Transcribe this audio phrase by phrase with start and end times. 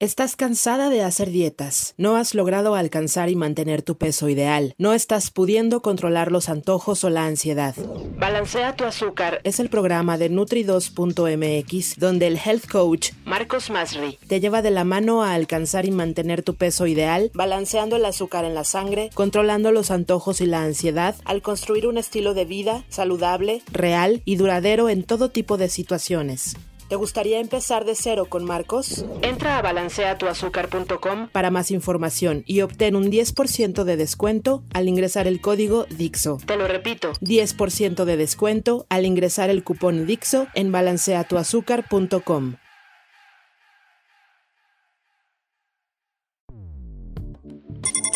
[0.00, 1.94] ¿Estás cansada de hacer dietas?
[1.96, 4.72] ¿No has logrado alcanzar y mantener tu peso ideal?
[4.78, 7.74] ¿No estás pudiendo controlar los antojos o la ansiedad?
[8.16, 14.38] Balancea tu azúcar es el programa de Nutri2.mx donde el health coach Marcos Masri te
[14.38, 18.54] lleva de la mano a alcanzar y mantener tu peso ideal, balanceando el azúcar en
[18.54, 23.62] la sangre, controlando los antojos y la ansiedad, al construir un estilo de vida saludable,
[23.72, 26.54] real y duradero en todo tipo de situaciones.
[26.88, 29.04] ¿Te gustaría empezar de cero con Marcos?
[29.20, 35.42] Entra a balanceatuazúcar.com para más información y obtén un 10% de descuento al ingresar el
[35.42, 36.38] código DIXO.
[36.46, 42.54] Te lo repito, 10% de descuento al ingresar el cupón DIXO en balanceatuazúcar.com.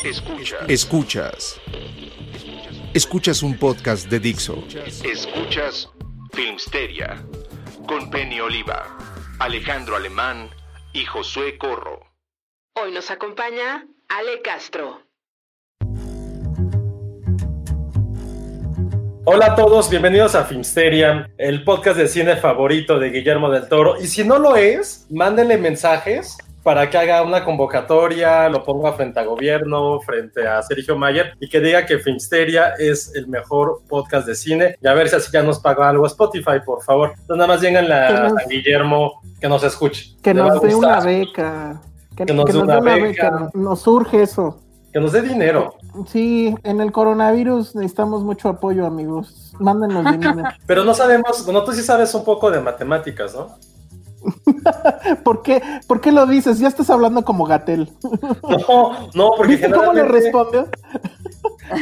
[0.02, 0.68] Escuchas.
[0.68, 1.60] Escuchas.
[2.94, 4.64] Escuchas un podcast de Dixo.
[5.04, 5.90] Escuchas
[6.32, 7.22] Filmsteria
[7.86, 8.96] con Penny Oliva,
[9.38, 10.50] Alejandro Alemán
[10.92, 12.00] y Josué Corro.
[12.74, 15.02] Hoy nos acompaña Ale Castro.
[19.24, 24.00] Hola a todos, bienvenidos a Filmsteria, el podcast de cine favorito de Guillermo del Toro.
[24.00, 29.18] Y si no lo es, mándenle mensajes para que haga una convocatoria, lo ponga frente
[29.20, 34.26] a gobierno, frente a Sergio Mayer y que diga que Filmsteria es el mejor podcast
[34.26, 34.76] de cine.
[34.80, 37.10] Y a ver si así ya nos paga algo Spotify, por favor.
[37.10, 40.16] Entonces nada más díganle a, nos- a Guillermo que nos escuche.
[40.22, 41.80] Que nos dé una beca.
[42.16, 43.30] Que, Que nos que dé una beca.
[43.30, 43.50] beca.
[43.54, 44.58] Nos surge eso.
[44.92, 45.74] Que nos dé dinero.
[46.06, 49.52] Sí, en el coronavirus necesitamos mucho apoyo, amigos.
[49.58, 50.42] Mándenos dinero.
[50.66, 53.56] Pero no sabemos, bueno, tú sí sabes un poco de matemáticas, ¿no?
[55.24, 56.58] ¿Por qué, ¿Por qué lo dices?
[56.58, 57.92] Ya estás hablando como Gatel.
[58.68, 60.68] No, no, porque ¿Viste cómo le respondió?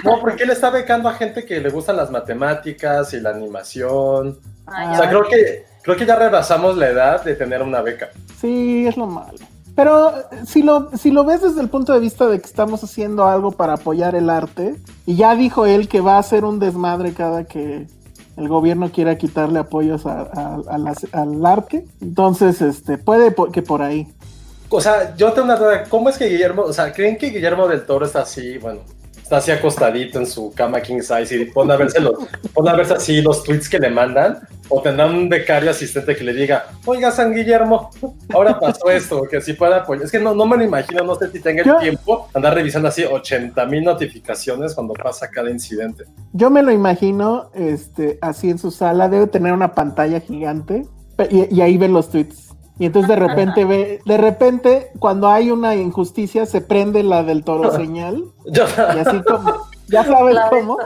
[0.05, 4.39] No, porque él está becando a gente que le gustan las matemáticas y la animación.
[4.67, 8.11] Ah, O sea, creo que, creo que ya rebasamos la edad de tener una beca.
[8.41, 9.39] Sí, es lo malo.
[9.75, 12.83] Pero eh, si lo, si lo ves desde el punto de vista de que estamos
[12.85, 14.77] haciendo algo para apoyar el arte,
[15.07, 17.87] y ya dijo él que va a ser un desmadre cada que
[18.41, 20.59] el gobierno quiera quitarle apoyos a-
[21.13, 24.09] al arte, entonces este puede que por ahí.
[24.71, 25.85] O sea, yo tengo una duda.
[25.89, 28.81] ¿Cómo es que Guillermo, o sea, creen que Guillermo del Toro está así, bueno,
[29.21, 32.15] está así acostadito en su cama king size y pone a verse, los,
[32.55, 34.39] pone a verse así los tweets que le mandan?
[34.73, 37.91] ¿O tendrá un becario asistente que le diga, oiga, San Guillermo,
[38.33, 40.05] ahora pasó esto, que así pueda apoyar?
[40.05, 42.55] Es que no, no me lo imagino, no sé si tenga el Yo- tiempo andar
[42.55, 46.05] revisando así 80 mil notificaciones cuando pasa cada incidente.
[46.33, 50.87] Yo me lo imagino este, así en su sala, debe tener una pantalla gigante
[51.31, 52.51] y, y ahí ve los tweets.
[52.79, 57.45] Y entonces de repente ve, de repente cuando hay una injusticia se prende la del
[57.45, 58.65] toro señal Yo-
[58.95, 59.53] y así como,
[59.89, 60.79] ya sabes cómo.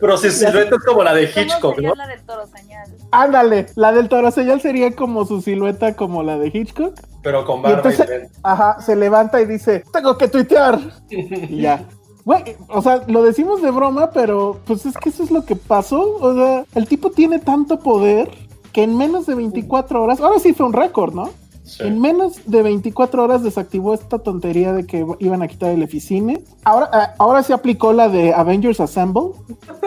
[0.00, 1.94] Pero si silueta es como la de ¿Cómo Hitchcock, ¿no?
[1.94, 2.88] la del toro señal?
[3.10, 6.98] Ándale, la del toro señal sería como su silueta como la de Hitchcock.
[7.22, 10.78] Pero con barba y entonces, ajá, se levanta y dice, tengo que tuitear.
[11.10, 11.84] Y ya.
[12.24, 15.56] Güey, o sea, lo decimos de broma, pero pues es que eso es lo que
[15.56, 16.16] pasó.
[16.20, 18.30] O sea, el tipo tiene tanto poder
[18.72, 21.30] que en menos de 24 horas, ahora sí fue un récord, ¿no?
[21.70, 21.84] Sí.
[21.84, 26.42] En menos de 24 horas desactivó esta tontería de que iban a quitar el Eficine.
[26.64, 29.32] Ahora, ah, ahora se aplicó la de Avengers Assemble.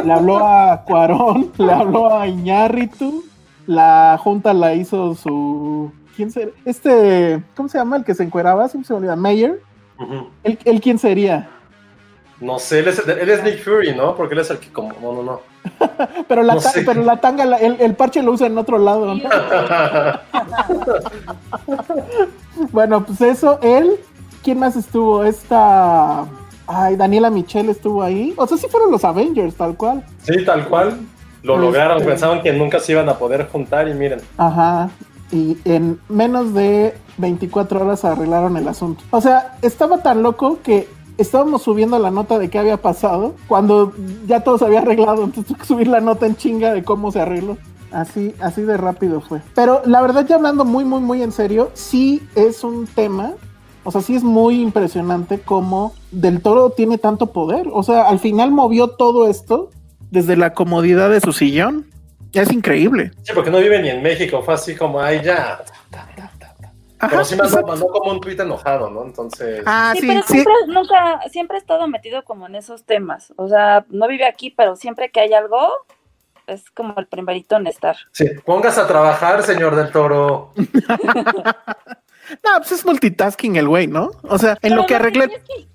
[0.04, 3.26] Le habló a Cuarón, le habló a Iñárritu.
[3.68, 5.92] La junta la hizo su.
[6.16, 6.52] ¿Quién será?
[6.64, 7.44] Este.
[7.56, 8.68] ¿Cómo se llama el que se encueraba?
[8.70, 9.16] Siempre se me olvida.
[9.16, 9.62] Mayer.
[10.00, 10.28] Ujú.
[10.44, 11.50] ¿Él, él quién sería?
[12.44, 14.16] No sé, él es, él es Nick Fury, ¿no?
[14.16, 14.92] Porque él es el que como...
[15.02, 15.40] No, no, no.
[16.28, 16.82] Pero la, No ta- sé.
[16.84, 19.24] pero la tanga, la- el, el parche lo usa en otro lado, ¿no?
[22.72, 23.92] Bueno, pues eso, él.
[24.44, 25.24] ¿Quién más estuvo?
[25.24, 26.26] Esta.
[26.68, 28.34] Ay, Daniela Michelle estuvo ahí.
[28.38, 30.04] O sea, sí fueron los Avengers, tal cual.
[30.24, 31.00] Sí, tal cual.
[31.44, 34.20] Lo Este- lograron, pensaban que nunca se iban a poder juntar y miren.
[34.38, 34.90] Ajá.
[35.32, 39.04] Y en menos de 24 horas arreglaron el asunto.
[39.12, 40.88] O sea, estaba tan loco que
[41.24, 43.94] estábamos subiendo la nota de qué había pasado cuando
[44.28, 45.24] ya todo se había arreglado.
[45.24, 47.58] Entonces tuve que subir la nota en chinga de cómo se arregló.
[47.92, 49.42] Así, así de rápido fue.
[49.54, 53.34] Pero la verdad, ya hablando muy, muy, muy en serio, sí es un tema.
[53.84, 57.68] O sea, sí es muy impresionante cómo Del Toro tiene tanto poder.
[57.72, 59.70] O sea, al final movió todo esto
[60.10, 61.88] desde la comodidad de su sillón.
[62.34, 63.12] Es increíble.
[63.22, 65.60] Sí, porque no vive ni en México, fue así como, ay, ya.
[67.06, 69.04] Ajá, Pero sí mandó, mandó como un tuit enojado, ¿no?
[69.04, 70.34] Entonces, Ah, sí, sí, pero sí.
[70.34, 73.34] siempre, nunca, siempre he estado metido como en esos temas.
[73.38, 75.70] O sea, no vive aquí, pero siempre que hay algo,
[76.48, 77.96] es como el primerito en estar.
[78.12, 80.52] sí, póngase a trabajar, señor del Toro.
[82.44, 84.12] No, pues es multitasking el güey, ¿no?
[84.24, 85.26] O sea, en Pero lo que no, arreglé.
[85.26, 85.68] es que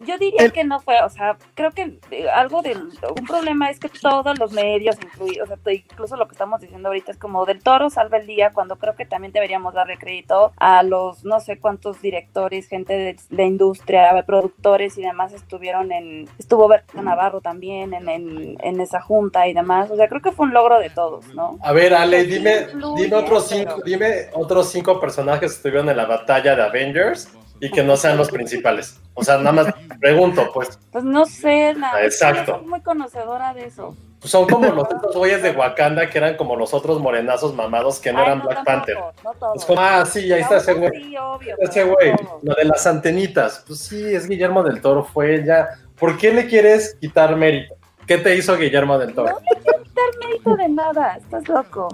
[0.00, 2.78] yo diría El- que no fue, o sea, creo que eh, algo del,
[3.16, 6.88] un problema es que todos los medios, incluidos, o sea, incluso lo que estamos diciendo
[6.88, 10.52] ahorita es como del toro salva el día, cuando creo que también deberíamos darle crédito
[10.56, 16.28] a los no sé cuántos directores, gente de la industria, productores y demás estuvieron en,
[16.38, 20.32] estuvo Berta Navarro también en, en, en esa junta y demás, o sea, creo que
[20.32, 21.58] fue un logro de todos, ¿no?
[21.62, 22.66] A ver, Ale, dime,
[22.96, 27.32] dime otros cinco, pero- dime otros cinco personajes que estuvieron en la batalla de Avengers
[27.60, 29.00] y que no sean los principales.
[29.14, 32.02] O sea, nada más pregunto, pues, Pues no sé, nada.
[32.04, 32.58] Exacto.
[32.58, 33.96] Soy muy conocedora de eso.
[34.20, 37.98] pues son como los otros güeyes de Wakanda que eran como los otros morenazos mamados
[37.98, 39.24] que no Ay, eran no, Black tampoco, Panther.
[39.24, 39.56] No todos.
[39.56, 41.02] Es como, ah, sí, ahí está ese No, güey.
[41.02, 41.56] Sí, obvio.
[41.58, 42.12] Ese no güey,
[42.42, 43.64] lo de las antenitas.
[43.66, 45.68] Pues sí, es Guillermo del Toro, fue ella.
[45.98, 47.74] ¿Por qué le quieres quitar mérito?
[48.06, 49.38] ¿Qué te hizo Guillermo del No Toro?
[49.40, 51.88] le quiero quitar mérito de nada, estás loco.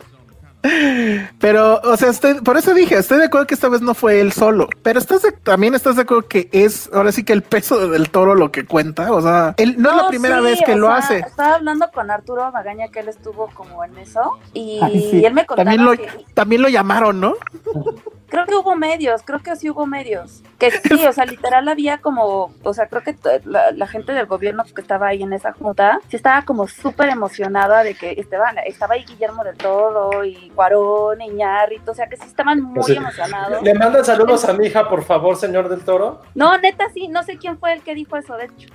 [1.39, 4.21] Pero, o sea, estoy, por eso dije, estoy de acuerdo que esta vez no fue
[4.21, 4.69] él solo.
[4.83, 7.89] Pero estás de- también estás de acuerdo que es ahora sí que el peso de
[7.89, 9.13] del toro lo que cuenta.
[9.13, 11.19] O sea, él no, es la primera sí, vez que lo sea, hace.
[11.21, 15.25] Estaba hablando con Arturo Magaña que él estuvo como en eso y Ay, sí.
[15.25, 17.35] él me contaba También lo, que también lo llamaron, ¿no?
[18.29, 20.43] creo que hubo medios, creo que sí hubo medios.
[20.59, 24.27] Que sí, o sea, literal había como, o sea, creo que la, la gente del
[24.27, 28.59] gobierno que estaba ahí en esa junta, sí estaba como súper emocionada de que estaban,
[28.67, 32.97] estaba ahí Guillermo del Toro y Cuarón, Iñárritu, o sea, que sí estaban muy sí.
[32.97, 33.63] emocionados.
[33.63, 36.23] ¿Le mandan saludos a mi hija, por favor, señor del Toro?
[36.35, 38.69] No, neta, sí, no sé quién fue el que dijo eso, de hecho.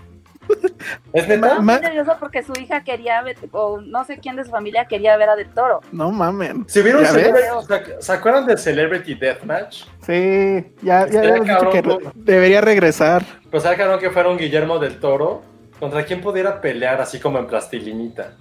[1.14, 1.60] ¿Es neta?
[1.60, 5.16] Muy nervioso porque su hija quería ver, o no sé quién de su familia quería
[5.18, 5.82] ver a Del Toro.
[5.92, 6.66] No mamen.
[6.68, 7.06] Si vieron
[8.00, 9.84] ¿Se acuerdan de Celebrity Deathmatch?
[10.06, 13.24] Sí, ya, ya Estaría habíamos dicho que cabrón, re- debería regresar.
[13.50, 15.42] Pues sacaron que fueron Guillermo del Toro.
[15.80, 18.34] ¿Contra quién pudiera pelear así como en plastilinita?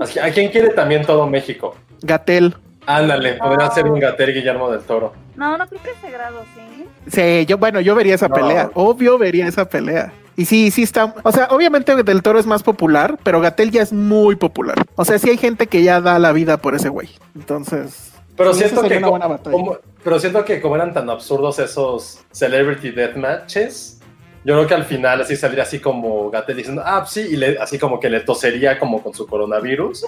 [0.00, 1.74] Así- ¿A quién quiere también todo México?
[2.02, 2.54] Gatel.
[2.86, 3.70] Ándale, podría Ah.
[3.72, 5.12] ser un Gater Guillermo del Toro.
[5.34, 6.86] No, no creo que ese grado, sí.
[7.08, 8.34] Sí, yo, bueno, yo vería esa No.
[8.36, 8.70] pelea.
[8.74, 10.12] Obvio vería esa pelea.
[10.36, 11.14] Y sí, sí está.
[11.22, 14.84] O sea, obviamente Del Toro es más popular, pero Gatel ya es muy popular.
[14.94, 17.08] O sea, sí hay gente que ya da la vida por ese güey.
[17.34, 18.12] Entonces.
[18.36, 19.56] Pero sí, siento que una buena batalla.
[19.56, 23.95] como, pero siento que como eran tan absurdos esos Celebrity Deathmatches,
[24.46, 27.58] yo creo que al final así saldría así como Gatel diciendo, ah, sí, y le-
[27.58, 30.06] así como que le tosería como con su coronavirus.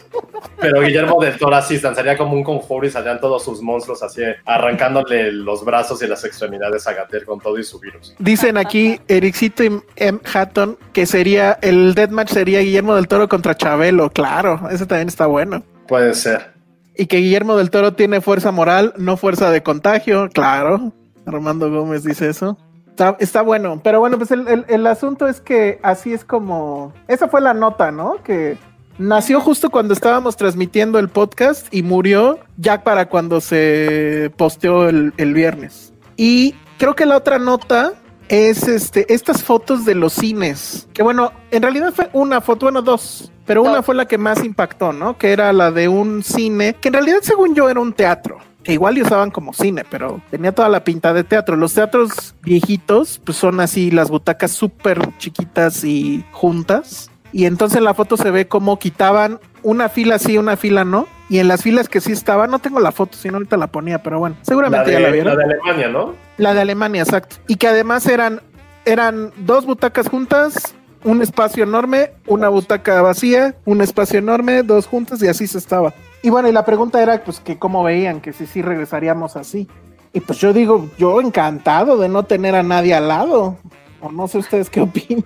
[0.60, 4.22] Pero Guillermo del Toro así lanzaría como un conjuro y saldrían todos sus monstruos así
[4.44, 8.14] arrancándole los brazos y las extremidades a Gatel con todo y su virus.
[8.18, 10.20] Dicen aquí Ericito y M.
[10.32, 14.10] Hatton que sería el deathmatch sería Guillermo del Toro contra Chabelo.
[14.10, 15.64] Claro, ese también está bueno.
[15.88, 16.52] Puede ser.
[16.96, 20.28] Y que Guillermo del Toro tiene fuerza moral, no fuerza de contagio.
[20.32, 20.92] Claro.
[21.26, 22.56] Armando Gómez dice eso.
[22.98, 23.80] Está, está bueno.
[23.84, 26.92] Pero bueno, pues el, el- asunto es que así es como.
[27.06, 28.16] Esa fue la nota, ¿no?
[28.24, 28.58] Que
[28.98, 35.12] nació justo cuando estábamos transmitiendo el podcast y murió ya para cuando se posteó el,
[35.16, 35.92] el viernes.
[36.16, 37.92] Y creo que la otra nota
[38.28, 40.88] es este estas fotos de los cines.
[40.92, 43.30] Que bueno, en realidad fue una foto, bueno, dos.
[43.48, 45.18] Pero una fue la que más impactó, ¿no?
[45.18, 48.38] Que era la de un cine, que en realidad según yo era un teatro.
[48.62, 51.56] Que igual usaban como cine, pero tenía toda la pinta de teatro.
[51.56, 57.10] Los teatros viejitos, pues son así las butacas súper chiquitas y juntas.
[57.32, 61.06] Y entonces en la foto se ve como quitaban una fila sí, una fila no.
[61.30, 63.66] Y en las filas que sí estaban, no tengo la foto, si no ahorita la
[63.68, 65.36] ponía, pero bueno, La seguramente de, ya la vieron.
[65.36, 66.14] la de Alemania, ¿no?
[66.38, 67.36] La de Alemania, exacto.
[67.48, 68.40] Y que además eran,
[68.86, 70.74] eran dos butacas juntas,
[71.04, 75.94] un espacio enorme, una butaca vacía, un espacio enorme, dos juntas y así se estaba.
[76.22, 79.68] Y bueno, y la pregunta era pues que cómo veían, que si sí regresaríamos así.
[80.12, 83.56] Y pues yo digo, yo encantado de no tener a nadie al lado.
[84.00, 85.24] O no sé ustedes qué opinen.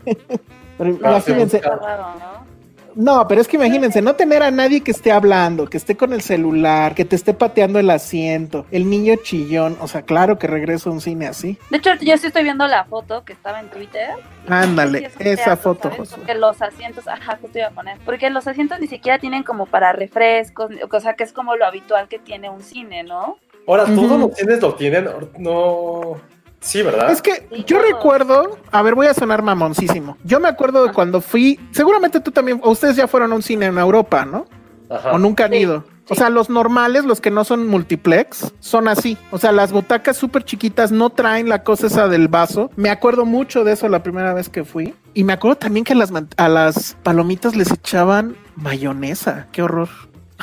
[0.78, 0.98] Pero.
[2.94, 6.12] No, pero es que imagínense, no tener a nadie que esté hablando, que esté con
[6.12, 9.76] el celular, que te esté pateando el asiento, el niño chillón.
[9.80, 11.58] O sea, claro que regreso a un cine así.
[11.70, 14.10] De hecho, yo sí estoy viendo la foto que estaba en Twitter.
[14.48, 15.98] Ándale, Sí, es un esa teatro, foto, ¿sabes?
[15.98, 16.16] Josué.
[16.18, 17.98] Porque los asientos, ajá, justo iba a poner.
[18.04, 21.64] Porque los asientos ni siquiera tienen como para refrescos, o sea, que es como lo
[21.66, 23.38] habitual que tiene un cine, ¿no?
[23.66, 24.18] Ahora, todos Ujú.
[24.18, 25.08] los cines lo tienen,
[25.38, 26.16] no...
[26.62, 27.10] Sí, ¿verdad?
[27.10, 30.16] Es que Sí, yo recuerdo, a ver, voy a sonar mamoncísimo.
[30.24, 33.42] Yo me acuerdo de cuando fui, seguramente tú también, o ustedes ya fueron a un
[33.42, 34.46] cine en Europa, ¿no?
[34.88, 35.12] Ajá.
[35.12, 35.84] O nunca han Sí, ido.
[36.08, 39.16] O sea, los normales, los que no son multiplex, son así.
[39.30, 42.70] O sea, las butacas súper chiquitas no traen la cosa esa del vaso.
[42.76, 44.94] Me acuerdo mucho de eso la primera vez que fui.
[45.14, 49.46] Y me acuerdo también que a las, a las palomitas les echaban mayonesa.
[49.52, 49.88] Qué horror.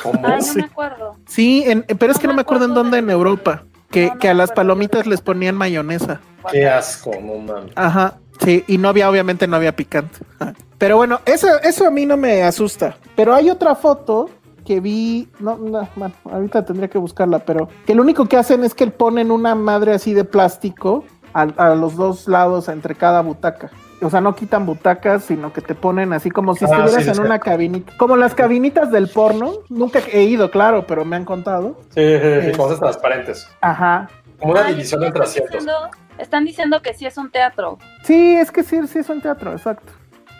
[0.02, 0.20] ¿Cómo?
[0.26, 0.56] Ay, no Sí.
[0.58, 1.16] me acuerdo.
[1.26, 3.10] Sí, en- pero es que no me acuerdo en dónde de en.
[3.10, 3.64] Europa.
[3.90, 6.20] Que, No, no que a las palomitas les ponían mayonesa.
[6.50, 7.72] Qué asco, no mames.
[7.74, 10.18] Ajá, sí, y no había, obviamente no había picante.
[10.78, 12.96] Pero bueno, eso, eso a mí no me asusta.
[13.14, 14.30] Pero hay otra foto
[14.64, 18.62] que vi, no, no, bueno, ahorita tendría que buscarla, pero que lo único que hacen
[18.62, 21.04] es que ponen una madre así de plástico
[21.34, 23.70] a, a los dos lados entre cada butaca.
[24.02, 27.08] O sea, no quitan butacas, sino que te ponen así como si Ah, estuvieras sí,
[27.10, 27.20] en sí.
[27.20, 27.92] una cabinita.
[27.98, 29.52] Como las cabinitas del porno.
[29.68, 31.78] Nunca he ido, claro, pero me han contado.
[31.90, 33.46] Sí, sí, sí, Es- cosas transparentes.
[33.60, 34.08] Ajá.
[34.38, 35.52] Como una Ay, división entre están asientos.
[35.64, 37.78] diciendo- Están diciendo que sí es un teatro.
[38.04, 39.92] Sí, es que sí, sí es un teatro, exacto.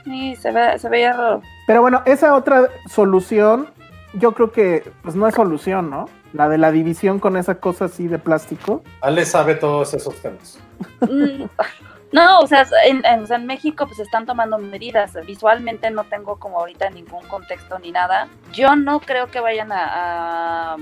[0.05, 1.43] Sí, se, ve, se veía raro.
[1.67, 3.69] Pero bueno, esa otra solución,
[4.14, 6.07] yo creo que pues no es solución, ¿no?
[6.33, 8.83] La de la división con esa cosa así de plástico.
[9.00, 10.59] Ale sabe todos esos temas.
[12.12, 15.12] No, o sea, en, en- o sea, en México pues están tomando medidas.
[15.26, 18.29] Visualmente no tengo como ahorita ningún contexto ni nada.
[18.52, 20.76] Yo no creo que vayan a, a,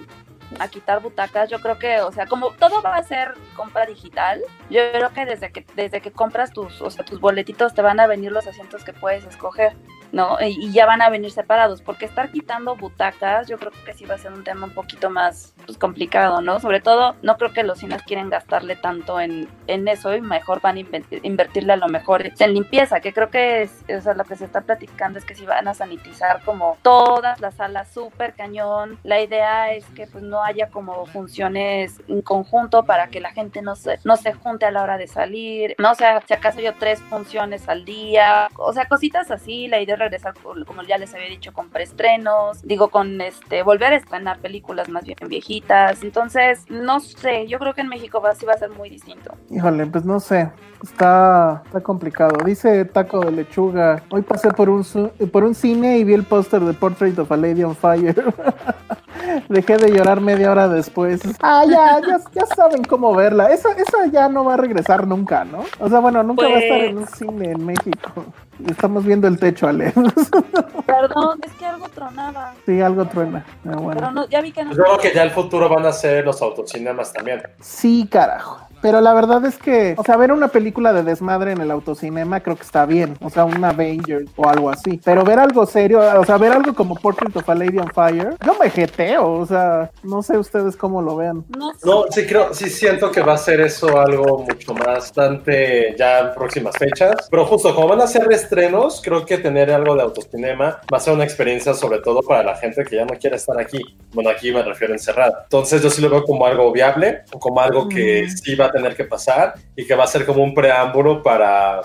[0.58, 1.50] a quitar butacas.
[1.50, 5.26] Yo creo que, o sea, como todo va a ser compra digital, yo creo que
[5.26, 8.46] desde que desde que compras tus, o sea, tus boletitos te van a venir los
[8.46, 9.76] asientos que puedes escoger.
[10.12, 10.36] ¿No?
[10.40, 14.14] Y, ya van a venir separados, porque estar quitando butacas, yo creo que sí va
[14.14, 16.60] a ser un tema un poquito más pues, complicado, ¿no?
[16.60, 20.60] Sobre todo, no creo que los cines quieren gastarle tanto en, en eso y mejor
[20.60, 20.80] van a
[21.22, 24.44] invertirle a lo mejor en limpieza, que creo que es, o sea, lo que se
[24.44, 28.98] está platicando es que si van a sanitizar como todas las salas súper cañón.
[29.02, 33.62] La idea es que pues no haya como funciones en conjunto para que la gente
[33.62, 36.60] no se, no se junte a la hora de salir, no o sea, si acaso
[36.60, 40.34] yo tres funciones al día, o sea, cositas así, la idea regresar,
[40.66, 45.04] como ya les había dicho, con preestrenos, digo, con este, volver a estrenar películas más
[45.04, 48.70] bien viejitas, entonces, no sé, yo creo que en México va, sí va a ser
[48.70, 49.34] muy distinto.
[49.50, 50.50] Híjole, pues no sé.
[50.82, 52.44] Está, está complicado.
[52.44, 54.02] Dice Taco de Lechuga.
[54.10, 54.84] Hoy pasé por un,
[55.32, 58.14] por un cine y vi el póster de Portrait of a Lady on Fire.
[59.48, 61.20] Dejé de llorar media hora después.
[61.42, 63.52] Ah, ya, ya, ya saben cómo verla.
[63.52, 65.64] Esa, esa ya no va a regresar nunca, ¿no?
[65.80, 68.24] O sea, bueno, nunca va a estar en un cine en México.
[68.66, 69.92] Estamos viendo el techo, Ale.
[70.86, 73.44] Perdón, es que algo tronaba, sí, algo truena.
[73.62, 74.10] Pero pero bueno.
[74.10, 74.70] no, ya vi que no.
[74.70, 77.42] Pues yo creo que ya el futuro van a ser los autocinemas también.
[77.60, 78.58] Sí, carajo.
[78.80, 82.40] Pero la verdad es que, o sea, ver una película de desmadre en el autocinema
[82.40, 83.16] creo que está bien.
[83.20, 85.00] O sea, un Avengers o algo así.
[85.04, 88.36] Pero ver algo serio, o sea, ver algo como Portrait of a Lady on Fire,
[88.44, 89.32] yo me jeteo.
[89.32, 91.44] O sea, no sé ustedes cómo lo vean.
[91.56, 91.78] No sé.
[91.86, 96.20] No, sí creo, sí siento que va a ser eso algo mucho más bastante ya
[96.20, 97.28] en próximas fechas.
[97.30, 101.00] Pero justo como van a ser estrenos, creo que tener algo de autocinema va a
[101.00, 103.82] ser una experiencia sobre todo para la gente que ya no quiere estar aquí.
[104.12, 105.40] Bueno, aquí me refiero encerrada.
[105.44, 108.30] Entonces yo sí lo veo como algo viable, o como algo que Mm.
[108.30, 111.82] sí va a tener que pasar y que va a ser como un preámbulo para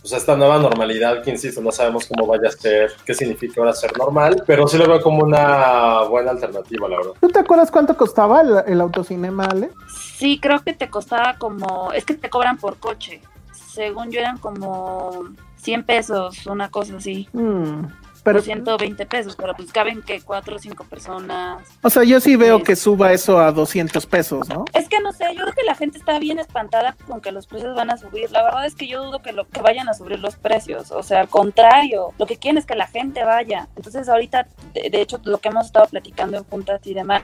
[0.00, 3.74] pues esta nueva normalidad que insisto, no sabemos cómo vaya a ser, qué significa ahora
[3.74, 7.12] ser normal, pero sí lo veo como una buena alternativa, la verdad.
[7.20, 9.70] ¿Tú te acuerdas cuánto costaba el, el autocinema, Ale?
[10.16, 13.20] Sí, creo que te costaba como, es que te cobran por coche.
[13.52, 15.24] Según yo eran como
[15.56, 17.28] 100 pesos, una cosa así.
[17.32, 17.84] Mm,
[18.32, 21.66] Pero pero, 120 pesos, pero pues caben que cuatro o cinco personas.
[21.82, 22.64] o sea, yo sí veo Sí.
[22.64, 24.64] que suba eso a 200 pesos, ¿no?
[24.72, 27.46] Es que no sé, yo creo que la gente está bien espantada con que los
[27.46, 28.30] precios van a subir.
[28.30, 30.90] La verdad es que yo dudo que lo que vayan a subir los precios.
[30.90, 33.68] O sea, al contrario, lo que quieren es que la gente vaya.
[33.76, 37.22] Entonces ahorita, de, de hecho, lo que hemos estado platicando en juntas y demás,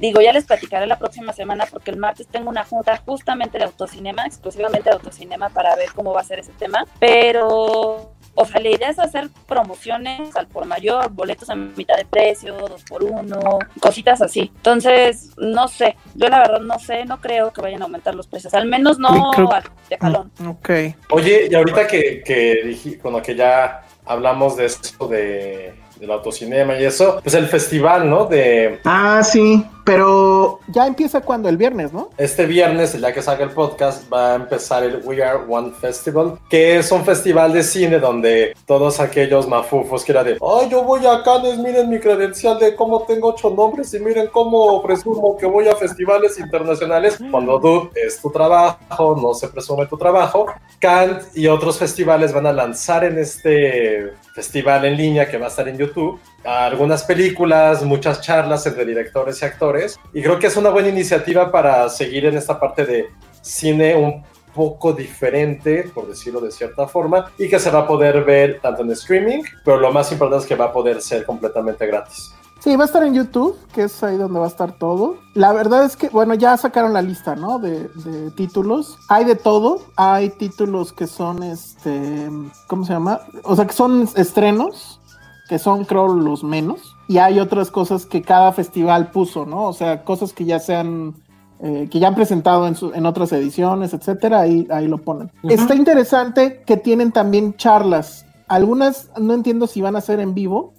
[0.00, 3.64] digo, ya les platicaré la próxima semana porque el martes tengo una junta justamente de
[3.64, 6.84] autocinema, exclusivamente de autocinema para ver cómo va a ser ese tema.
[6.98, 12.04] Pero o sea, la idea es hacer promociones al por mayor, boletos a mitad de
[12.04, 14.52] precio, dos por uno, cositas así.
[14.56, 18.26] Entonces, no sé, yo la verdad no sé, no creo que vayan a aumentar los
[18.28, 20.30] precios, al menos no Creo- al- de jalón.
[20.46, 20.70] Ok.
[21.10, 26.10] Oye, y ahorita que, que dije, con lo que ya hablamos de esto de del
[26.10, 28.26] autocinema y eso, pues el festival, ¿no?
[28.26, 28.80] De...
[28.84, 32.10] Ah, sí, pero ya empieza cuando el viernes, ¿no?
[32.18, 35.70] Este viernes, el día que salga el podcast, va a empezar el We Are One
[35.80, 40.68] Festival, que es un festival de cine donde todos aquellos mafufos que era de, ay,
[40.68, 44.82] yo voy a Cannes, miren mi credencial de cómo tengo ocho nombres y miren cómo
[44.82, 49.96] presumo que voy a festivales internacionales, cuando tú es tu trabajo, no se presume tu
[49.96, 50.46] trabajo,
[50.80, 55.48] Cannes y otros festivales van a lanzar en este festival en línea que va a
[55.48, 59.98] estar en YouTube algunas películas, muchas charlas entre directores y actores.
[60.12, 63.06] Y creo que es una buena iniciativa para seguir en esta parte de
[63.42, 64.22] cine un
[64.54, 68.82] poco diferente, por decirlo de cierta forma, y que se va a poder ver tanto
[68.82, 72.32] en streaming, pero lo más importante es que va a poder ser completamente gratis.
[72.60, 75.18] Sí, va a estar en YouTube, que es ahí donde va a estar todo.
[75.34, 77.58] La verdad es que, bueno, ya sacaron la lista, ¿no?
[77.58, 78.98] De, de, títulos.
[79.08, 79.82] Hay de todo.
[79.94, 82.28] Hay títulos que son, este,
[82.66, 83.20] ¿cómo se llama?
[83.44, 85.00] O sea, que son estrenos
[85.48, 89.64] que son creo los menos, y hay otras cosas que cada festival puso, ¿no?
[89.64, 91.14] O sea, cosas que ya sean,
[91.60, 95.30] eh, que ya han presentado en, en otras ediciones, etcétera, ahí, ahí lo ponen.
[95.44, 98.26] Está interesante que tienen también charlas.
[98.48, 100.74] Algunas no entiendo si van a ser en vivo,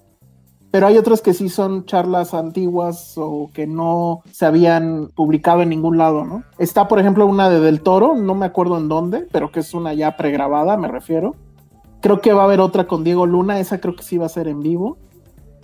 [0.70, 5.70] pero hay otras que sí son charlas antiguas o que no se habían publicado en
[5.70, 6.44] ningún lado, ¿no?
[6.58, 9.74] Está, por ejemplo, una de Del Toro, no me acuerdo en dónde, pero que es
[9.74, 11.36] una ya pregrabada, me refiero
[12.02, 14.30] Creo que va a haber otra con Diego Luna, esa creo que sí va a
[14.30, 14.98] ser en vivo.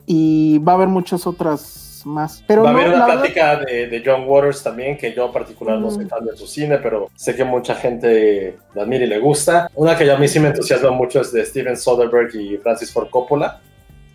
[0.05, 2.43] Y va a haber muchas otras más.
[2.47, 6.05] Pero va a haber una plática de, John Waters también, que yo particular no soy
[6.05, 9.69] fan de su cine, pero sé que mucha gente la admira y le gusta.
[9.75, 13.09] Una que a mí sí me entusiasma mucho es de Steven Soderbergh y Francis Ford
[13.09, 13.61] Coppola.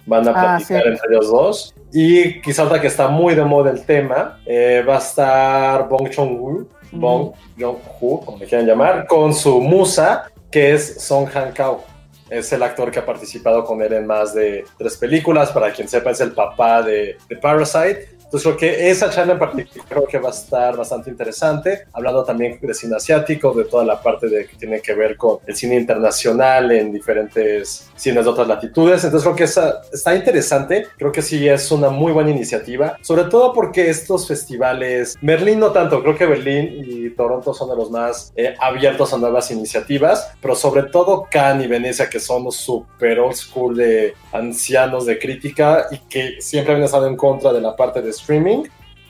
[0.07, 1.75] Van a ah, platicar entre ellos dos.
[1.93, 6.11] Y quizá otra que está muy de moda el tema, eh, va a estar Bong
[6.15, 11.98] Joon-ho, Bong Joon-ho, como le quieran llamar, con su musa, que es Song Han-kao
[12.31, 15.51] es el actor que ha participado con él en más de tres películas.
[15.53, 18.18] Para quien sepa, es el papá de, de Parasite.
[18.29, 22.23] Entonces creo que esa charla en particular creo que va a estar bastante interesante, hablando
[22.25, 25.57] también de cine asiático, de toda la parte de que tiene que ver con el
[25.57, 29.03] cine internacional en diferentes cines de otras latitudes.
[29.03, 33.25] Entonces creo que esa, está interesante, creo que sí es una muy buena iniciativa, sobre
[33.25, 37.91] todo porque estos festivales, Berlín no tanto, creo que Berlín y Toronto son de los
[37.91, 42.57] más eh, abiertos a nuevas iniciativas, pero sobre todo Cannes y Venecia, que son los
[42.57, 47.63] super old school de ancianos de crítica y que siempre han estado en contra de
[47.63, 48.65] la parte de streaming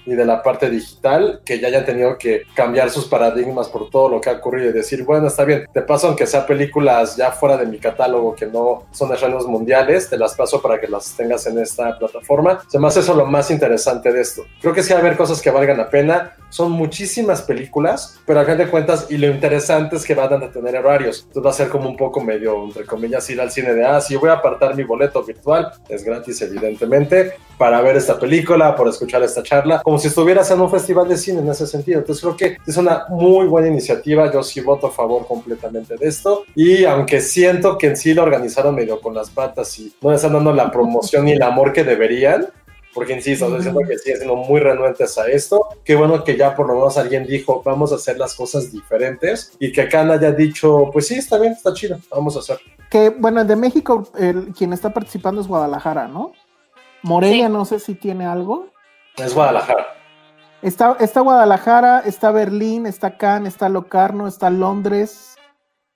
[0.09, 4.09] y de la parte digital, que ya hayan tenido que cambiar sus paradigmas por todo
[4.09, 7.31] lo que ha ocurrido y decir, bueno, está bien, te paso aunque sea películas ya
[7.31, 11.15] fuera de mi catálogo que no son estrenos mundiales, te las paso para que las
[11.15, 12.59] tengas en esta plataforma.
[12.69, 14.45] Se me hace eso lo más interesante de esto.
[14.63, 16.37] Creo que sí va a haber cosas que valgan la pena.
[16.51, 20.51] Son muchísimas películas, pero al fin de cuentas, y lo interesante es que van a
[20.51, 21.25] tener horarios.
[21.27, 24.01] Entonces va a ser como un poco medio, entre comillas, ir al cine de, ah,
[24.01, 28.75] si yo voy a apartar mi boleto virtual, es gratis evidentemente, para ver esta película,
[28.75, 31.99] por escuchar esta charla, como si estuvieras en un festival de cine en ese sentido.
[31.99, 34.31] Entonces creo que es una muy buena iniciativa.
[34.33, 36.45] Yo sí voto a favor completamente de esto.
[36.55, 40.33] Y aunque siento que en sí lo organizaron medio con las patas y no están
[40.33, 42.49] dando la promoción y el amor que deberían,
[42.99, 45.69] porque insisto, uh siento que siguen siendo muy renuentes a esto.
[45.85, 49.53] Qué bueno que ya por lo menos alguien dijo, vamos a hacer las cosas diferentes
[49.61, 52.59] y que Khan haya dicho, pues sí, está bien, está chido, vamos a hacer.
[52.91, 56.33] Que bueno, de México, el, quien está participando es Guadalajara, ¿no?
[57.05, 58.67] Morelia, no sé si tiene algo.
[59.17, 59.87] Es Guadalajara.
[60.61, 65.37] Está, está Guadalajara, está Berlín, está Cannes, está Locarno, está Londres,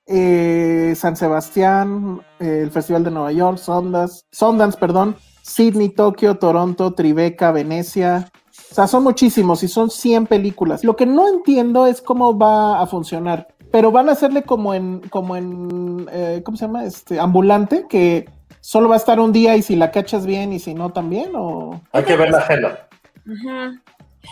[0.07, 6.95] eh, San Sebastián, eh, el Festival de Nueva York, Sundance, Sundance, perdón, Sydney, Tokio, Toronto,
[6.95, 8.31] Tribeca, Venecia.
[8.71, 10.85] O sea, son muchísimos y son 100 películas.
[10.85, 13.49] Lo que no entiendo es cómo va a funcionar.
[13.71, 16.85] Pero van a hacerle como en, como en, eh, ¿cómo se llama?
[16.85, 18.29] Este, ambulante, que
[18.61, 21.33] solo va a estar un día y si la cachas bien y si no también,
[21.35, 21.81] o...
[21.93, 22.89] Hay que ver la agenda.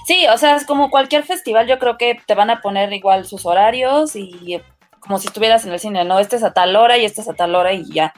[0.06, 3.24] Sí, o sea, es como cualquier festival, yo creo que te van a poner igual
[3.24, 4.60] sus horarios y
[5.00, 6.18] como si estuvieras en el cine, ¿no?
[6.18, 8.12] Este es a tal hora y este es a tal hora y ya.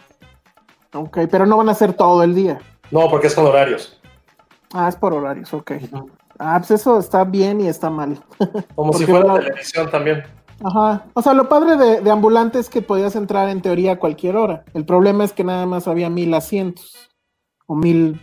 [0.93, 2.61] Ok, pero no van a ser todo el día.
[2.93, 3.99] No, porque es con horarios.
[4.73, 5.73] Ah, es por horarios, ok.
[6.39, 8.23] Ah, pues eso está bien y está mal.
[8.75, 10.23] Como si fuera televisión también.
[10.63, 11.07] Ajá.
[11.15, 14.37] O sea, lo padre de, de, ambulante es que podías entrar en teoría a cualquier
[14.37, 14.65] hora.
[14.75, 17.11] El problema es que nada más había mil asientos.
[17.67, 18.21] O mil,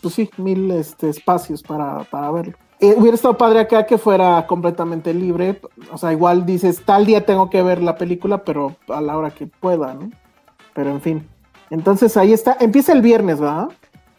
[0.00, 2.54] pues sí, mil este, espacios para, para verlo.
[2.80, 5.60] Eh, hubiera estado padre acá que fuera completamente libre.
[5.92, 9.30] O sea, igual dices, tal día tengo que ver la película, pero a la hora
[9.30, 10.10] que pueda, ¿no?
[10.74, 11.28] Pero en fin.
[11.70, 12.56] Entonces ahí está.
[12.60, 13.68] Empieza el viernes, ¿verdad?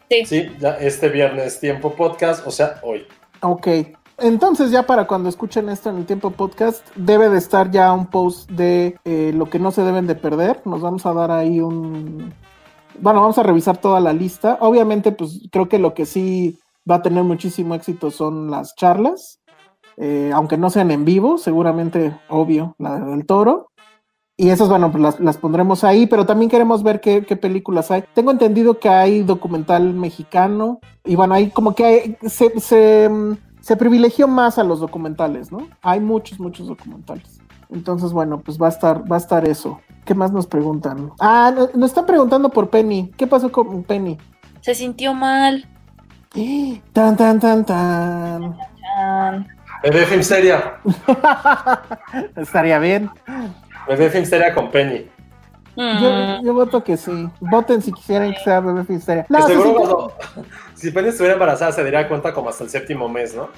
[0.08, 0.24] Sí.
[0.24, 3.06] Sí, ya este viernes tiempo podcast, o sea, hoy.
[3.40, 3.68] Ok.
[4.18, 8.06] Entonces ya para cuando escuchen esto en el tiempo podcast, debe de estar ya un
[8.06, 10.60] post de eh, lo que no se deben de perder.
[10.64, 12.32] Nos vamos a dar ahí un,
[13.00, 14.58] bueno, vamos a revisar toda la lista.
[14.60, 16.58] Obviamente, pues creo que lo que sí
[16.90, 19.40] va a tener muchísimo éxito son las charlas,
[19.96, 23.70] eh, aunque no sean en vivo, seguramente, obvio, la del toro.
[24.40, 27.90] Y esas, bueno, pues las, las pondremos ahí, pero también queremos ver qué, qué, películas
[27.90, 28.04] hay.
[28.14, 33.10] Tengo entendido que hay documental mexicano, y bueno, hay como que hay, se, se,
[33.60, 35.66] se privilegió más a los documentales, ¿no?
[35.82, 37.40] Hay muchos, muchos documentales.
[37.68, 39.80] Entonces, bueno, pues va a estar, va a estar eso.
[40.04, 41.10] ¿Qué más nos preguntan?
[41.18, 43.10] Ah, nos, nos están preguntando por Penny.
[43.16, 44.18] ¿Qué pasó con Penny?
[44.60, 45.66] Se sintió mal.
[46.92, 48.56] Tan, tan, tan, tan.
[49.82, 50.80] Bebé Filmsteria.
[52.36, 53.10] Estaría bien.
[53.88, 55.08] Bebé Filmsteria con Penny.
[55.76, 57.28] Yo, yo, voto que sí.
[57.40, 59.24] Voten si quisieran que sea bebé Filmsteria.
[59.28, 60.12] No, seguro sí, cuando,
[60.74, 63.48] si Penny estuviera embarazada se daría cuenta como hasta el séptimo mes, ¿no?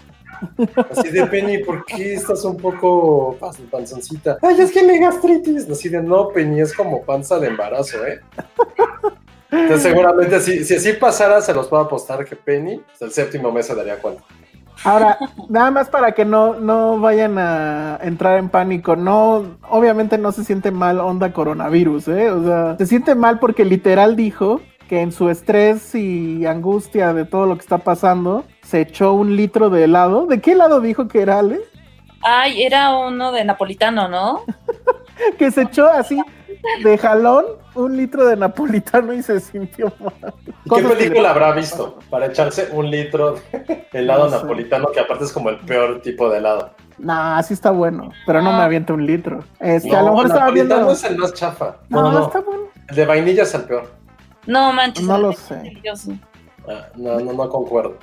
[0.91, 3.39] Así de Penny, ¿por qué estás un poco
[3.71, 4.37] panzoncita?
[4.43, 5.69] Ay, es que me gastritis.
[5.71, 8.21] Así de no, Penny, es como panza de embarazo, ¿eh?
[9.51, 13.51] Entonces seguramente si, si así pasara, se los puedo apostar que Penny, hasta el séptimo
[13.51, 14.23] mes se daría cuenta.
[14.85, 20.33] Ahora, nada más para que no, no vayan a entrar en pánico, no, obviamente no
[20.33, 22.31] se siente mal onda coronavirus, ¿eh?
[22.31, 27.25] O sea, se siente mal porque literal dijo que en su estrés y angustia de
[27.25, 30.27] todo lo que está pasando, se echó un litro de helado.
[30.27, 31.61] ¿De qué helado dijo que era, Ale?
[32.23, 34.41] Ay, era uno de napolitano, ¿no?
[35.39, 36.21] que se echó así
[36.83, 37.45] de jalón
[37.75, 40.35] un litro de napolitano y se sintió mal.
[40.65, 44.43] ¿Qué película habrá visto para echarse un litro de helado no sé.
[44.43, 46.71] napolitano que aparte es como el peor tipo de helado?
[46.99, 49.43] Nah, así está bueno, pero no, me avienta un litro.
[49.59, 50.91] Este, no, a lo mejor estaba viendo.
[50.91, 51.77] es el más chafa.
[51.89, 52.65] No, no, no, está bueno.
[52.89, 53.91] El de vainilla es el peor.
[54.47, 55.07] No, manches.
[55.07, 55.81] No lo sé.
[56.69, 57.97] Ah, no, no, no concuerdo.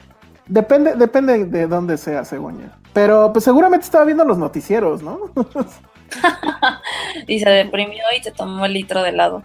[0.48, 2.68] Depende, depende de dónde sea, según yo.
[2.94, 5.20] Pero pues seguramente estaba viendo los noticieros, ¿no?
[7.28, 9.44] y se deprimió y se tomó el litro de helado.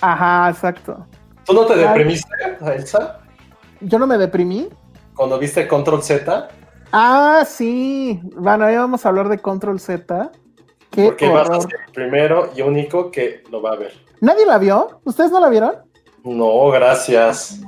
[0.00, 1.06] Ajá, exacto.
[1.44, 2.28] ¿Tú no te deprimiste,
[2.74, 3.20] Elsa?
[3.80, 4.68] Yo no me deprimí.
[5.14, 6.48] Cuando viste Control Z.
[6.92, 8.20] Ah, sí.
[8.36, 10.30] Bueno, ahí vamos a hablar de Control Z.
[10.90, 11.48] Qué Porque horror.
[11.50, 13.92] vas a ser el primero y único que lo va a ver.
[14.20, 15.00] ¿Nadie la vio?
[15.04, 15.72] ¿Ustedes no la vieron?
[16.24, 17.60] No, gracias.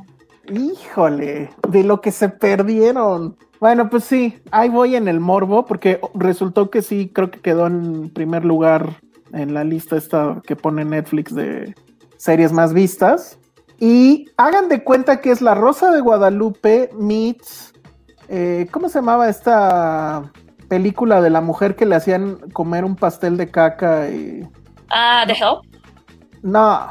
[0.53, 3.37] Híjole, de lo que se perdieron.
[3.63, 7.69] Bueno, pues sí, ahí voy en el morbo, porque resultó que sí, creo que quedó
[7.69, 8.97] en primer lugar
[9.33, 11.73] en la lista esta que pone Netflix de
[12.17, 13.39] series más vistas.
[13.79, 17.73] Y hagan de cuenta que es La Rosa de Guadalupe meets.
[18.29, 20.25] Eh, ¿Cómo se llamaba esta
[20.69, 24.11] película de la mujer que le hacían comer un pastel de caca?
[24.11, 24.43] Y...
[24.91, 25.61] Ah, The Help.
[26.43, 26.91] No,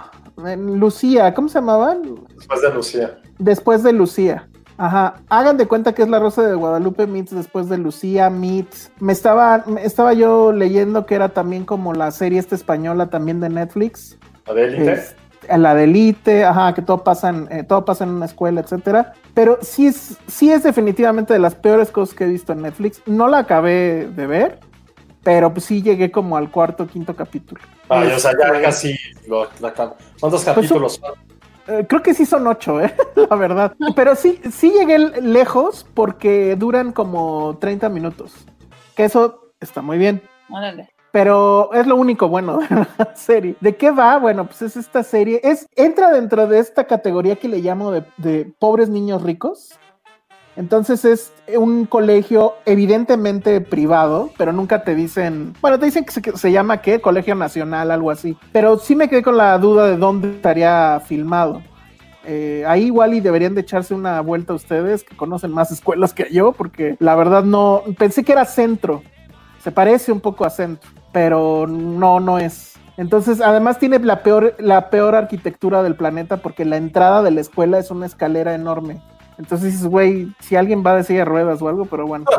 [0.55, 1.97] Lucía, ¿cómo se llamaba?
[2.33, 3.21] Después de Lucía.
[3.39, 4.47] Después de Lucía.
[4.81, 8.91] Ajá, hagan de cuenta que es la Rosa de Guadalupe Meets después de Lucía Meets.
[8.99, 13.39] Me estaba, me estaba yo leyendo que era también como la serie esta española también
[13.39, 14.17] de Netflix.
[14.47, 14.93] ¿La de Elite?
[14.93, 15.15] Es,
[15.55, 19.13] la de Elite, ajá, que todo pasa, en, eh, todo pasa en una escuela, etcétera.
[19.35, 23.03] Pero sí es, sí es definitivamente de las peores cosas que he visto en Netflix.
[23.05, 24.59] No la acabé de ver,
[25.21, 27.61] pero pues sí llegué como al cuarto, quinto capítulo.
[27.87, 28.95] Ay, este, o sea, ya casi
[29.27, 29.73] lo, la,
[30.19, 31.30] ¿Cuántos capítulos pues, son?
[31.71, 32.93] Eh, creo que sí son ocho, ¿eh?
[33.29, 33.73] la verdad.
[33.95, 38.33] Pero sí, sí llegué lejos porque duran como 30 minutos.
[38.95, 40.21] Que eso está muy bien.
[40.49, 40.89] Órale.
[41.11, 43.55] Pero es lo único bueno de la serie.
[43.59, 44.17] ¿De qué va?
[44.17, 45.39] Bueno, pues es esta serie.
[45.43, 49.77] Es, entra dentro de esta categoría que le llamo de, de pobres niños ricos.
[50.55, 56.51] Entonces es un colegio evidentemente privado, pero nunca te dicen, bueno, te dicen que se,
[56.51, 58.37] llama qué, Colegio Nacional, algo así.
[58.51, 61.61] Pero sí me quedé con la duda de dónde estaría filmado.
[62.23, 66.27] Eh, ahí igual y deberían de echarse una vuelta ustedes que conocen más escuelas que
[66.31, 69.01] yo, porque la verdad no, pensé que era centro.
[69.59, 72.71] Se parece un poco a centro, pero no, no es.
[72.97, 77.41] Entonces, además tiene la peor, la peor arquitectura del planeta porque la entrada de la
[77.41, 79.01] escuela es una escalera enorme.
[79.41, 82.25] Entonces güey, si alguien va de silla de ruedas o algo, pero bueno.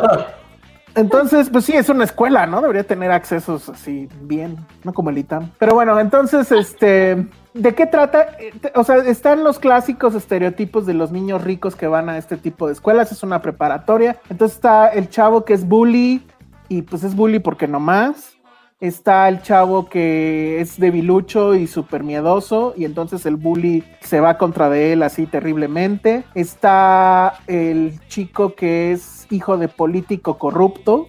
[0.94, 2.60] Entonces, pues sí, es una escuela, ¿no?
[2.60, 5.50] Debería tener accesos así bien, no como el ITAM.
[5.58, 8.36] Pero bueno, entonces, este, ¿de qué trata?
[8.74, 12.66] O sea, están los clásicos estereotipos de los niños ricos que van a este tipo
[12.66, 14.20] de escuelas, es una preparatoria.
[14.28, 16.26] Entonces está el chavo que es bully
[16.68, 18.36] y pues es bully porque no más.
[18.82, 24.38] Está el chavo que es debilucho y súper miedoso y entonces el bully se va
[24.38, 26.24] contra de él así terriblemente.
[26.34, 31.06] Está el chico que es hijo de político corrupto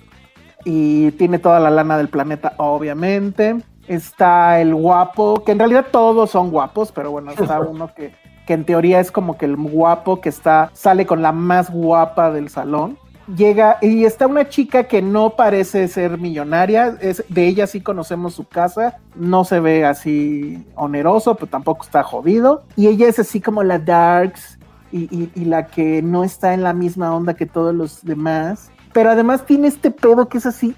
[0.63, 3.55] y tiene toda la lana del planeta, obviamente.
[3.87, 8.13] Está el guapo, que en realidad todos son guapos, pero bueno, está uno que,
[8.45, 12.29] que en teoría es como que el guapo que está, sale con la más guapa
[12.29, 17.67] del salón llega y está una chica que no parece ser millonaria, es, de ella
[17.67, 23.07] sí conocemos su casa, no se ve así oneroso, pero tampoco está jodido, y ella
[23.07, 24.59] es así como la Darks
[24.91, 29.09] y, y la que no está en la misma onda que todos los demás, pero
[29.09, 30.75] además tiene este pedo que es así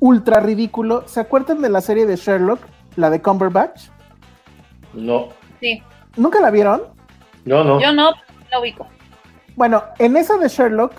[0.00, 1.06] ultra ridículo.
[1.06, 2.60] ¿Se acuerdan de la serie de Sherlock,
[2.96, 3.88] la de Cumberbatch?
[4.94, 5.28] No.
[5.60, 5.82] Sí.
[6.16, 6.82] ¿Nunca la vieron?
[7.44, 7.80] No, no.
[7.80, 8.12] Yo no,
[8.50, 8.86] la ubico.
[9.54, 10.92] Bueno, en esa de Sherlock,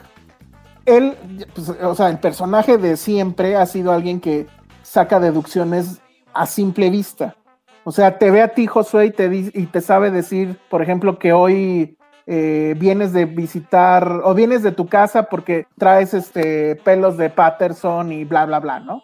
[0.98, 1.18] él,
[1.54, 4.48] pues, o sea, el personaje de siempre ha sido alguien que
[4.84, 6.02] saca deducciones
[6.34, 7.36] a simple vista.
[7.84, 11.18] O sea, te ve a ti, Josué, y te, y te sabe decir, por ejemplo,
[11.18, 11.98] que hoy
[12.28, 18.12] eh, vienes de visitar o vienes de tu casa porque traes este pelos de Patterson
[18.12, 19.02] y bla, bla, bla, ¿no?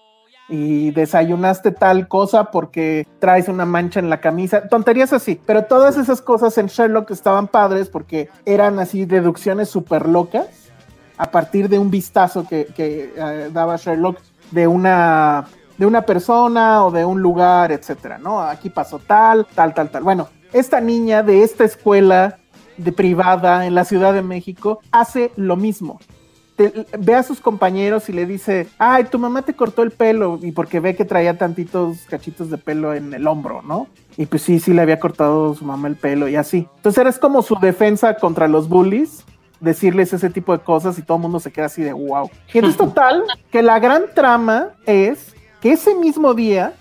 [0.48, 5.98] Y desayunaste tal cosa porque traes una mancha en la camisa, tonterías así, pero todas
[5.98, 10.65] esas cosas en Sherlock estaban padres porque eran así deducciones súper locas
[11.18, 14.20] a partir de un vistazo que, uh, daba Sherlock
[14.52, 15.46] de una
[15.78, 18.42] de una persona o de un lugar, etcétera, ¿no?
[18.42, 20.04] Aquí pasó tal, tal, tal, tal.
[20.04, 22.38] Bueno, esta niña de esta escuela
[22.78, 26.00] de privada en la Ciudad de México hace lo mismo.
[26.98, 30.54] Ve a sus compañeros y le dice, ay, tu mamá te cortó el pelo y
[30.54, 33.88] porque ve que traía tantitos cachitos de pelo en el hombro, ¿no?
[34.16, 36.70] Y pues sí, sí le había cortado su mamá el pelo y así.
[36.78, 39.26] Entonces eres como su defensa contra los bullies,
[39.60, 42.30] decirles ese tipo de cosas y todo el mundo se queda así de wow.
[42.54, 46.74] Y entonces total, que la gran trama es que ese mismo día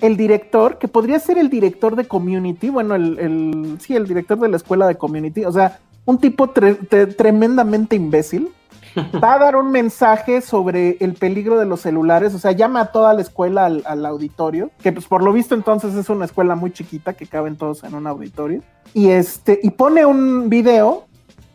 [0.00, 4.38] el director, que podría ser el director de Community, bueno, el, el sí, el director
[4.38, 8.50] de la escuela de Community, o sea, un tipo tre tre tremendamente imbécil,
[9.22, 12.92] va a dar un mensaje sobre el peligro de los celulares, o sea, llama a
[12.92, 16.54] toda la escuela al, al, auditorio, que pues por lo visto entonces es una escuela
[16.54, 21.06] muy chiquita que caben todos en un auditorio, y este, y pone un video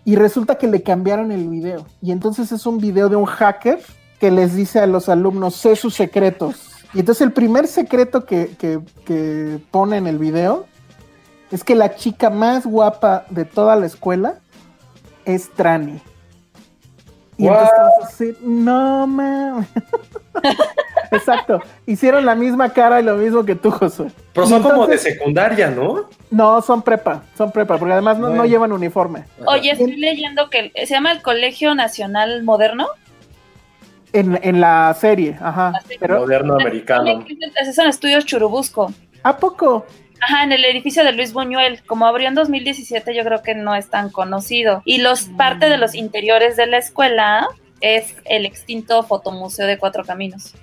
[0.10, 3.80] y resulta que le cambiaron el video, y entonces es un video de un hacker
[4.20, 6.72] que les dice a los alumnos, sé sus secretos.
[6.96, 10.66] Y entonces el primer secreto que, que, que, pone en el video
[11.52, 14.40] es que la chica más guapa de toda la escuela
[15.26, 16.02] es Trani.
[17.40, 17.70] Y What?
[17.70, 19.68] entonces así, no mames.
[21.12, 21.62] Exacto.
[21.86, 24.12] Hicieron la misma cara y lo mismo que tú, Josué.
[24.34, 26.10] Pero son entonces, como de secundaria, ¿no?
[26.30, 28.44] No, son prepa, son prepa, porque además no, bueno.
[28.44, 29.24] no llevan uniforme.
[29.46, 32.88] Oye, estoy leyendo que se llama el Colegio Nacional Moderno.
[34.12, 35.72] En, en, la serie, ajá.
[35.72, 35.98] La serie.
[36.00, 37.26] Pero, Moderno americano.
[37.62, 38.92] Esos son estudios Churubusco.
[39.24, 39.86] ¿A poco?
[40.22, 41.84] Ajá, en el edificio de Luis Buñuel.
[41.86, 44.82] Como abrió en 2017, yo creo que no es tan conocido.
[44.86, 45.38] Y los mm.
[45.38, 47.48] parte de los interiores de la escuela
[47.82, 50.54] es el extinto Fotomuseo de Cuatro Caminos.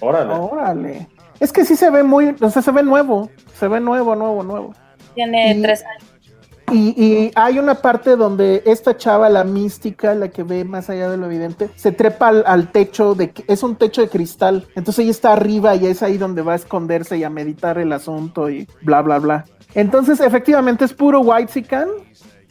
[0.00, 0.34] Órale.
[0.34, 1.06] Órale.
[1.40, 3.30] Es que sí se ve muy, o sea, se ve nuevo.
[3.54, 4.74] Se ve nuevo, nuevo, nuevo.
[5.14, 6.04] Tiene y, tres años.
[6.72, 11.16] Y, hay una parte donde esta chava, la mística, la que ve más allá de
[11.16, 14.66] lo evidente, se trepa al, techo de es un techo de cristal.
[14.74, 17.92] Entonces ella está arriba y es ahí donde va a esconderse y a meditar el
[17.92, 19.44] asunto y bla bla bla.
[19.74, 21.88] Entonces, efectivamente, es puro white sican.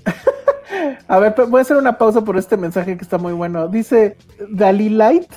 [1.07, 3.67] a ver, voy a hacer una pausa por este mensaje que está muy bueno.
[3.67, 4.17] Dice
[4.49, 5.31] Dalí Light.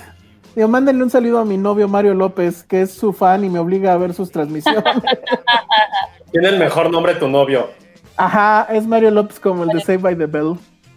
[0.67, 3.93] Mándenle un saludo a mi novio Mario López, que es su fan y me obliga
[3.93, 4.83] a ver sus transmisiones.
[6.33, 7.69] Tiene el mejor nombre tu novio.
[8.19, 10.55] Ajá, es Mario López como el de Save by the Bell.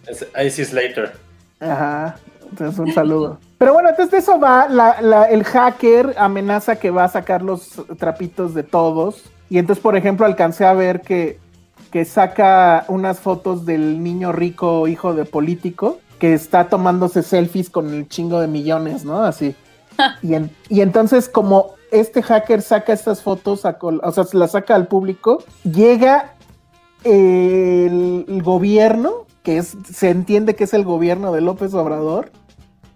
[0.08, 1.12] Es Icy Slater.
[1.60, 2.16] Ajá,
[2.50, 3.38] entonces un saludo.
[3.58, 7.42] Pero bueno, entonces de eso va, la, la, el hacker amenaza que va a sacar
[7.42, 9.22] los trapitos de todos.
[9.48, 11.38] Y entonces, por ejemplo, alcancé a ver que,
[11.92, 17.94] que saca unas fotos del niño rico, hijo de político, que está tomándose selfies con
[17.94, 19.22] el chingo de millones, ¿no?
[19.22, 19.54] Así.
[20.22, 24.52] y, en, y entonces, como este hacker saca estas fotos, a, o sea, se las
[24.52, 26.34] saca al público, llega
[27.04, 32.30] el, gobierno, que es, se entiende que es el gobierno de López Obrador,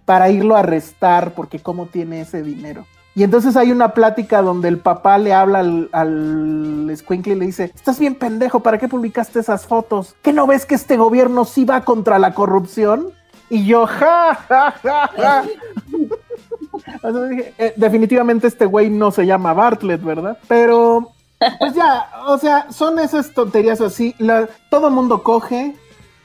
[0.05, 2.85] para irlo a arrestar, porque cómo tiene ese dinero.
[3.15, 7.45] Y entonces hay una plática donde el papá le habla al, al Squinkle y le
[7.47, 10.15] dice, estás bien pendejo, ¿para qué publicaste esas fotos?
[10.21, 13.07] ¿Qué no ves que este gobierno sí va contra la corrupción?
[13.49, 15.43] Y yo, ja, ja, ja, ja.
[17.29, 20.37] Dije, eh, definitivamente este güey no se llama Bartlett, ¿verdad?
[20.47, 21.13] Pero
[21.59, 24.15] pues ya, o sea, son esas tonterías así.
[24.17, 25.75] La, todo mundo coge.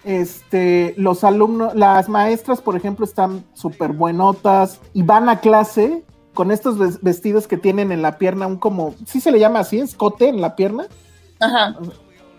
[0.04, 6.02] Este, los alumnos, las maestras, por ejemplo, están súper buenotas y van a clase
[6.34, 9.78] con estos vestidos que tienen en la pierna, un como, sí se le llama así,
[9.78, 10.86] escote en la pierna.
[11.38, 11.76] Ajá.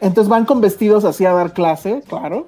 [0.01, 2.47] Entonces van con vestidos así a dar clase, claro.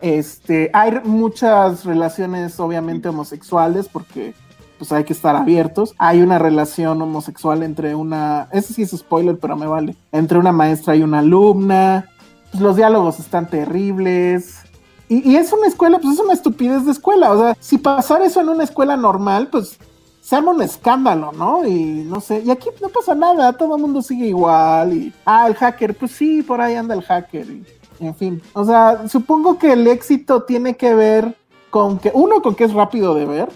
[0.00, 4.34] Este, hay muchas relaciones, obviamente, homosexuales, porque
[4.78, 5.94] pues hay que estar abiertos.
[5.98, 10.52] Hay una relación homosexual entre una, ese sí es spoiler, pero me vale, entre una
[10.52, 12.08] maestra y una alumna.
[12.50, 14.60] Pues los diálogos están terribles.
[15.08, 17.32] Y, es una escuela, pues es una estupidez de escuela.
[17.32, 19.78] O sea, si pasara eso en una escuela normal, pues
[20.20, 21.66] se arma un escándalo, ¿no?
[21.66, 24.92] Y no sé, y aquí no pasa nada, todo el mundo sigue igual.
[24.92, 27.46] Y, ah, el hacker, pues sí, por ahí anda el hacker.
[27.48, 27.64] Y,
[28.00, 31.36] en fin, o sea, supongo que el éxito tiene que ver
[31.70, 33.48] con que, uno, con que es rápido de ver.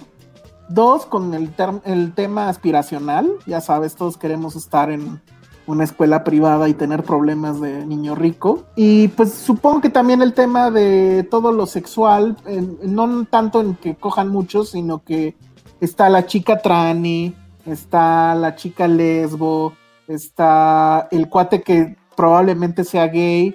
[0.74, 3.30] Dos, con el, tema aspiracional.
[3.46, 5.20] Ya sabes, todos queremos estar en
[5.66, 8.64] una escuela privada y tener problemas de niño rico.
[8.74, 12.36] Y pues supongo que también el tema de todo lo sexual,
[12.82, 15.36] no tanto en que cojan muchos, sino que
[15.80, 17.34] está la chica trani,
[17.66, 19.74] está la chica lesbo,
[20.08, 23.54] está el cuate que probablemente sea gay,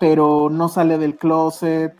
[0.00, 1.94] pero no sale del closet,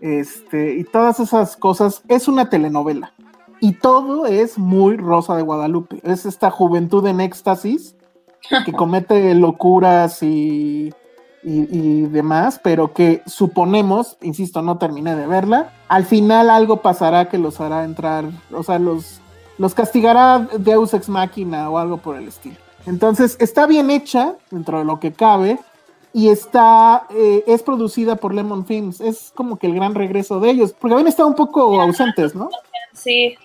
[0.00, 2.02] este, y todas esas cosas.
[2.08, 3.12] Es una telenovela.
[3.60, 6.00] Y todo es muy Rosa de Guadalupe.
[6.04, 7.96] Es esta juventud en éxtasis
[8.64, 10.92] que comete locuras y,
[11.42, 15.72] y, y demás, pero que suponemos, insisto, no terminé de verla.
[15.88, 19.20] Al final algo pasará que los hará entrar, o sea, los,
[19.58, 22.56] los castigará Deus Ex Machina o algo por el estilo.
[22.86, 25.58] Entonces, está bien hecha dentro de lo que cabe
[26.12, 29.00] y está eh, es producida por Lemon Films.
[29.00, 32.48] Es como que el gran regreso de ellos, porque habían estado un poco ausentes, ¿no?
[32.94, 33.36] Sí,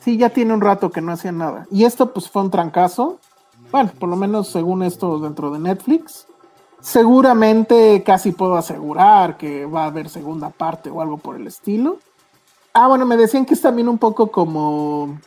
[0.00, 1.66] Sí, ya tiene un rato que no hacían nada.
[1.70, 3.18] Y esto pues fue un trancazo.
[3.70, 6.26] Bueno, por lo menos según esto dentro de Netflix.
[6.80, 11.98] Seguramente casi puedo asegurar que va a haber segunda parte o algo por el estilo.
[12.72, 15.18] Ah, bueno, me decían que es también un poco como...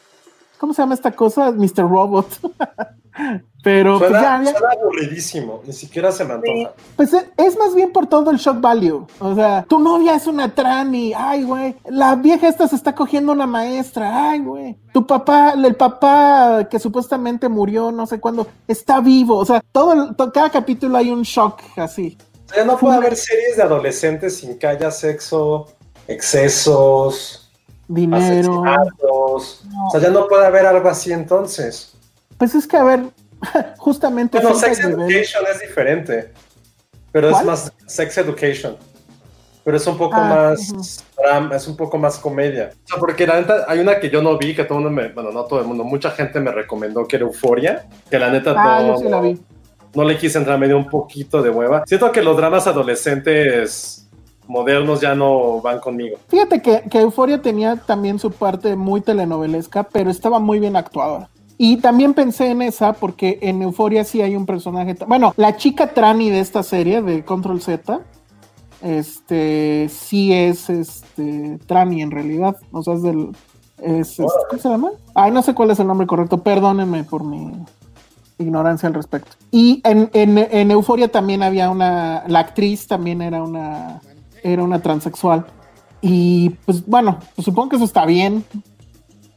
[0.62, 1.50] ¿Cómo se llama esta cosa?
[1.52, 1.90] Mr.
[1.90, 2.28] Robot.
[3.64, 6.72] Pero pues, Suena, ya, ya- suena aburridísimo, ni siquiera se me antoja.
[6.96, 9.06] pues eh, es más bien por todo el shock value.
[9.20, 11.76] O sea, tu novia es una trani, ay, güey.
[11.90, 14.78] La vieja esta se está cogiendo una maestra, ay, güey.
[14.94, 19.38] Tu papá, el papá que supuestamente murió, no sé cuándo, está vivo.
[19.38, 22.18] O sea, todo, el- to- cada capítulo hay un shock así.
[22.50, 25.68] O sea, no puede haber series de adolescentes sin que haya sexo,
[26.08, 27.41] excesos,
[27.94, 28.22] Dinero.
[28.24, 29.64] asesinatos.
[29.88, 31.94] O sea, ya no puede haber algo así entonces.
[32.38, 33.02] Pues es que, a ver,
[33.78, 34.40] justamente.
[34.40, 36.32] Bueno, Sex Education es diferente.
[37.12, 37.42] Pero ¿Cuál?
[37.42, 38.78] es más Sex Education.
[39.64, 42.72] Pero es un poco Ah, más drama, es un poco más comedia.
[42.84, 45.02] O sea, porque la neta, hay una que yo no vi, que todo el mundo
[45.02, 48.32] me, bueno, no todo el mundo, mucha gente me recomendó que era Euforia, que la
[48.32, 49.40] neta Ah, no, yo sí la vi.
[49.94, 51.84] no le quise entrar, me dio un poquito de hueva.
[51.86, 54.08] Siento que los dramas adolescentes
[54.52, 56.18] modernos ya no van conmigo.
[56.28, 61.30] Fíjate que, que Euforia tenía también su parte muy telenovelesca, pero estaba muy bien actuada.
[61.58, 64.96] Y también pensé en esa porque en Euforia sí hay un personaje.
[65.08, 68.02] Bueno, la chica Trani de esta serie de Control Z,
[68.82, 72.58] este, sí es este Trani en realidad.
[72.72, 73.30] O sea, es del.
[73.78, 74.90] Es, este, ¿Cómo se llama?
[75.14, 76.40] Ay, no sé cuál es el nombre correcto.
[76.40, 77.52] Perdónenme por mi
[78.40, 79.34] ignorancia al respecto.
[79.52, 82.24] Y en, en, en Euforia también había una.
[82.28, 84.02] La actriz también era una.
[84.44, 85.46] Era una transexual.
[86.02, 88.44] Y pues bueno, pues supongo que eso está bien.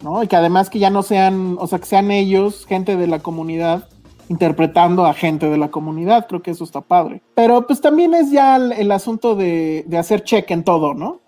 [0.05, 0.23] ¿no?
[0.23, 3.21] Y que además que ya no sean, o sea, que sean ellos, gente de la
[3.21, 3.89] comunidad,
[4.29, 7.23] interpretando a gente de la comunidad, creo que eso está padre.
[7.35, 11.21] Pero pues también es ya el, el asunto de, de hacer check en todo, ¿no?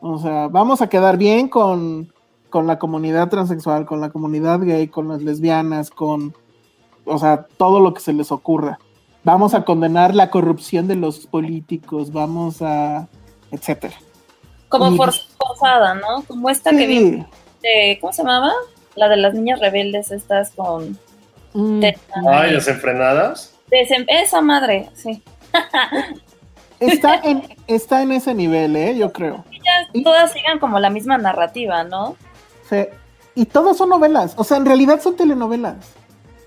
[0.00, 2.12] O sea, vamos a quedar bien con,
[2.50, 6.34] con la comunidad transexual, con la comunidad gay, con las lesbianas, con,
[7.04, 8.78] o sea, todo lo que se les ocurra.
[9.24, 13.08] Vamos a condenar la corrupción de los políticos, vamos a,
[13.52, 13.94] etcétera.
[14.68, 16.22] como Y- for- forzada, ¿no?
[16.26, 17.24] Como esta que vi
[17.62, 18.52] de, ¿cómo se llamaba?
[18.96, 20.98] La de las niñas rebeldes estas con...
[21.54, 21.80] Mm.
[21.80, 23.54] de- Ay, desenfrenadas.
[23.70, 25.22] desem- esa madre, sí.
[26.80, 28.96] Está en, está en ese nivel, ¿eh?
[28.96, 29.44] Yo creo.
[29.52, 32.16] Ellas todas sigan como la misma narrativa, ¿no?
[32.68, 32.86] Sí.
[33.36, 34.34] Y todas son novelas.
[34.36, 35.76] O sea, en realidad son telenovelas.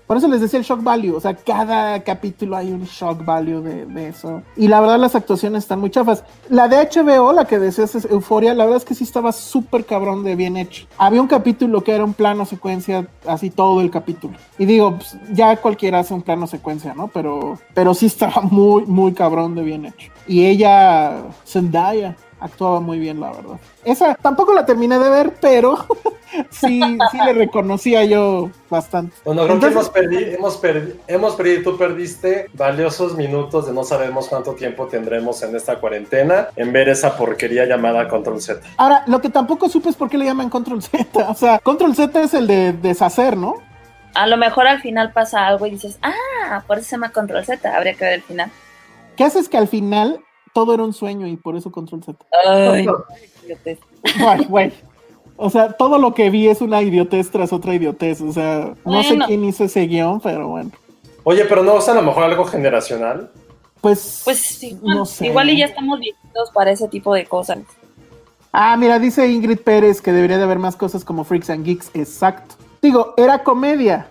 [0.06, 1.16] Por eso les decía el shock value.
[1.16, 4.42] O sea, cada capítulo hay un shock value de, de eso.
[4.56, 6.24] Y la verdad, las actuaciones están muy chafas.
[6.48, 9.84] La de HBO, la que decías es Euforia, la verdad es que sí estaba súper
[9.84, 10.86] cabrón de bien hecho.
[10.98, 14.34] Había un capítulo que era un plano secuencia, así todo el capítulo.
[14.58, 17.08] Y digo, pues, ya cualquiera hace un plano secuencia, ¿no?
[17.08, 20.10] Pero, pero sí estaba muy, muy cabrón de bien hecho.
[20.28, 23.58] Y ella, Zendaya, actuaba muy bien, la verdad.
[23.84, 25.86] Esa tampoco la terminé de ver, pero
[26.50, 29.16] sí, sí le reconocía yo bastante.
[29.24, 33.72] Bueno, creo Entonces- que hemos perdido, hemos, perdi- hemos perdido, tú perdiste valiosos minutos de
[33.72, 38.60] no sabemos cuánto tiempo tendremos en esta cuarentena en ver esa porquería llamada Control Z.
[38.76, 41.06] Ahora, lo que tampoco supe es por qué le llaman Control Z.
[41.30, 43.54] O sea, Control Z es el de deshacer, ¿no?
[44.14, 47.44] A lo mejor al final pasa algo y dices, ah, por eso se llama Control
[47.44, 48.50] Z, habría que ver el final.
[49.16, 50.20] ¿Qué haces que al final
[50.56, 52.16] todo era un sueño y por eso Control Z?
[52.48, 52.86] Ay,
[53.44, 53.78] idiotez.
[54.18, 54.72] Güey, güey.
[55.36, 58.22] O sea, todo lo que vi es una idiotez tras otra idiotez.
[58.22, 60.70] O sea, no sé quién hizo ese guion, pero bueno.
[61.24, 63.30] Oye, pero no es a lo mejor algo generacional.
[63.82, 65.26] Pues, Pues sí, no sé.
[65.26, 67.58] igual y ya estamos viejitos para ese tipo de cosas.
[68.50, 71.90] Ah, mira, dice Ingrid Pérez que debería de haber más cosas como Freaks and Geeks.
[71.92, 72.54] Exacto.
[72.80, 74.08] Digo, era comedia,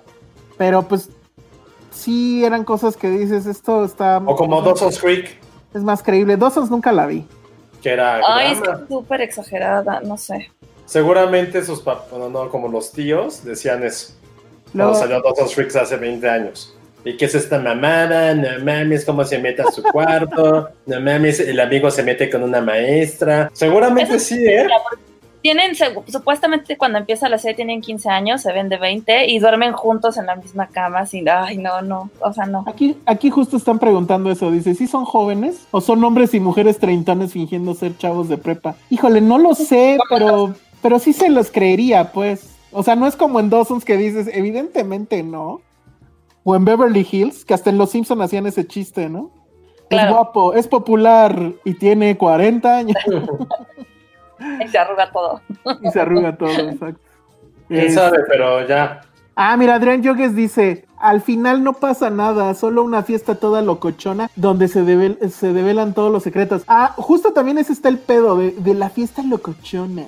[0.59, 1.09] pero pues
[1.89, 4.21] sí eran cosas que dices, esto está...
[4.23, 5.39] O como Dawson's Creek,
[5.75, 6.37] Es más creíble.
[6.37, 7.27] Dawson's nunca la vi.
[7.83, 8.77] que era Ay, es drama.
[8.77, 10.49] que es súper exagerada, no sé.
[10.85, 14.13] Seguramente sus papás, no, no, como los tíos, decían eso.
[14.73, 16.75] Luego- Cuando salió Dawson's Freaks hace 20 años.
[17.03, 18.33] ¿Y qué es esta mamada?
[18.33, 20.69] No mames, cómo se mete a su cuarto.
[20.87, 23.51] No mames, el amigo se mete con una maestra.
[23.53, 24.67] Seguramente Eso- sí, ¿eh?
[25.45, 25.75] Tienen,
[26.07, 30.17] supuestamente cuando empieza la serie tienen 15 años, se ven de 20 y duermen juntos
[30.17, 32.63] en la misma cama sin, ay, no, no, o sea, no.
[32.65, 34.49] Aquí, aquí justo están preguntando eso.
[34.49, 35.67] Dice, ¿sí son jóvenes?
[35.69, 38.75] ¿O son hombres y mujeres treintones fingiendo ser chavos de prepa?
[38.89, 42.57] Híjole, no lo sé, pero, pero sí se los creería, pues.
[42.71, 45.61] O sea, no es como en Dawson's que dices, evidentemente no.
[46.43, 49.29] O en Beverly Hills, que hasta en Los Simpson hacían ese chiste, ¿no?
[49.91, 52.97] Es guapo, es popular y tiene 40 años
[54.63, 55.41] Y se arruga todo.
[55.81, 56.99] y se arruga todo, exacto.
[57.67, 58.19] ¿Quién Es- sabe?
[58.27, 59.01] Pero ya.
[59.37, 64.29] Ah, mira, Adrián Yogues dice, al final no pasa nada, solo una fiesta toda locochona
[64.37, 66.63] donde se, devel- se develan todos los secretos.
[66.67, 70.03] Ah, justo también ese está el pedo de, de la fiesta locochona.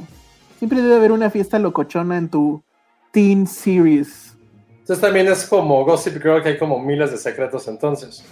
[0.60, 2.62] Siempre debe haber una fiesta locochona en tu
[3.12, 4.34] teen series.
[4.80, 8.24] Entonces también es como Gossip Girl, que hay como miles de secretos entonces.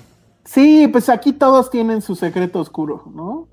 [0.45, 3.49] Sí, pues aquí todos tienen su secreto oscuro, ¿no?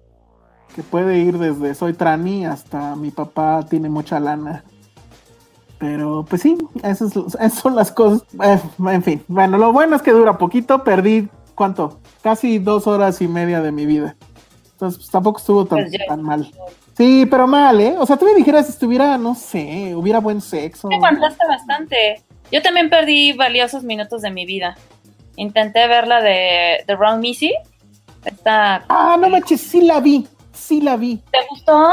[0.74, 4.64] Que puede ir desde soy trani hasta mi papá tiene mucha lana.
[5.78, 8.22] Pero pues sí, esas, esas son las cosas.
[8.42, 10.84] Eh, en fin, bueno, lo bueno es que dura poquito.
[10.84, 11.98] Perdí, ¿cuánto?
[12.22, 14.16] Casi dos horas y media de mi vida.
[14.72, 16.50] Entonces, pues, tampoco estuvo tan, Pues tan mal.
[16.96, 17.94] Sí, pero mal, ¿eh?
[17.98, 20.88] O sea, tú me dijeras si estuviera, no sé, hubiera buen sexo.
[20.88, 22.22] Me aguantaste bastante.
[22.50, 24.76] Yo también perdí valiosos minutos de mi vida.
[25.36, 27.54] Intenté ver la de The Wrong Missy.
[28.24, 28.84] Está...
[28.88, 30.28] Ah, no manches, sí la vi.
[30.62, 31.16] Sí la vi.
[31.30, 31.90] ¿Te gustó?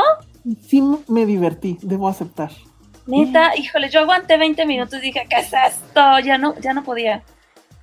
[0.68, 2.52] Sí me divertí, debo aceptar.
[3.08, 6.20] Neta, híjole, yo aguanté 20 minutos y dije, ¿qué es esto?
[6.24, 7.24] Ya no, ya no podía.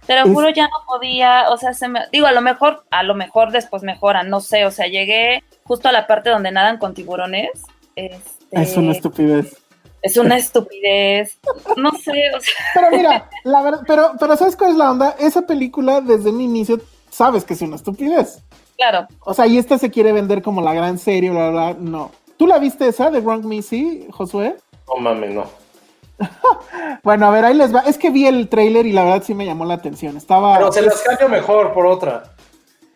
[0.06, 1.50] Te lo Es- juro, ya no podía.
[1.50, 4.64] O sea, se me, digo, a lo mejor, a lo mejor después mejoran, no sé.
[4.64, 7.50] O sea, llegué justo a la parte donde nadan con tiburones.
[7.96, 9.56] Este, Es una estupidez.
[10.02, 11.38] es una estupidez.
[11.76, 15.16] No sé, o sea, Pero mira, la verdad, pero, pero ¿sabes cuál es la onda?
[15.18, 16.80] Esa película, desde el inicio,
[17.10, 18.44] sabes que es una estupidez.
[18.76, 19.06] Claro.
[19.20, 21.76] O sea, y esta se quiere vender como la gran serie, bla, bla, bla.
[21.80, 22.10] No.
[22.36, 24.56] ¿Tú la viste esa de Wrong Missy, Josué?
[24.88, 25.44] No mames, no.
[27.02, 27.80] Bueno, a ver, ahí les va.
[27.80, 30.16] Es que vi el tráiler y la verdad sí me llamó la atención.
[30.16, 30.56] Estaba.
[30.58, 32.32] Pero se las cambio mejor por otra.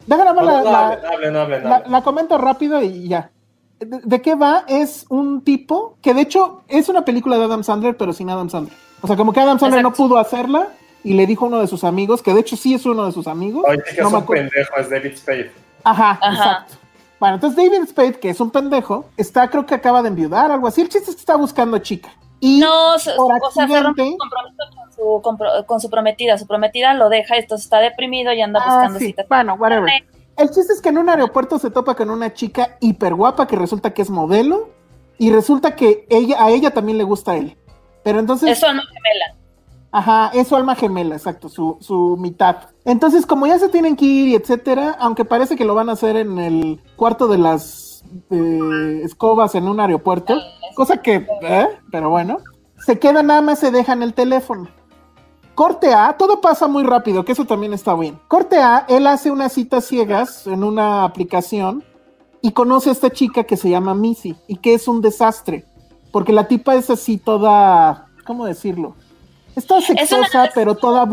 [0.07, 1.93] Déjame No, la, no, la- hablen, hablen, la- hablen.
[1.93, 3.31] la comento rápido y ya.
[3.79, 4.65] ¿De, de qué va?
[4.67, 8.51] Es un tipo que de hecho es una película de Adam Sandler, pero sin Adam
[8.51, 8.75] Sandler.
[9.03, 10.69] O sea, como que Adam Sandler no pudo hacerla
[11.05, 13.13] y le dijo a uno de sus amigos, que de hecho sí es uno de
[13.13, 13.65] sus amigos.
[13.69, 15.51] Oye, que no es me un pendejo, es David Spade.
[15.85, 16.33] Ajá, Ajá.
[16.33, 16.75] exacto.
[17.19, 20.67] Bueno, entonces David Spade, que es un pendejo, está, creo que acaba de enviudar, algo
[20.69, 20.81] así.
[20.81, 22.09] El chiste es que está buscando chica.
[22.41, 26.39] Y No, por o sea, se rompe compromiso con su, compro- con su prometida.
[26.39, 29.27] Su prometida lo deja, esto está deprimido y anda Ah, buscando sí, citas.
[29.29, 29.91] Bueno, whatever.
[30.39, 33.57] El chiste es que en un aeropuerto se topa con una chica hiper guapa que
[33.57, 34.71] resulta que es modelo
[35.19, 37.59] y resulta que ella, a ella también le gusta a él.
[38.03, 39.35] Pero entonces, Eso no gemela.
[39.93, 42.57] Ajá, es su alma gemela, exacto, su, su mitad.
[42.85, 46.17] Entonces, como ya se tienen que ir etcétera, aunque parece que lo van a hacer
[46.17, 50.39] en el cuarto de las eh, escobas en un aeropuerto,
[50.75, 51.69] cosa que, ¿eh?
[51.91, 52.39] pero bueno,
[52.85, 54.69] se queda nada más, se dejan el teléfono.
[55.55, 58.19] Corte A, todo pasa muy rápido, que eso también está bien.
[58.29, 61.85] Corte A, él hace unas citas ciegas en una aplicación
[62.41, 65.67] y conoce a esta chica que se llama Missy y que es un desastre,
[66.13, 68.95] porque la tipa es así toda, ¿cómo decirlo?
[69.57, 71.05] Es toda sexosa, pero toda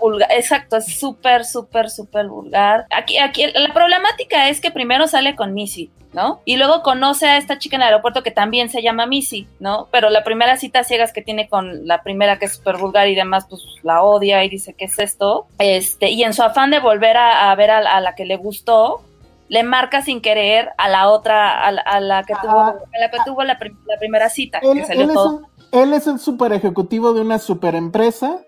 [0.00, 0.26] vulgar.
[0.30, 2.86] Exacto, es súper, súper, súper vulgar.
[2.90, 6.40] Aquí, aquí, la problemática es que primero sale con Missy, ¿no?
[6.44, 9.88] Y luego conoce a esta chica en el aeropuerto que también se llama Missy, ¿no?
[9.90, 13.14] Pero la primera cita ciegas que tiene con la primera que es súper vulgar y
[13.14, 15.46] demás, pues la odia y dice, ¿qué es esto?
[15.58, 18.36] Este, y en su afán de volver a, a ver a, a la que le
[18.36, 19.02] gustó,
[19.48, 22.98] le marca sin querer a la otra, a la, a la que tuvo, Ah, a
[23.00, 25.36] la que tuvo la, prim- la primera cita, Él, que salió él es todo.
[25.36, 28.40] un, él es el super ejecutivo de una super empresa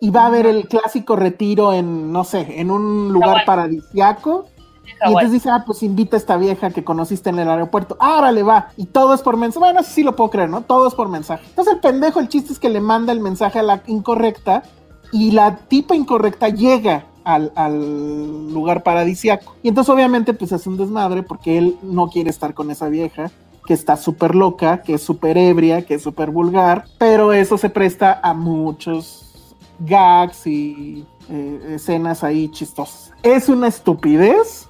[0.00, 4.46] y va a ver el clásico retiro en, no sé, en un lugar paradisiaco.
[4.86, 7.96] Y entonces dice, ah, pues invita a esta vieja que conociste en el aeropuerto.
[8.00, 8.68] Ah, le va.
[8.76, 9.60] Y todo es por mensaje.
[9.60, 10.60] Bueno, eso sí lo puedo creer, ¿no?
[10.62, 11.44] Todo es por mensaje.
[11.48, 14.62] Entonces el pendejo, el chiste es que le manda el mensaje a la incorrecta
[15.10, 19.56] y la tipa incorrecta llega al, al lugar paradisiaco.
[19.62, 23.30] Y entonces obviamente pues hace un desmadre porque él no quiere estar con esa vieja
[23.66, 27.70] que está súper loca, que es súper ebria, que es súper vulgar, pero eso se
[27.70, 33.12] presta a muchos gags y eh, escenas ahí chistosas.
[33.22, 34.68] Es una estupidez,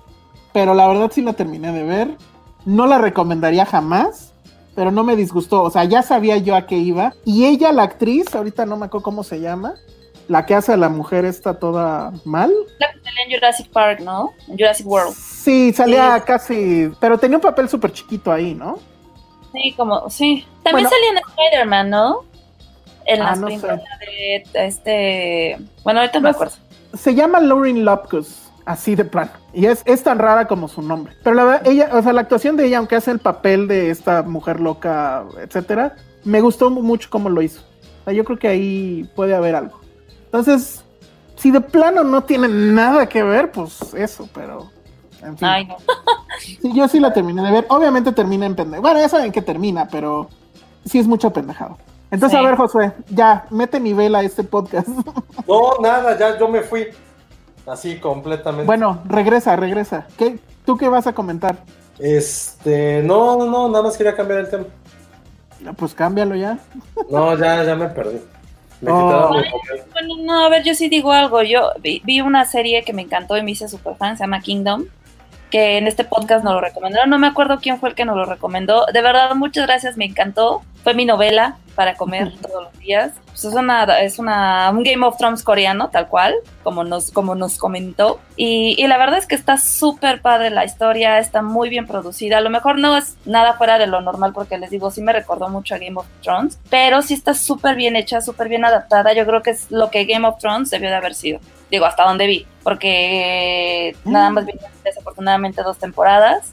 [0.53, 2.17] pero la verdad sí la terminé de ver
[2.65, 4.33] no la recomendaría jamás,
[4.75, 5.63] pero no me disgustó.
[5.63, 7.15] O sea, ya sabía yo a qué iba.
[7.25, 9.75] Y ella, la actriz, ahorita no me acuerdo cómo se llama,
[10.29, 12.53] la que hace a la mujer está toda mal.
[12.79, 14.33] La que en Jurassic Park, ¿no?
[14.49, 15.15] En Jurassic World.
[15.45, 18.79] Sí, salía casi, pero tenía un papel súper chiquito ahí, ¿no?
[19.53, 20.47] Sí, como, sí.
[20.63, 22.21] También salía en Spider-Man, ¿no?
[23.05, 25.59] En Ah, las no de este.
[25.83, 26.55] Bueno, ahorita no me acuerdo.
[26.95, 29.33] Se llama Lauren Lopkus, así de plano.
[29.53, 31.13] Y es, es tan rara como su nombre.
[31.23, 33.91] Pero la verdad, ella, o sea, la actuación de ella, aunque hace el papel de
[33.91, 37.61] esta mujer loca, etcétera, me gustó mucho cómo lo hizo.
[38.01, 39.79] O sea, yo creo que ahí puede haber algo.
[40.25, 40.83] Entonces,
[41.37, 44.73] si de plano no tiene nada que ver, pues eso, pero.
[45.25, 45.49] En fin.
[45.49, 45.77] Ay, no.
[46.39, 47.67] Sí, yo sí la terminé de ver.
[47.69, 48.83] Obviamente termina en pendejo.
[48.83, 50.29] Bueno, ya saben que termina, pero
[50.85, 51.79] sí es mucho pendejado.
[52.11, 52.45] Entonces, Sí.
[52.45, 54.89] a ver, Josué, ya, mete nivel a este podcast.
[55.49, 56.87] No, nada, ya yo me fui.
[57.67, 58.67] Así completamente.
[58.67, 60.07] bueno, regresa, regresa.
[60.19, 61.57] ¿Qué, ¿Tú qué vas a comentar?
[61.99, 64.65] Este, no, no, no, nada más quería cambiar el tema.
[65.77, 66.59] Pues cámbialo ya.
[67.11, 68.21] No, ya, ya me perdí.
[68.81, 69.31] Me Oh.
[69.35, 69.45] Ay.
[69.93, 71.43] Bueno, no, a ver, yo sí digo algo.
[71.43, 74.41] Yo vi, vi una serie que me encantó y me hice super fan, se llama
[74.41, 74.85] Kingdom,
[75.55, 77.09] que en este podcast nos lo recomendaron.
[77.09, 78.87] No me acuerdo quién fue el que nos lo recomendó.
[78.93, 80.63] De verdad, muchas gracias, me encantó.
[80.85, 83.13] Fue mi novela para comer todos los días.
[83.27, 87.35] Pues es una, es una, un Game of Thrones coreano, tal cual, como nos, como
[87.35, 88.21] nos comentó.
[88.37, 92.39] Y, y la verdad es que está súper padre la historia, está muy bien producida.
[92.39, 95.13] A lo mejor no es nada fuera de lo normal, porque les digo, sí me
[95.13, 99.15] recordó mucho a Game of Thrones, pero sí está súper bien hecha, súper bien adaptada.
[99.15, 101.41] Yo creo que es lo que Game of Thrones debió de haber sido.
[101.71, 104.53] Digo, hasta donde vi, porque nada más vi
[104.85, 106.53] desafortunadamente dos temporadas.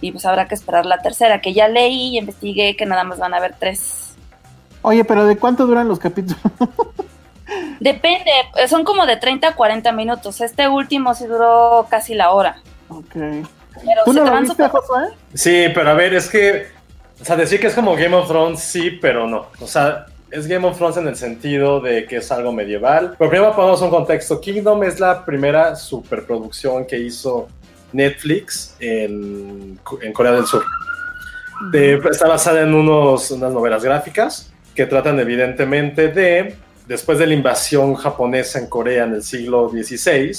[0.00, 3.18] Y pues habrá que esperar la tercera, que ya leí y investigué que nada más
[3.18, 4.14] van a haber tres.
[4.82, 6.40] Oye, pero ¿de cuánto duran los capítulos?
[7.80, 8.30] Depende,
[8.68, 10.40] son como de 30 a 40 minutos.
[10.40, 12.56] Este último sí duró casi la hora.
[12.88, 13.14] ok.
[13.84, 15.02] Pero ¿Tú se no te lo van viste, Josué?
[15.34, 16.66] Sí, pero a ver, es que.
[17.20, 19.46] O sea, decir que es como Game of Thrones, sí, pero no.
[19.60, 23.14] O sea, es Game of Thrones en el sentido de que es algo medieval.
[23.18, 24.40] Pero primero ponemos un contexto.
[24.40, 27.48] Kingdom es la primera superproducción que hizo
[27.92, 29.78] Netflix en,
[30.12, 30.64] Corea del Sur.
[32.10, 36.56] Está basada en unos, unas novelas gráficas que tratan evidentemente de,
[36.86, 40.32] después de la invasión japonesa en Corea en el siglo XVI,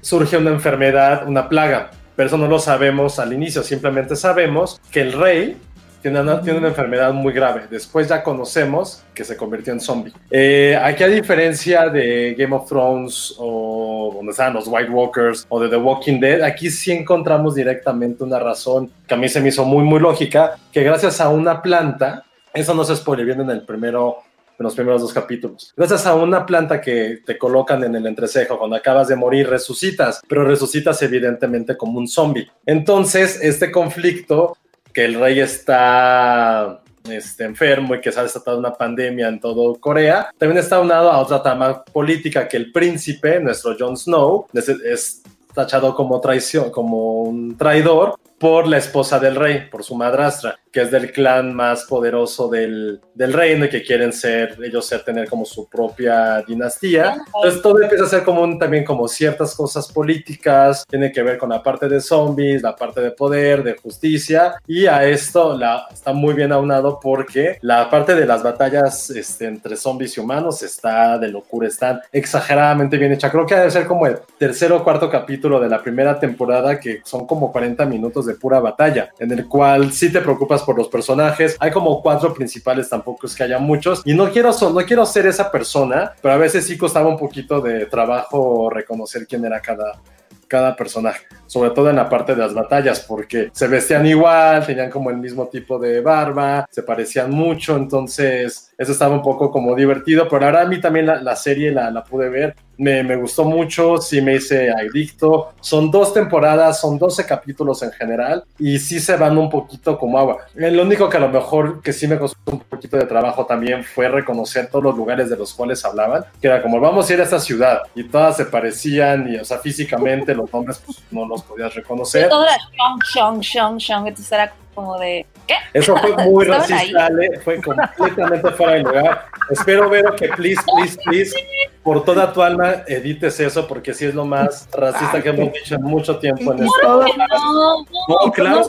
[0.00, 5.00] surge una enfermedad, una plaga, pero eso no lo sabemos al inicio, simplemente sabemos que
[5.00, 5.56] el rey
[6.02, 7.62] tiene una, tiene una enfermedad muy grave.
[7.70, 10.12] Después ya conocemos que se convirtió en zombie.
[10.30, 15.60] Eh, aquí a diferencia de Game of Thrones o donde estaban los White Walkers o
[15.60, 19.48] de The Walking Dead, aquí sí encontramos directamente una razón que a mí se me
[19.48, 23.50] hizo muy muy lógica, que gracias a una planta, eso no se spoiler, viene en
[23.50, 24.18] el primero
[24.58, 25.72] en los primeros dos capítulos.
[25.76, 30.20] Gracias a una planta que te colocan en el entrecejo, cuando acabas de morir resucitas,
[30.28, 32.48] pero resucitas evidentemente como un zombie.
[32.66, 34.56] Entonces, este conflicto,
[34.92, 39.74] que el rey está este, enfermo y que se ha desatado una pandemia en todo
[39.80, 44.68] Corea, también está unado a otra trama política que el príncipe, nuestro Jon Snow, es,
[44.68, 45.22] es
[45.54, 50.80] tachado como traición, como un traidor por la esposa del rey, por su madrastra, que
[50.80, 55.28] es del clan más poderoso del, del reino y que quieren ser, ellos ser, tener
[55.28, 57.22] como su propia dinastía.
[57.26, 61.38] Entonces todo empieza a ser como un, también como ciertas cosas políticas, tiene que ver
[61.38, 65.86] con la parte de zombies, la parte de poder, de justicia, y a esto la,
[65.92, 70.64] está muy bien aunado porque la parte de las batallas este, entre zombies y humanos
[70.64, 73.30] está de locura, están exageradamente bien hecha.
[73.30, 77.02] Creo que debe ser como el tercer o cuarto capítulo de la primera temporada, que
[77.04, 80.88] son como 40 minutos de pura batalla, en el cual sí te preocupas por los
[80.88, 81.56] personajes.
[81.60, 84.02] Hay como cuatro principales, tampoco es que haya muchos.
[84.04, 87.60] Y no quiero, no quiero ser esa persona, pero a veces sí costaba un poquito
[87.60, 90.00] de trabajo reconocer quién era cada,
[90.48, 94.88] cada personaje, sobre todo en la parte de las batallas, porque se vestían igual, tenían
[94.88, 99.74] como el mismo tipo de barba, se parecían mucho, entonces eso estaba un poco como
[99.74, 103.16] divertido, pero ahora a mí también la, la serie la, la pude ver, me, me
[103.16, 108.78] gustó mucho, sí me hice adicto, son dos temporadas, son 12 capítulos en general, y
[108.78, 110.38] sí se van un poquito como agua.
[110.54, 113.84] Lo único que a lo mejor que sí me costó un poquito de trabajo también
[113.84, 117.20] fue reconocer todos los lugares de los cuales hablaban, que era como vamos a ir
[117.20, 121.26] a esta ciudad, y todas se parecían, y o sea, físicamente los nombres pues, no
[121.26, 122.28] los podías reconocer.
[122.28, 124.06] Todo era shong, shong, shong, shong.
[124.08, 125.26] Entonces era como de.
[125.46, 125.54] ¿Qué?
[125.74, 129.26] Eso fue muy racista, Ale, fue completamente fuera de lugar.
[129.50, 131.34] Espero, Vero, que please, please, please,
[131.82, 135.74] por toda tu alma, edites eso, porque sí es lo más racista que hemos dicho
[135.74, 136.80] en mucho tiempo en Y esto.
[136.82, 138.68] No, no, No, claro, no es-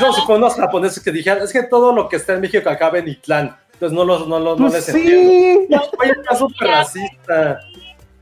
[0.00, 2.68] como si fueran unos japoneses que dijeran, es que todo lo que está en México
[2.68, 3.56] acaba en Itlán.
[3.74, 5.78] Entonces no, los, no, los- no Pues les entiendo.
[5.80, 5.90] sí.
[6.00, 7.60] Oye, está súper racista.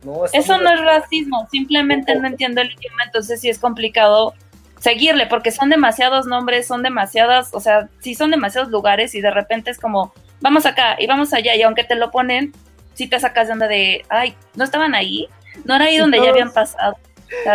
[0.06, 4.34] No, Eso no es racismo, simplemente no entiendo el idioma, entonces sí es complicado
[4.78, 9.32] seguirle, porque son demasiados nombres, son demasiadas, o sea, sí son demasiados lugares y de
[9.32, 12.52] repente es como, vamos acá y vamos allá, y aunque te lo ponen,
[12.94, 15.28] sí te sacas de onda de, ay, ¿no estaban ahí?
[15.64, 16.96] ¿No era ahí donde ya habían pasado?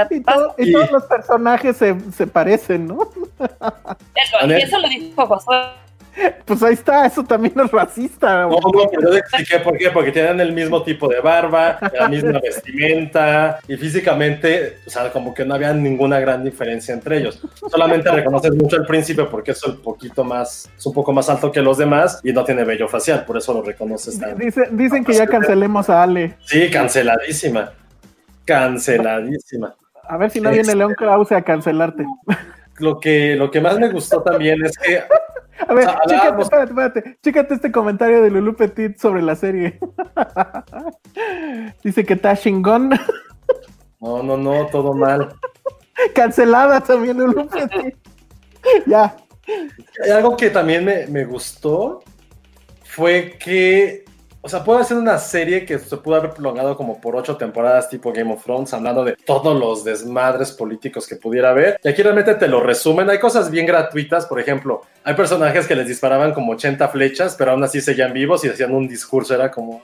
[0.10, 3.10] y, todos los personajes se, se parecen, ¿no?
[3.39, 5.56] Eso, y eso lo dijo Josué
[6.45, 8.41] Pues ahí está, eso también es racista.
[8.41, 12.07] No, no, pero yo expliqué por qué, porque tienen el mismo tipo de barba, la
[12.07, 17.41] misma vestimenta y físicamente, o sea, como que no había ninguna gran diferencia entre ellos.
[17.70, 21.51] Solamente reconoces mucho al príncipe porque es un poquito más, es un poco más alto
[21.51, 25.14] que los demás y no tiene vello facial, por eso lo reconoces Dicen, dicen que
[25.14, 26.36] ya cancelemos a Ale.
[26.43, 27.72] Sí, canceladísima.
[28.45, 29.76] Canceladísima.
[30.03, 32.05] A ver si no viene León Krause a cancelarte.
[32.80, 35.03] Lo que, lo que más me gustó también es que
[35.68, 37.18] a ver, chécate, espérate, espérate.
[37.24, 39.80] Chécate este comentario de Lulu Petit sobre la serie.
[41.84, 42.91] Dice que está chingón.
[43.99, 45.36] No, no, no, todo mal.
[46.16, 47.95] Cancelada también Lulu Petit.
[48.86, 49.16] ya.
[50.03, 52.03] Hay algo que también me, me gustó
[52.91, 54.03] fue que
[54.44, 57.89] o sea, puede ser una serie que se pudo haber prolongado como por ocho temporadas
[57.89, 61.80] tipo Game of Thrones, hablando de todos los desmadres políticos que pudiera haber.
[61.84, 63.08] Y aquí realmente te lo resumen.
[63.12, 67.52] Hay cosas bien gratuitas, por ejemplo, hay personajes que les disparaban como 80 flechas, pero
[67.52, 69.36] aún así seguían vivos y hacían un discurso.
[69.36, 69.82] Era como,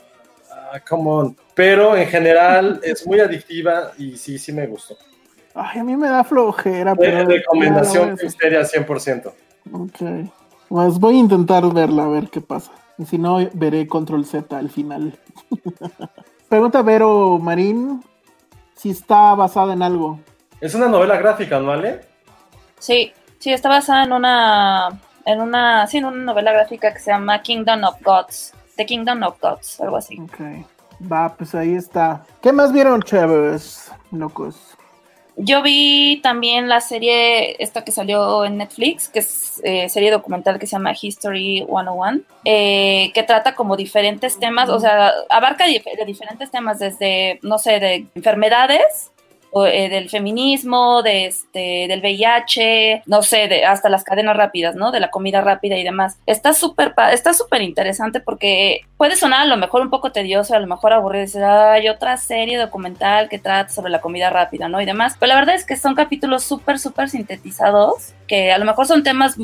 [0.52, 1.38] ah, come on.
[1.54, 4.98] Pero en general es muy adictiva y sí, sí me gustó.
[5.54, 7.26] Ay, a mí me da flojera, pero...
[7.26, 9.32] Recomendación Misteria 100%.
[9.72, 10.30] Ok.
[10.70, 12.72] Pues voy a intentar verla, a ver qué pasa.
[12.98, 15.18] Y si no, veré Control Z al final.
[16.50, 18.04] Pregunta Vero Marín
[18.76, 20.20] si está basada en algo.
[20.62, 22.02] Es una novela gráfica, ¿no, Ale?
[22.80, 24.90] Sí, sí, está basada en una,
[25.26, 29.24] en una, sí, en una novela gráfica que se llama Kingdom of Gods, The Kingdom
[29.24, 30.20] of Gods, algo así.
[30.20, 30.40] Ok,
[31.12, 32.24] va, pues ahí está.
[32.42, 34.78] ¿Qué más vieron, chéveres, locos?
[35.40, 40.58] Yo vi también la serie, esta que salió en Netflix, que es eh, serie documental
[40.58, 46.06] que se llama History 101, eh, que trata como diferentes temas, o sea, abarca de
[46.08, 49.12] diferentes temas, desde, no sé, de enfermedades
[49.66, 54.92] eh, del feminismo, de este, del VIH, no sé, de, hasta las cadenas rápidas, ¿no?
[54.92, 56.18] De la comida rápida y demás.
[56.26, 60.60] Está súper está súper interesante porque puede sonar a lo mejor un poco tedioso, a
[60.60, 64.82] lo mejor aburrido, decir, hay otra serie documental que trata sobre la comida rápida, ¿no?
[64.82, 65.16] Y demás.
[65.20, 69.04] Pero la verdad es que son capítulos súper, súper sintetizados, que a lo mejor son
[69.04, 69.38] temas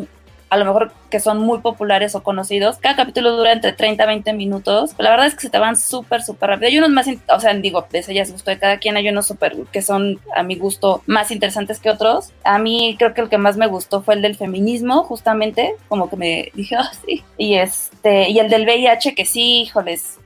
[0.54, 2.78] a lo mejor que son muy populares o conocidos.
[2.78, 4.94] Cada capítulo dura entre 30 a 20 minutos.
[5.00, 6.68] La verdad es que se te van súper, súper rápido.
[6.68, 8.96] Hay unos más, o sea, digo, ese ya es gusto de cada quien.
[8.96, 12.34] Hay unos súper que son, a mi gusto, más interesantes que otros.
[12.44, 15.76] A mí creo que el que más me gustó fue el del feminismo, justamente.
[15.88, 17.24] Como que me dije, oh, sí.
[17.36, 20.20] Y, este, y el del VIH, que sí, híjoles,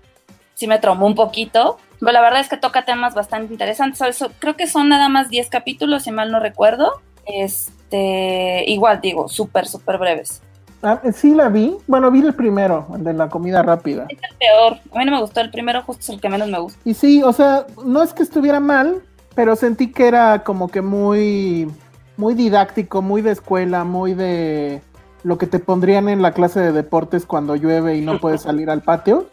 [0.56, 1.78] sí me traumó un poquito.
[2.02, 4.26] Pero la verdad es que toca temas bastante interesantes.
[4.40, 7.02] Creo que son nada más 10 capítulos, si mal no recuerdo.
[7.26, 10.42] Este, igual digo, súper, súper breves.
[10.84, 11.76] Ah, sí la vi.
[11.88, 14.06] Bueno, vi el primero, el de la comida rápida.
[14.10, 14.78] Es el peor.
[14.94, 16.80] A mí no me gustó el primero, justo es el que menos me gusta.
[16.86, 19.02] Y sí, o sea, no es que estuviera mal,
[19.36, 21.72] pero sentí que era como que muy,
[22.16, 24.82] muy didáctico, muy de escuela, muy de
[25.24, 28.70] lo que te pondrían en la clase de deportes cuando llueve y no puedes salir
[28.70, 29.28] al patio.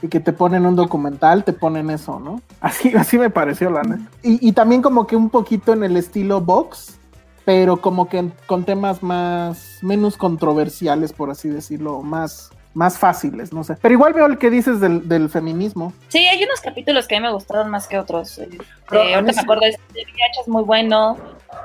[0.00, 2.42] Y que te ponen un documental, te ponen eso, ¿no?
[2.60, 4.02] Así, así me pareció, la neta.
[4.22, 6.98] Y, y también como que un poquito en el estilo box,
[7.44, 13.64] pero como que con temas más, menos controversiales, por así decirlo, más, más fáciles, no
[13.64, 13.76] sé.
[13.80, 15.92] Pero igual veo el que dices del, del feminismo.
[16.08, 18.38] Sí, hay unos capítulos que a mí me gustaron más que otros.
[18.38, 18.48] Eh,
[18.90, 21.16] ahorita me acuerdo de es muy bueno.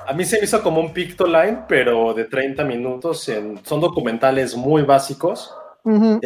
[0.08, 3.28] A mí se me hizo como un Pictoline, pero de 30 minutos.
[3.30, 5.54] En, son documentales muy básicos
[5.84, 6.20] Uh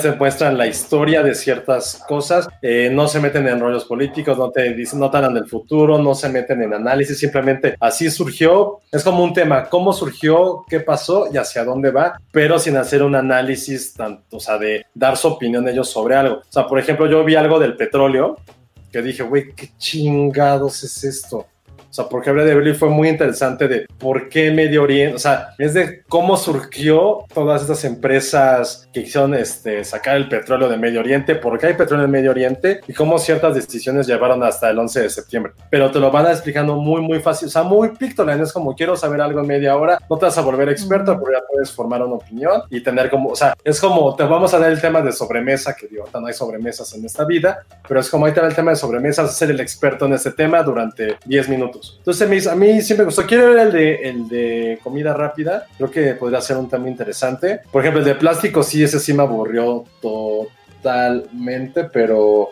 [0.00, 4.50] se muestran la historia de ciertas cosas, eh, no se meten en rollos políticos, no
[4.50, 8.80] te dicen, no te hablan del futuro, no se meten en análisis, simplemente así surgió.
[8.90, 13.02] Es como un tema, cómo surgió, qué pasó y hacia dónde va, pero sin hacer
[13.02, 16.36] un análisis tanto, o sea, de dar su opinión ellos sobre algo.
[16.36, 18.36] O sea, por ejemplo, yo vi algo del petróleo
[18.90, 21.46] que dije, güey, qué chingados es esto.
[21.90, 25.18] O sea, porque hablé de Berlín fue muy interesante de por qué Medio Oriente, o
[25.18, 30.76] sea, es de cómo surgió todas estas empresas que quisieron este, sacar el petróleo de
[30.76, 34.70] Medio Oriente, por qué hay petróleo en Medio Oriente y cómo ciertas decisiones llevaron hasta
[34.70, 35.52] el 11 de septiembre.
[35.68, 38.96] Pero te lo van explicando muy, muy fácil, o sea, muy pictoline, es como quiero
[38.96, 42.02] saber algo en media hora, no te vas a volver experto, pero ya puedes formar
[42.02, 45.02] una opinión y tener como, o sea, es como te vamos a dar el tema
[45.02, 48.40] de sobremesa, que digo, no hay sobremesas en esta vida, pero es como ahí te
[48.40, 51.79] da el tema de sobremesas, ser el experto en este tema durante 10 minutos.
[51.98, 53.26] Entonces a mí siempre me gustó.
[53.26, 55.66] Quiero ver el de, comida rápida.
[55.76, 57.60] Creo que podría ser un tema interesante.
[57.70, 62.50] Por ejemplo, el de plástico, sí, ese sí me aburrió totalmente, pero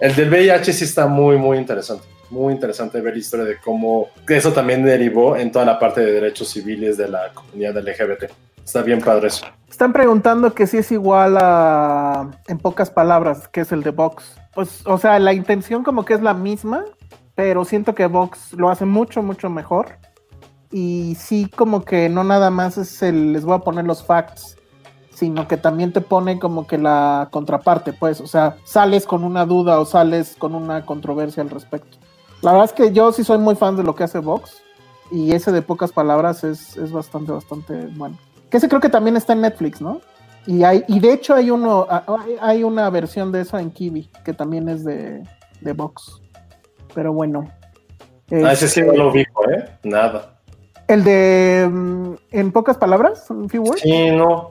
[0.00, 2.04] el del VIH sí está muy, muy interesante.
[2.28, 6.12] Muy interesante ver la historia de cómo eso también derivó en toda la parte de
[6.12, 8.32] derechos civiles de la comunidad LGBT.
[8.64, 9.46] Está bien padre eso.
[9.70, 14.36] Están preguntando que si es igual a, en pocas palabras, que es el de Vox.
[14.54, 16.84] Pues, o sea, la intención como que es la misma,
[17.36, 19.98] pero siento que Vox lo hace mucho, mucho mejor.
[20.72, 24.56] Y sí, como que no nada más es el, les voy a poner los facts,
[25.14, 29.46] sino que también te pone como que la contraparte, pues, o sea, sales con una
[29.46, 31.98] duda o sales con una controversia al respecto.
[32.42, 34.60] La verdad es que yo sí soy muy fan de lo que hace Vox
[35.10, 38.18] y ese de pocas palabras es, es bastante, bastante bueno.
[38.50, 40.00] Que ese creo que también está en Netflix, ¿no?
[40.46, 44.10] Y hay, y de hecho hay uno, hay- hay una versión de eso en Kiwi,
[44.24, 45.22] que también es de,
[45.60, 46.20] de Vox.
[46.96, 47.48] Pero bueno.
[48.32, 49.68] Ah, ese sí Este, no lo ubico, ¿eh?
[49.84, 50.32] Nada.
[50.88, 53.82] El de mm, en pocas palabras, en few words.
[53.82, 54.50] Sí, no.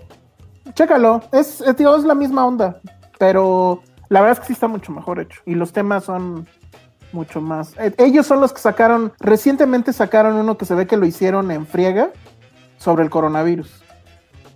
[0.76, 2.80] Chécalo, es, es, digo, es la misma onda,
[3.18, 5.42] pero la verdad es que sí está mucho mejor hecho.
[5.46, 6.48] Y los temas son
[7.12, 7.74] mucho más.
[7.80, 11.50] eh, ellos son los que sacaron, recientemente sacaron uno que se ve que lo hicieron
[11.52, 12.10] en friega
[12.78, 13.84] sobre el coronavirus.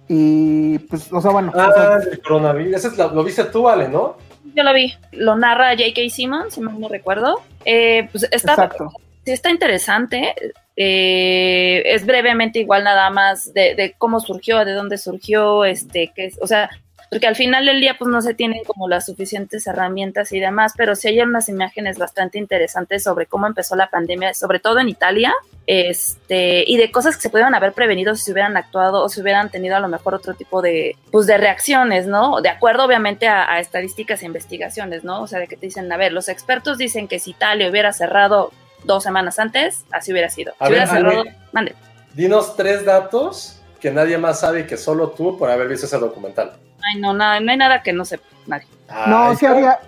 [0.07, 2.75] Y pues, o sea, bueno, o Ah, sea, el coronavirus.
[2.75, 4.15] Ese es la- lo viste tú, Ale, ¿no?
[4.55, 4.93] Yo lo vi.
[5.11, 6.09] Lo narra J.K.
[6.09, 7.41] Simmons, si mal no recuerdo.
[7.65, 8.91] Eh, pues está, exacto.
[9.25, 10.33] sí está interesante.
[10.75, 16.25] Eh, es brevemente igual nada más de, de cómo surgió, de dónde surgió, este, que
[16.25, 16.69] es, o sea,
[17.09, 20.73] porque al final del día pues no se tienen como las suficientes herramientas y demás,
[20.77, 24.89] pero sí hay unas imágenes bastante interesantes sobre cómo empezó la pandemia, sobre todo en
[24.89, 25.33] Italia,
[25.65, 29.21] este, y de cosas que se pudieran haber prevenido si se hubieran actuado o si
[29.21, 32.41] hubieran tenido a lo mejor otro tipo de, pues, de reacciones, ¿no?
[32.41, 35.23] De acuerdo obviamente a, a estadísticas e investigaciones, ¿no?
[35.23, 37.91] O sea, de que te dicen, a ver, los expertos dicen que si Italia hubiera
[37.91, 38.51] cerrado
[38.83, 40.53] dos semanas antes, así hubiera sido.
[40.59, 41.75] A si ver, hubiera cerrado, mande.
[42.13, 46.53] Dinos tres datos que nadie más sabe que solo tú por haber visto ese documental.
[46.83, 48.67] Ay, no, nada, no hay nada que no sepa nadie.
[49.07, 49.79] No, sí había.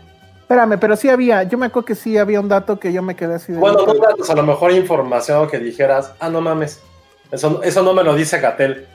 [0.42, 1.44] Espérame, pero sí había.
[1.44, 3.60] Yo me acuerdo que sí había un dato que yo me quedé así de.
[3.60, 6.82] Bueno, no datos, a lo mejor información que dijeras, ah, no mames.
[7.32, 8.86] Eso, eso no me lo dice Gatel.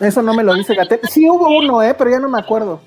[0.00, 1.00] Eso no me lo dice Gatel.
[1.08, 1.94] Sí hubo uno, ¿eh?
[1.94, 2.80] Pero ya no me acuerdo.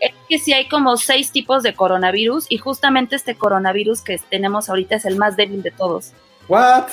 [0.00, 4.70] Es que sí hay como seis tipos de coronavirus y justamente este coronavirus que tenemos
[4.70, 6.12] ahorita es el más débil de todos.
[6.48, 6.86] ¿What?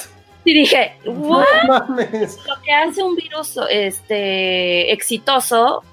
[0.43, 1.45] Y dije, ¿what?
[1.67, 2.37] No mames.
[2.45, 5.83] Lo que hace un virus este, exitoso,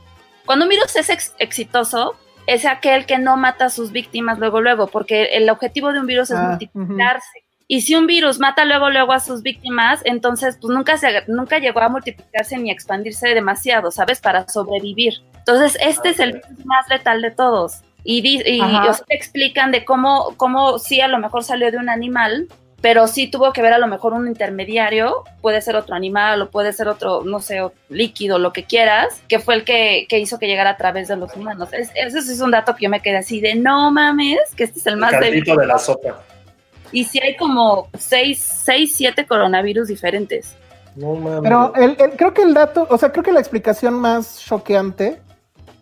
[0.47, 2.15] cuando un virus es ex- exitoso,
[2.47, 6.07] es aquel que no mata a sus víctimas luego, luego, porque el objetivo de un
[6.07, 7.45] virus es Ah, multiplicarse.
[7.69, 11.59] Y si un virus mata luego, luego a sus víctimas, entonces pues nunca, se, nunca
[11.59, 14.21] llegó a multiplicarse ni a expandirse demasiado, ¿sabes?
[14.21, 15.15] Para sobrevivir.
[15.39, 17.81] Entonces, este es el virus más letal de todos.
[18.05, 18.91] Y, di- y Ajá.
[18.91, 22.49] o sea, te explican de cómo, cómo sí a lo mejor salió de un animal,
[22.83, 26.51] pero sí tuvo que ver a lo mejor un intermediario, puede ser otro animal o
[26.51, 30.39] puede ser otro, no sé, líquido, lo que quieras, que fue el que, que hizo
[30.39, 31.69] que llegara a través de los humanos.
[31.73, 34.81] Es- ese es un dato que yo me quedé así de, no mames, que este
[34.81, 35.45] es el El más débil.
[35.45, 36.21] de la sopa.
[36.91, 40.55] Y sí hay como seis, seis, siete coronavirus diferentes.
[40.97, 41.41] No mames.
[41.45, 45.21] Pero el, el- creo que el dato, o sea, creo que la explicación más choqueante,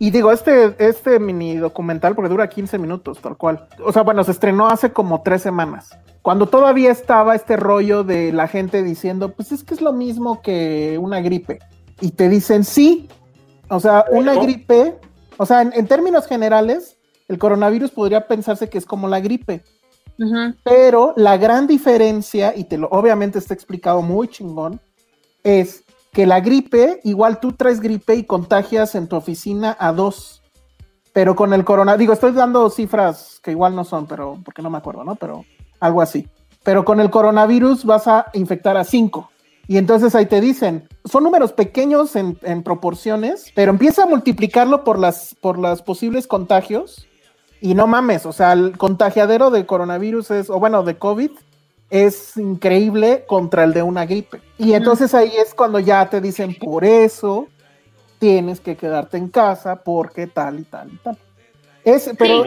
[0.03, 3.68] y digo, este, este mini documental, porque dura 15 minutos, tal cual.
[3.84, 5.90] O sea, bueno, se estrenó hace como tres semanas.
[6.22, 10.40] Cuando todavía estaba este rollo de la gente diciendo, pues es que es lo mismo
[10.40, 11.59] que una gripe.
[12.01, 13.11] Y te dicen, sí.
[13.68, 14.98] O sea, una gripe,
[15.36, 16.96] o sea, en, en términos generales,
[17.28, 19.62] el coronavirus podría pensarse que es como la gripe.
[20.64, 24.80] Pero la gran diferencia, y te lo obviamente está explicado muy chingón,
[25.44, 30.42] es que la gripe, igual tú traes gripe y contagias en tu oficina a dos.
[31.12, 34.70] Pero con el corona, digo, estoy dando cifras que igual no son, pero porque no
[34.70, 35.16] me acuerdo, ¿no?
[35.16, 35.44] Pero
[35.80, 36.28] algo así.
[36.62, 39.30] Pero con el coronavirus vas a infectar a cinco.
[39.66, 44.82] Y entonces ahí te dicen, son números pequeños en, en proporciones, pero empieza a multiplicarlo
[44.82, 47.06] por las, por las posibles contagios.
[47.61, 51.30] Y no mames, o sea, el contagiadero de coronavirus es, o bueno, de COVID,
[51.91, 54.41] es increíble contra el de una gripe.
[54.57, 57.49] Y entonces ahí es cuando ya te dicen, por eso
[58.18, 61.18] tienes que quedarte en casa, porque tal y tal y tal.
[61.82, 62.45] Es, pero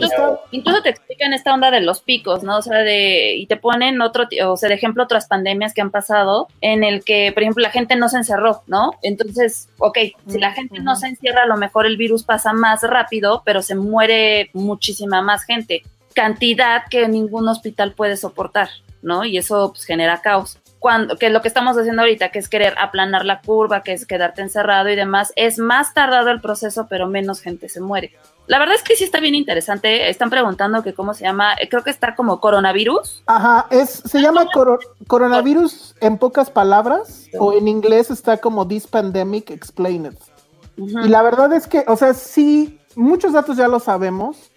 [0.51, 2.57] incluso, te explican esta onda de los picos, ¿no?
[2.59, 5.89] O sea, de, y te ponen otro, o sea, de ejemplo, otras pandemias que han
[5.89, 8.91] pasado en el que, por ejemplo, la gente no se encerró, ¿no?
[9.01, 12.83] Entonces, ok, si la gente no se encierra, a lo mejor el virus pasa más
[12.83, 15.81] rápido, pero se muere muchísima más gente.
[16.13, 18.69] Cantidad que ningún hospital puede soportar,
[19.03, 19.23] ¿no?
[19.25, 20.57] Y eso pues, genera caos.
[20.79, 24.05] Cuando, que lo que estamos haciendo ahorita, que es querer aplanar la curva, que es
[24.05, 28.11] quedarte encerrado y demás, es más tardado el proceso, pero menos gente se muere.
[28.47, 30.09] La verdad es que sí está bien interesante.
[30.09, 31.53] Están preguntando que cómo se llama.
[31.53, 33.23] eh, Creo que está como coronavirus.
[33.27, 38.85] Ajá, es, se llama coro- coronavirus en pocas palabras, o en inglés está como This
[38.87, 40.15] Pandemic Explained.
[40.75, 44.51] Y la verdad es que, o sea, sí, muchos datos ya lo sabemos,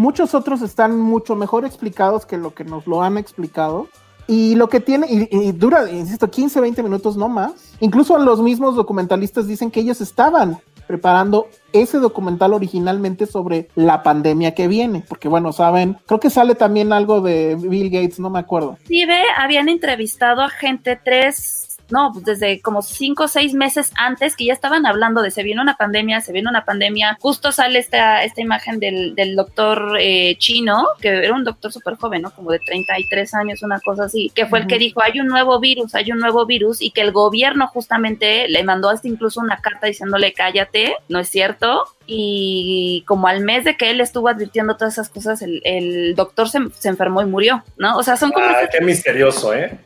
[0.00, 3.86] muchos otros están mucho mejor explicados que lo que nos lo han explicado.
[4.26, 7.74] Y lo que tiene, y, dura, insisto, 15, 20 minutos, no más.
[7.80, 14.54] Incluso los mismos documentalistas dicen que ellos estaban preparando ese documental originalmente sobre la pandemia
[14.54, 18.38] que viene, porque bueno, saben, creo que sale también algo de Bill Gates, no me
[18.38, 18.78] acuerdo.
[18.86, 23.92] Sí, ve, habían entrevistado a gente tres no, pues desde como cinco o seis meses
[23.96, 27.52] antes que ya estaban hablando de se viene una pandemia, se viene una pandemia, justo
[27.52, 32.22] sale esta, esta imagen del, del doctor eh, chino, que era un doctor súper joven,
[32.22, 32.30] ¿no?
[32.30, 35.58] Como de 33 años, una cosa así, que fue el que dijo, hay un nuevo
[35.60, 39.60] virus, hay un nuevo virus, y que el gobierno justamente le mandó hasta incluso una
[39.60, 44.76] carta diciéndole cállate, no es cierto, y como al mes de que él estuvo advirtiendo
[44.76, 47.96] todas esas cosas, el, el doctor se, se, enfermó y murió, ¿no?
[47.96, 48.46] O sea, son como...
[48.46, 49.78] Ah, qué misterioso, ¿eh?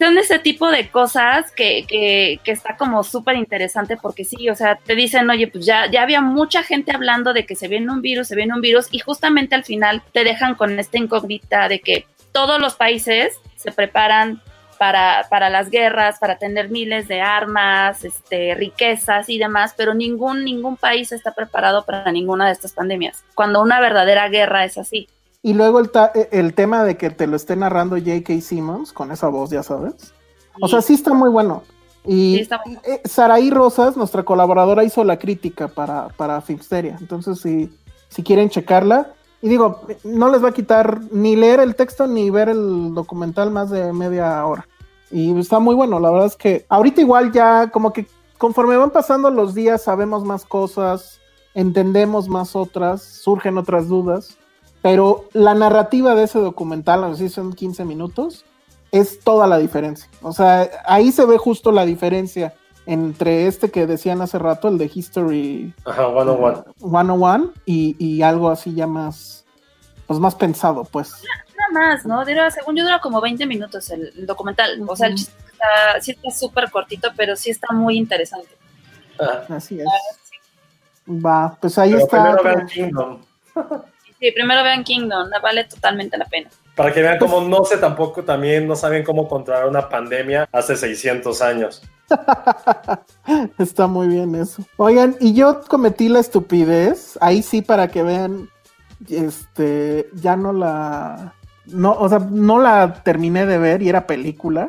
[0.00, 4.54] Son ese tipo de cosas que, que, que está como súper interesante porque sí, o
[4.54, 7.92] sea, te dicen, oye, pues ya, ya había mucha gente hablando de que se viene
[7.92, 11.68] un virus, se viene un virus, y justamente al final te dejan con esta incógnita
[11.68, 14.40] de que todos los países se preparan
[14.78, 20.46] para, para, las guerras, para tener miles de armas, este, riquezas y demás, pero ningún,
[20.46, 25.08] ningún país está preparado para ninguna de estas pandemias, cuando una verdadera guerra es así.
[25.42, 25.90] Y luego el,
[26.32, 28.40] el tema de que te lo esté narrando J.K.
[28.40, 30.12] Simmons con esa voz, ya sabes.
[30.60, 31.62] O sea, sí está muy bueno.
[32.04, 32.48] Y
[32.84, 36.96] eh, Saraí Rosas, nuestra colaboradora, hizo la crítica para, para Filmsteria.
[37.00, 37.70] Entonces, si,
[38.08, 42.28] si quieren checarla, y digo, no les va a quitar ni leer el texto ni
[42.30, 44.66] ver el documental más de media hora.
[45.10, 48.06] Y está muy bueno, la verdad es que ahorita igual ya como que
[48.38, 51.20] conforme van pasando los días sabemos más cosas,
[51.54, 54.36] entendemos más otras, surgen otras dudas.
[54.82, 58.44] Pero la narrativa de ese documental, si son 15 minutos,
[58.92, 60.08] es toda la diferencia.
[60.22, 62.54] O sea, ahí se ve justo la diferencia
[62.86, 66.64] entre este que decían hace rato, el de History Ajá, 101.
[66.78, 69.44] 101 y, y algo así ya más,
[70.06, 71.12] pues más pensado, pues.
[71.56, 72.24] Nada más, ¿no?
[72.24, 74.82] Dura, según yo dura como 20 minutos el, documental.
[74.88, 78.48] O sea, el chiste está, sí está súper cortito, pero sí está muy interesante.
[79.20, 79.44] Ah.
[79.50, 79.86] Así es.
[81.06, 82.36] Va, pues ahí está.
[84.20, 86.50] Sí, primero vean Kingdom, vale totalmente la pena.
[86.76, 90.76] Para que vean cómo no sé tampoco, también no saben cómo controlar una pandemia hace
[90.76, 91.82] 600 años.
[93.58, 94.62] Está muy bien eso.
[94.76, 98.50] Oigan, y yo cometí la estupidez, ahí sí para que vean,
[99.08, 101.34] este, ya no la,
[101.66, 104.68] no, o sea, no la terminé de ver y era película.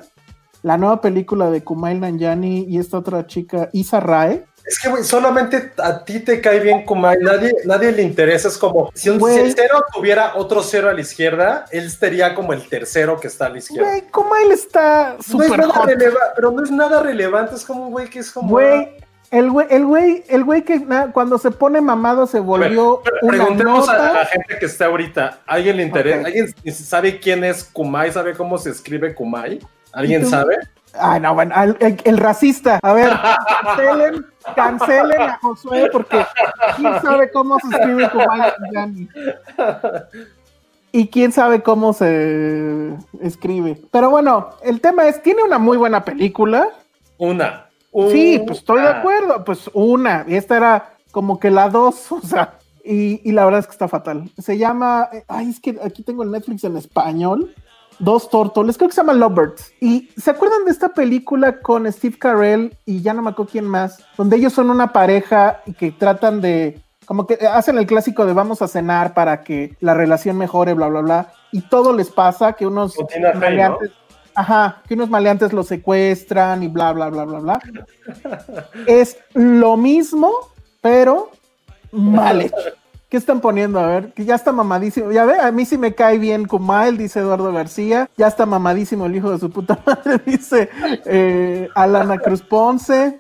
[0.64, 5.04] La nueva película de Kumail Nanjiani y esta otra chica, Isa Rae, es que, güey,
[5.04, 9.20] solamente a ti te cae bien Kumai, nadie, nadie le interesa, es como, si, un,
[9.56, 13.50] cero tuviera otro cero a la izquierda, él sería como el tercero que está a
[13.50, 13.90] la izquierda.
[13.90, 15.74] Güey, Kumail está súper no
[16.36, 18.50] Pero no es nada relevante, es como un güey que es como...
[18.50, 18.98] Güey,
[19.32, 24.14] el güey, el güey, el güey que cuando se pone mamado se volvió Preguntemos a
[24.14, 26.28] la gente que está ahorita, ¿alguien le interesa?
[26.28, 28.12] ¿Alguien sabe quién es Kumai?
[28.12, 29.60] ¿Sabe cómo se escribe Kumai?
[29.94, 30.58] ¿Alguien sabe?
[31.00, 32.80] Ay, no, bueno, el, racista.
[32.82, 33.12] A ver,
[33.64, 34.26] cancelen,
[34.56, 36.26] cancelen a Josué porque
[36.76, 39.10] quién sabe cómo se escribe Kumail.
[40.92, 43.82] Y quién sabe cómo se escribe.
[43.92, 46.68] Pero bueno, el tema es, tiene una muy buena película.
[47.18, 47.68] Una.
[48.12, 49.44] Sí, pues estoy de acuerdo.
[49.46, 50.26] Pues una.
[50.28, 52.58] Y esta era como que la dos, o sea.
[52.84, 54.30] Y, y la verdad es que está fatal.
[54.38, 55.08] Se llama.
[55.28, 57.54] Ay, es que aquí tengo el Netflix en español
[58.00, 59.74] dos tórtoles, creo que se llama Lovebirds.
[59.80, 63.66] Y ¿se acuerdan de esta película con Steve Carell y ya no me acuerdo quién
[63.66, 64.04] más?
[64.18, 68.34] Donde ellos son una pareja y que tratan de, como que hacen el clásico de
[68.34, 71.34] vamos a cenar para que la relación mejore, bla, bla, bla.
[71.52, 72.96] Y todo les pasa, que unos
[73.36, 73.92] maleantes,
[74.36, 77.62] ajá, que unos maleantes los secuestran y bla, bla, bla, bla, bla.
[78.88, 80.32] es lo mismo,
[80.82, 81.32] pero
[81.92, 82.56] mal hecho.
[83.12, 83.78] ¿Qué están poniendo?
[83.78, 85.12] A ver, que ya está mamadísimo.
[85.12, 88.10] Ya ve, a mí sí me cae bien Kumail, dice Eduardo García.
[88.16, 90.70] Ya está mamadísimo el hijo de su puta madre, dice
[91.06, 93.20] eh, Alana Cruz Ponce.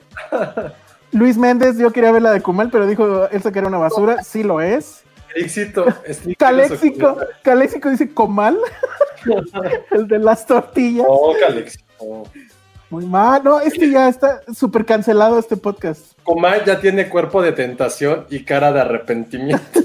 [1.11, 4.23] Luis Méndez, yo quería ver la de Kumail, pero dijo él que era una basura.
[4.23, 5.03] Sí lo es.
[5.35, 5.83] Éxito.
[6.37, 8.57] Caléxico, Caléxico dice Comal,
[9.91, 11.05] el de las tortillas.
[11.09, 12.29] Oh, Caléxico.
[12.91, 16.11] Muy mal, no, es que ya está súper cancelado este podcast.
[16.23, 19.79] Comal ya tiene cuerpo de tentación y cara de arrepentimiento.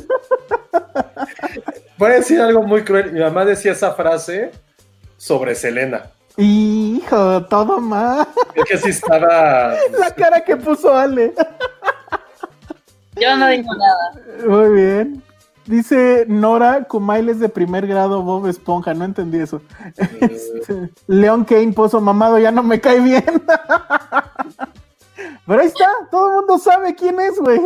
[1.98, 3.12] Voy a decir algo muy cruel.
[3.12, 4.50] Mi mamá decía esa frase
[5.16, 6.11] sobre Selena.
[6.36, 8.26] Hijo, todo mal.
[8.54, 9.76] Es que sí estaba.
[9.98, 11.32] La cara que puso Ale.
[13.14, 14.46] Yo no digo nada.
[14.48, 15.22] Muy bien.
[15.66, 19.60] Dice Nora, Kumail es de primer grado Bob Esponja, no entendí eso.
[20.20, 23.24] Este, León Kane, Pozo Mamado, ya no me cae bien.
[25.46, 27.60] Pero ahí está, todo el mundo sabe quién es, güey.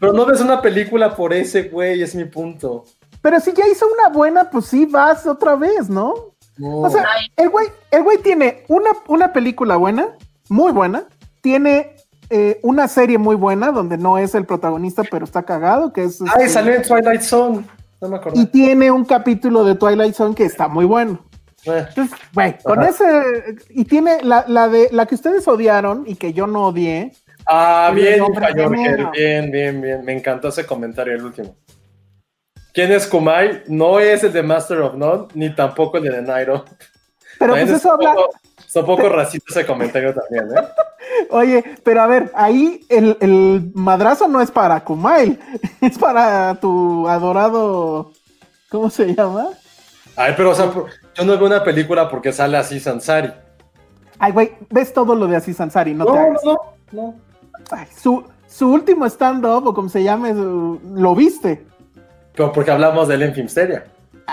[0.00, 2.84] Pero no ves una película por ese, güey, es mi punto.
[3.22, 6.34] Pero si ya hizo una buena, pues sí, vas otra vez, ¿no?
[6.60, 7.04] O sea,
[7.36, 10.08] el güey, el güey tiene una, una película buena,
[10.48, 11.04] muy buena,
[11.40, 11.93] tiene
[12.30, 16.20] eh, una serie muy buena donde no es el protagonista, pero está cagado, que es...
[16.20, 17.64] Ay, este, salió en Twilight Zone.
[18.00, 18.40] No me acuerdo.
[18.40, 21.24] y tiene un capítulo de Twilight Zone que está muy bueno.
[21.64, 22.90] Eh, Entonces, güey, con Ajá.
[22.90, 23.56] ese...
[23.70, 27.12] Y tiene la, la de la que ustedes odiaron y que yo no odié.
[27.46, 28.22] Ah, bien,
[29.12, 30.04] bien, bien, bien.
[30.04, 31.56] Me encantó ese comentario, el último.
[32.72, 33.62] ¿Quién es Kumai?
[33.68, 36.64] No es el de Master of None, ni tampoco el de The Nairo.
[37.38, 38.14] Pero También pues es eso habla...
[38.80, 40.68] un poco racista ese comentario también, ¿eh?
[41.30, 45.38] Oye, pero a ver, ahí el, el madrazo no es para Kumail,
[45.80, 48.12] es para tu adorado...
[48.70, 49.50] ¿Cómo se llama?
[50.16, 53.32] Ay, pero, o sea, por- yo no veo una película porque sale así Sansari.
[54.18, 56.44] Ay, güey, ves todo lo de Aziz Ansari, no, No, te no, hagas.
[56.44, 56.56] no,
[56.92, 57.14] no.
[57.70, 61.64] Ay, su, su último stand-up, o como se llame, lo viste.
[62.34, 63.84] Pero porque hablamos de él en Filmsteria.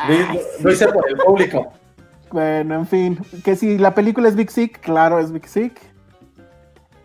[0.08, 1.72] Lo- Lo hice por el público.
[2.32, 5.80] Bueno, en fin, que si la película es Big Sick, claro, es Big Sick.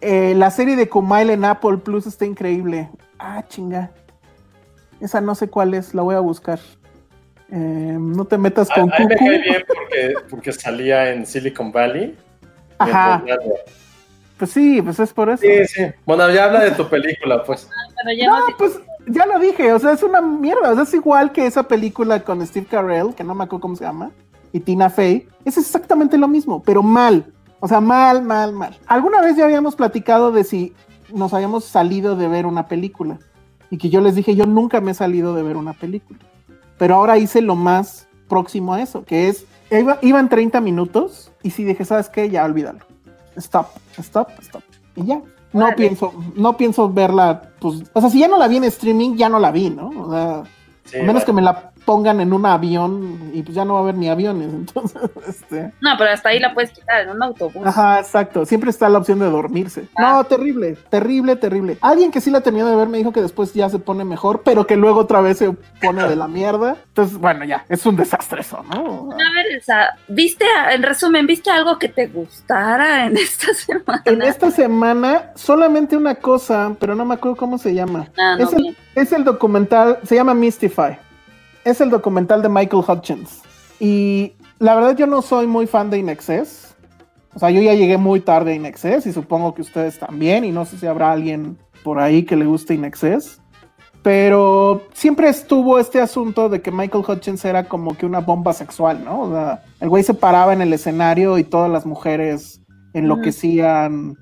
[0.00, 2.88] Eh, la serie de Kumail en Apple Plus está increíble.
[3.18, 3.90] Ah, chinga.
[5.00, 6.60] Esa no sé cuál es, la voy a buscar.
[7.50, 9.14] Eh, no te metas con me Cucu.
[9.18, 12.16] cae bien porque, porque salía en Silicon Valley.
[12.78, 13.22] Ajá,
[14.38, 15.42] pues sí, pues es por eso.
[15.42, 15.82] Sí, sí.
[16.04, 17.68] Bueno, ya habla de tu película, pues.
[18.04, 20.82] Pero ya No, nos- pues ya lo dije, o sea, es una mierda, o sea,
[20.82, 24.10] es igual que esa película con Steve Carell, que no me acuerdo cómo se llama,
[24.56, 28.78] y Tina Fey, es exactamente lo mismo, pero mal, o sea, mal, mal, mal.
[28.86, 30.72] Alguna vez ya habíamos platicado de si
[31.12, 33.18] nos habíamos salido de ver una película,
[33.70, 36.18] y que yo les dije, yo nunca me he salido de ver una película,
[36.78, 41.50] pero ahora hice lo más próximo a eso, que es, iba, iban 30 minutos, y
[41.50, 42.30] si dije, ¿sabes qué?
[42.30, 42.80] Ya olvídalo.
[43.36, 43.66] Stop,
[43.98, 44.62] stop, stop.
[44.94, 45.20] Y ya.
[45.52, 45.76] No Órale.
[45.76, 49.28] pienso, no pienso verla, pues, o sea, si ya no la vi en streaming, ya
[49.28, 49.88] no la vi, ¿no?
[49.88, 50.42] O sea,
[50.84, 51.26] Sí, a menos vale.
[51.26, 54.10] que me la pongan en un avión y pues ya no va a haber ni
[54.10, 55.72] aviones, entonces, este.
[55.80, 57.64] No, pero hasta ahí la puedes quitar en un autobús.
[57.64, 58.44] Ajá, exacto.
[58.44, 59.88] Siempre está la opción de dormirse.
[59.96, 60.16] Ah.
[60.16, 61.78] No, terrible, terrible, terrible.
[61.80, 64.42] Alguien que sí la terminó de ver me dijo que después ya se pone mejor,
[64.44, 66.76] pero que luego otra vez se pone de la mierda.
[66.88, 69.10] Entonces, bueno, ya, es un desastre eso, ¿no?
[69.12, 69.62] A ver,
[70.08, 74.02] ¿viste, en resumen, viste algo que te gustara en esta semana?
[74.04, 78.08] En esta semana, solamente una cosa, pero no me acuerdo cómo se llama.
[78.18, 81.05] Ah, no es, el, es el documental, se llama Mystify.
[81.66, 83.42] Es el documental de Michael Hutchins.
[83.80, 86.76] Y la verdad yo no soy muy fan de Inexcess.
[87.34, 90.44] O sea, yo ya llegué muy tarde a Inexcess y supongo que ustedes también.
[90.44, 93.42] Y no sé si habrá alguien por ahí que le guste Inexcess.
[94.04, 99.04] Pero siempre estuvo este asunto de que Michael Hutchins era como que una bomba sexual,
[99.04, 99.22] ¿no?
[99.22, 102.62] O sea, el güey se paraba en el escenario y todas las mujeres
[102.94, 104.14] enloquecían,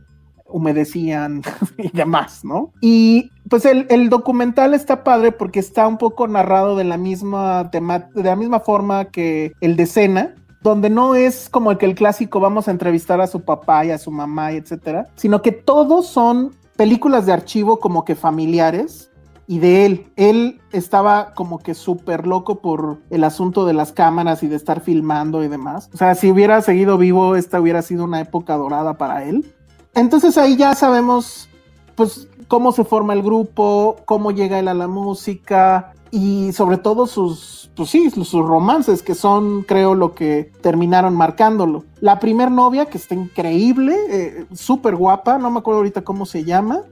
[0.47, 1.43] humedecían
[1.79, 2.73] y demás, ¿no?
[2.81, 7.71] Y pues el, el documental está padre porque está un poco narrado de la misma
[7.71, 11.95] tema, de la misma forma que el de Cena, donde no es como que el
[11.95, 15.53] clásico vamos a entrevistar a su papá y a su mamá y etcétera, sino que
[15.53, 19.11] todos son películas de archivo como que familiares
[19.47, 20.07] y de él.
[20.17, 24.81] Él estaba como que súper loco por el asunto de las cámaras y de estar
[24.81, 25.91] filmando y demás.
[25.93, 29.55] O sea, si hubiera seguido vivo, esta hubiera sido una época dorada para él.
[29.95, 31.49] Entonces ahí ya sabemos,
[31.95, 37.07] pues, cómo se forma el grupo, cómo llega él a la música y sobre todo
[37.07, 41.85] sus, pues sí, sus romances que son, creo, lo que terminaron marcándolo.
[42.01, 46.45] La primer novia, que está increíble, eh, súper guapa, no me acuerdo ahorita cómo se
[46.45, 46.83] llama,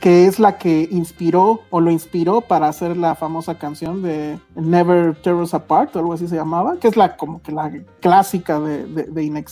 [0.00, 5.14] que es la que inspiró o lo inspiró para hacer la famosa canción de Never
[5.16, 7.70] Tear Us Apart o algo así se llamaba, que es la como que la
[8.00, 9.44] clásica de, de.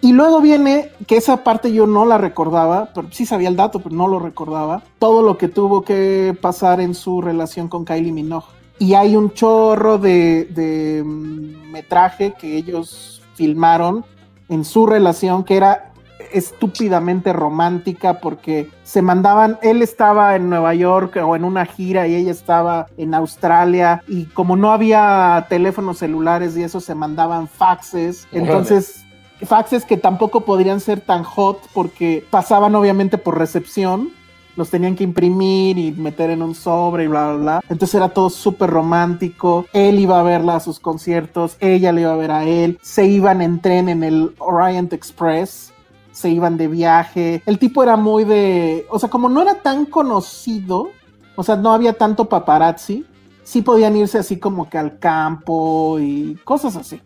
[0.00, 3.78] Y luego viene, que esa parte yo no la recordaba, pero sí sabía el dato,
[3.78, 8.12] pero no lo recordaba, todo lo que tuvo que pasar en su relación con Kylie
[8.12, 8.46] Minogue.
[8.80, 14.04] Y hay un chorro de, de mm, metraje que ellos filmaron
[14.48, 15.91] en su relación que era
[16.32, 22.14] estúpidamente romántica porque se mandaban, él estaba en Nueva York o en una gira y
[22.14, 28.26] ella estaba en Australia y como no había teléfonos celulares y eso se mandaban faxes,
[28.32, 29.04] entonces
[29.42, 34.10] faxes que tampoco podrían ser tan hot porque pasaban obviamente por recepción
[34.56, 37.60] los tenían que imprimir y meter en un sobre y bla, bla, bla.
[37.68, 39.66] Entonces era todo súper romántico.
[39.72, 42.78] Él iba a verla a sus conciertos, ella le iba a ver a él.
[42.82, 45.71] Se iban en tren en el Orient Express,
[46.12, 47.42] se iban de viaje.
[47.46, 48.86] El tipo era muy de.
[48.90, 50.90] O sea, como no era tan conocido,
[51.34, 53.04] o sea, no había tanto paparazzi,
[53.42, 57.00] sí podían irse así como que al campo y cosas así.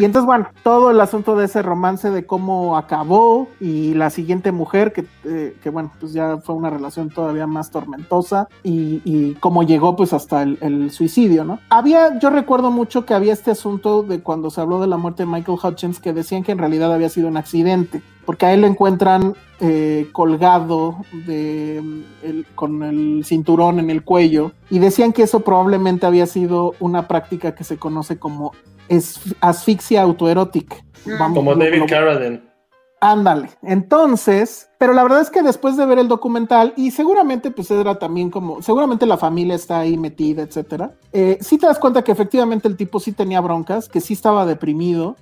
[0.00, 4.52] Y entonces, bueno, todo el asunto de ese romance de cómo acabó y la siguiente
[4.52, 9.34] mujer, que, eh, que bueno, pues ya fue una relación todavía más tormentosa y, y
[9.34, 11.58] cómo llegó pues hasta el, suicidio, ¿no?
[11.68, 15.24] Había, yo recuerdo mucho que había este asunto de cuando se habló de la muerte
[15.24, 18.60] de Michael Hutchins que decían que en realidad había sido un accidente, porque a él
[18.60, 21.78] lo encuentran eh, colgado de,
[22.22, 27.06] el, con el cinturón en el cuello y decían que eso probablemente había sido una
[27.06, 28.52] práctica que se conoce como
[28.88, 30.76] es asfixia autoerótica.
[31.18, 32.52] Vamos, como David lo, Carradine.
[33.00, 33.50] Ándale.
[33.62, 37.98] Entonces, pero la verdad es que después de ver el documental, y seguramente pues era
[37.98, 42.12] también como, seguramente la familia está ahí metida, etcétera, eh, sí te das cuenta que
[42.12, 45.16] efectivamente el tipo sí tenía broncas, que sí estaba deprimido,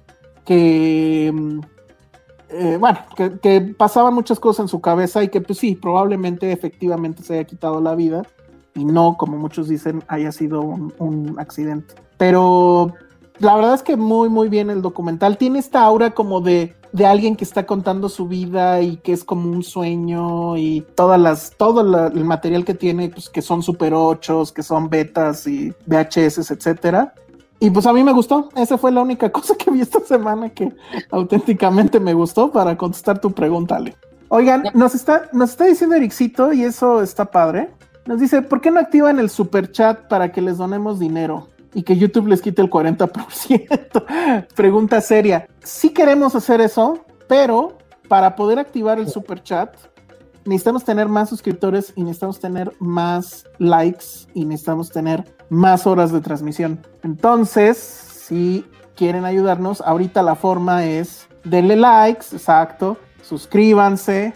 [0.45, 1.33] que,
[2.51, 6.53] eh, bueno, que, que pasaban muchas cosas en su cabeza y que pues sí, probablemente
[6.53, 8.25] efectivamente se haya quitado la vida
[8.75, 11.95] y no, como muchos dicen, haya sido un, un accidente.
[12.19, 12.93] Pero
[13.41, 15.39] la verdad es que muy, muy bien el documental.
[15.39, 19.25] Tiene esta aura como de, de alguien que está contando su vida y que es
[19.25, 23.63] como un sueño y todas las, todo la, el material que tiene, pues que son
[23.63, 27.15] super 8, que son betas y VHS, etcétera.
[27.59, 28.51] Y pues a mí me gustó.
[28.57, 30.73] Esa fue la única cosa que vi esta semana que
[31.11, 33.97] auténticamente me gustó para contestar tu pregunta, Ale.
[34.29, 37.71] Oigan, nos está, nos está diciendo Ericito, y eso está padre.
[38.07, 41.49] Nos dice, ¿por qué no activan el super chat para que les donemos dinero?
[41.75, 44.47] Y que YouTube les quite el 40%.
[44.55, 45.47] Pregunta seria.
[45.63, 49.77] Sí queremos hacer eso, pero para poder activar el super chat
[50.45, 54.05] necesitamos tener más suscriptores y necesitamos tener más likes
[54.35, 56.81] y necesitamos tener más horas de transmisión.
[57.03, 58.65] Entonces, si
[58.97, 64.35] quieren ayudarnos, ahorita la forma es denle likes, exacto, suscríbanse,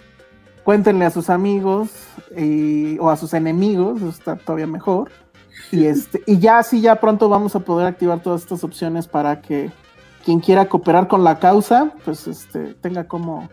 [0.62, 1.90] cuéntenle a sus amigos
[2.36, 5.10] y, o a sus enemigos, eso está todavía mejor
[5.70, 9.40] y, este, y ya así ya pronto vamos a poder activar todas estas opciones para
[9.40, 9.70] que
[10.24, 13.48] quien quiera cooperar con la causa, pues este, tenga cómo,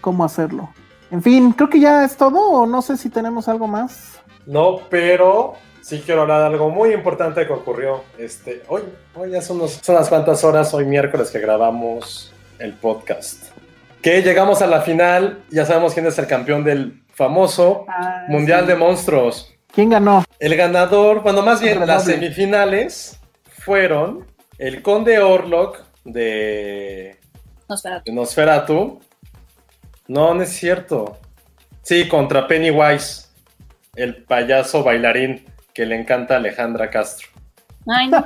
[0.00, 0.68] cómo hacerlo.
[1.10, 4.20] En fin, creo que ya es todo, o no sé si tenemos algo más.
[4.46, 8.02] No, pero sí quiero hablar de algo muy importante que ocurrió.
[8.18, 8.82] Este, hoy,
[9.14, 13.52] hoy ya son, unos, son unas cuantas horas, hoy miércoles que grabamos el podcast.
[14.00, 18.62] Que llegamos a la final, ya sabemos quién es el campeón del famoso ah, Mundial
[18.62, 18.68] sí.
[18.68, 19.51] de Monstruos.
[19.72, 20.24] ¿Quién ganó?
[20.38, 23.18] El ganador, bueno, más bien las semifinales
[23.64, 24.26] fueron
[24.58, 27.18] el Conde Orlok de
[27.68, 28.02] Nosferatu.
[28.04, 29.00] de Nosferatu.
[30.08, 31.18] No, no es cierto.
[31.82, 33.28] Sí, contra Pennywise,
[33.96, 37.28] el payaso bailarín que le encanta a Alejandra Castro.
[37.88, 38.24] Ay, no.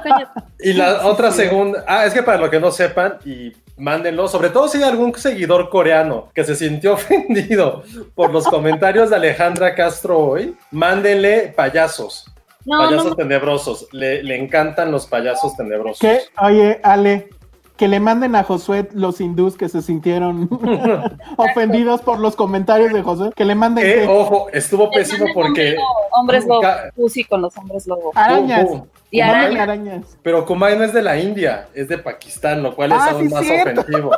[0.59, 4.51] Y la otra segunda, ah, es que para lo que no sepan, y mándenlo, sobre
[4.51, 7.83] todo si hay algún seguidor coreano que se sintió ofendido
[8.14, 12.27] por los comentarios de Alejandra Castro hoy, mándenle payasos.
[12.64, 13.16] No, payasos no, no.
[13.16, 13.89] tenebrosos.
[13.93, 16.01] Le, le encantan los payasos tenebrosos.
[16.01, 16.22] ¿Qué?
[16.43, 17.29] Oye, Ale,
[17.77, 20.49] que le manden a Josué los hindús que se sintieron
[21.37, 25.77] ofendidos por los comentarios de Josué, que le manden Eh, ojo, estuvo pésimo porque.
[26.12, 26.62] Hombres lobo,
[26.95, 28.12] Pussy con los hombres lobo.
[28.14, 28.66] arañas.
[28.70, 28.87] Uh, uh.
[29.11, 29.62] Y Manden araña.
[29.62, 30.18] arañas.
[30.22, 33.29] Pero Kumai no es de la India, es de Pakistán, lo cual es Ah, aún
[33.29, 33.81] sí, más cierto.
[33.83, 34.11] ofensivo.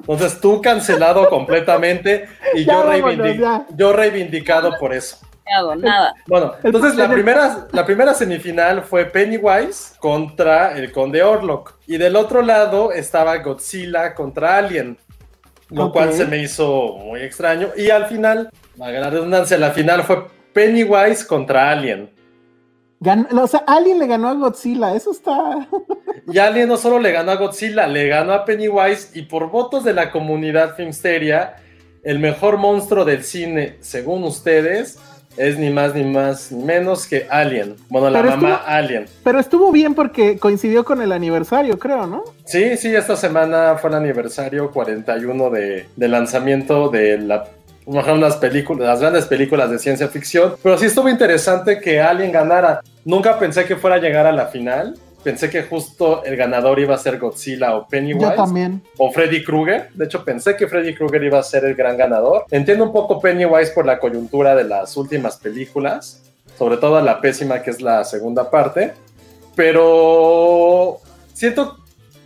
[0.00, 3.66] Entonces tú cancelado completamente y Ya yo, vámonos, reivindic- ya.
[3.76, 5.18] yo reivindicado por eso.
[5.76, 6.14] Nada.
[6.26, 11.74] Bueno, entonces la primera, la primera semifinal fue Pennywise contra el Conde Orlok.
[11.86, 14.98] Y del otro lado estaba Godzilla contra Alien.
[15.70, 17.68] Lo cual se me hizo muy extraño.
[17.76, 22.10] Y al final, valga la redundancia, la final fue Pennywise contra Alien.
[23.00, 25.68] Gan- o sea, alguien le ganó a Godzilla, eso está.
[26.26, 29.84] Y Alien no solo le ganó a Godzilla, le ganó a Pennywise y por votos
[29.84, 31.56] de la comunidad Filmsteria,
[32.02, 34.98] el mejor monstruo del cine, según ustedes,
[35.36, 37.76] es ni más ni más ni menos que Alien.
[37.88, 39.06] Bueno, la Pero mamá estuvo- Alien.
[39.24, 42.24] Pero estuvo bien porque coincidió con el aniversario, creo, ¿no?
[42.44, 47.44] Sí, sí, esta semana fue el aniversario 41 de, de lanzamiento de la
[48.36, 50.54] películas, las grandes películas de ciencia ficción.
[50.62, 52.80] Pero sí estuvo interesante que Alien ganara.
[53.04, 54.94] Nunca pensé que fuera a llegar a la final.
[55.28, 58.30] Pensé que justo el ganador iba a ser Godzilla o Pennywise.
[58.30, 58.80] Yo también.
[58.96, 59.90] o Freddy Krueger.
[59.92, 62.46] De hecho, pensé que Freddy Krueger iba a ser el gran ganador.
[62.50, 66.22] Entiendo un poco Pennywise por la coyuntura de las últimas películas,
[66.56, 68.94] sobre todo la pésima que es la segunda parte,
[69.54, 70.96] pero
[71.34, 71.76] siento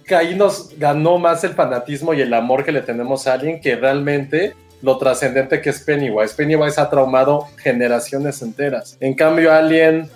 [0.07, 3.61] que ahí nos ganó más el fanatismo y el amor que le tenemos a alguien
[3.61, 6.37] que realmente lo trascendente que es Pennywise.
[6.37, 8.97] Pennywise ha traumado generaciones enteras.
[9.01, 10.09] En cambio, Alien,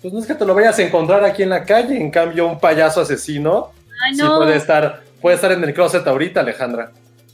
[0.00, 1.96] pues no es que te lo vayas a encontrar aquí en la calle.
[2.00, 3.70] En cambio, un payaso asesino
[4.04, 4.36] Ay, Sí, no.
[4.38, 6.90] puede estar, puede estar en el closet ahorita, Alejandra,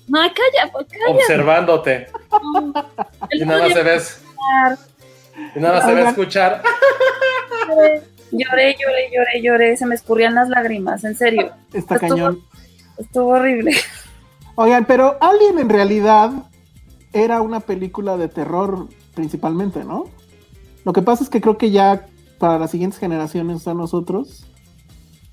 [0.09, 1.15] No, calla, pues calla.
[1.17, 2.07] observándote.
[2.53, 2.73] no.
[3.31, 4.23] Y nada más se ves,
[5.55, 6.63] y nada más se ve escuchar.
[8.33, 11.53] Lloré, lloré, lloré, lloré, se me escurrían las lágrimas, en serio.
[11.73, 12.41] Está Estuvo- cañón.
[12.99, 13.73] Estuvo horrible.
[14.57, 16.31] Oigan, pero Alien en realidad
[17.13, 20.07] era una película de terror principalmente, ¿no?
[20.85, 22.07] Lo que pasa es que creo que ya
[22.39, 24.47] para las siguientes generaciones a nosotros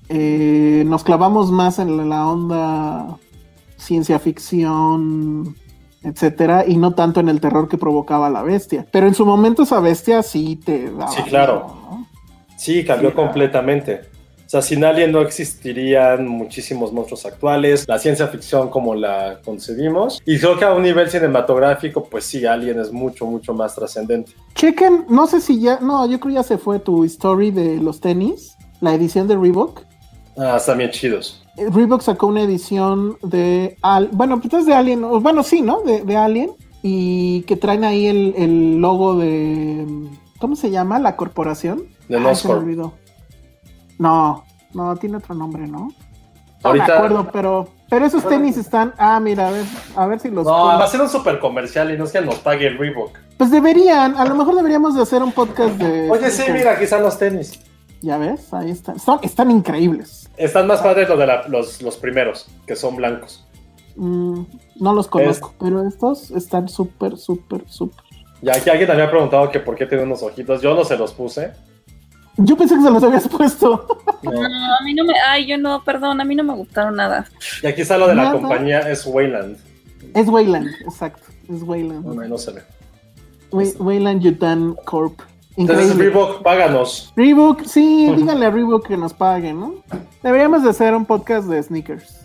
[0.08, 3.16] eh, nos clavamos más en la onda
[3.76, 5.56] ciencia ficción,
[6.02, 8.86] etcétera, y no tanto en el terror que provocaba la bestia.
[8.90, 11.08] Pero en su momento esa bestia sí te daba.
[11.08, 11.64] Sí, claro.
[11.64, 12.06] miedo, ¿no?
[12.56, 14.02] Sí, cambió Sí, completamente.
[14.54, 20.22] O sea, sin Alien no existirían muchísimos monstruos actuales, la ciencia ficción como la concebimos.
[20.24, 24.30] Y creo que a un nivel cinematográfico, pues sí, Alien es mucho, mucho más trascendente.
[24.54, 28.00] Chequen, no sé si ya, no, yo creo ya se fue tu story de los
[28.00, 29.80] tenis, la edición de Reebok.
[30.36, 31.44] Ah, están bien chidos.
[31.56, 35.80] Eh, Reebok sacó una edición de Al, bueno, pues es de Alien, bueno, sí, ¿no?
[35.80, 39.84] De, de Alien y que traen ahí el, el logo de
[40.38, 41.00] ¿cómo se llama?
[41.00, 41.88] La corporación.
[42.08, 42.64] De Noscorp.
[43.96, 44.43] No,
[44.74, 45.88] no, tiene otro nombre, ¿no?
[45.88, 45.92] No
[46.62, 49.64] Ahorita- me acuerdo, pero pero esos tenis están, ah, mira, a ver,
[49.94, 52.20] a ver si los No, va a ser un super comercial y no es que
[52.20, 53.16] nos pague el Reebok.
[53.38, 56.84] Pues deberían, a lo mejor deberíamos de hacer un podcast de Oye, sí, mira, aquí
[56.84, 57.60] están los tenis.
[58.00, 58.98] Ya ves, ahí están.
[58.98, 60.28] Son, están increíbles.
[60.36, 63.46] Están más padres los, de la- los, los primeros, que son blancos.
[63.96, 64.40] Mm,
[64.80, 68.02] no los conozco, pero estos están súper, súper, súper.
[68.42, 70.60] Y aquí alguien me había preguntado que por qué tiene unos ojitos.
[70.60, 71.52] Yo no se los puse.
[72.36, 73.86] Yo pensé que se los habías puesto.
[74.22, 74.32] No.
[74.32, 77.26] No, a mí no me, ay, yo no, perdón, a mí no me gustaron nada.
[77.62, 78.40] Y aquí está lo de la Nada.
[78.40, 79.56] compañía, es Wayland.
[80.14, 81.22] Es Wayland, exacto.
[81.48, 82.04] Es Wayland.
[82.04, 82.62] No, no se ve.
[83.52, 85.20] Way- Wayland Yutan Corp.
[85.56, 86.10] Entonces, Increíble.
[86.18, 87.12] Reebok, páganos.
[87.16, 89.74] Reebok, sí, díganle a Reebok que nos paguen, ¿no?
[90.22, 92.20] Deberíamos de hacer un podcast de sneakers.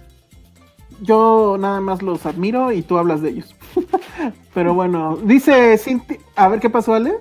[1.01, 3.55] Yo nada más los admiro y tú hablas de ellos.
[4.53, 6.17] Pero bueno, dice Cinti...
[6.35, 7.13] A ver, ¿qué pasó, Ale?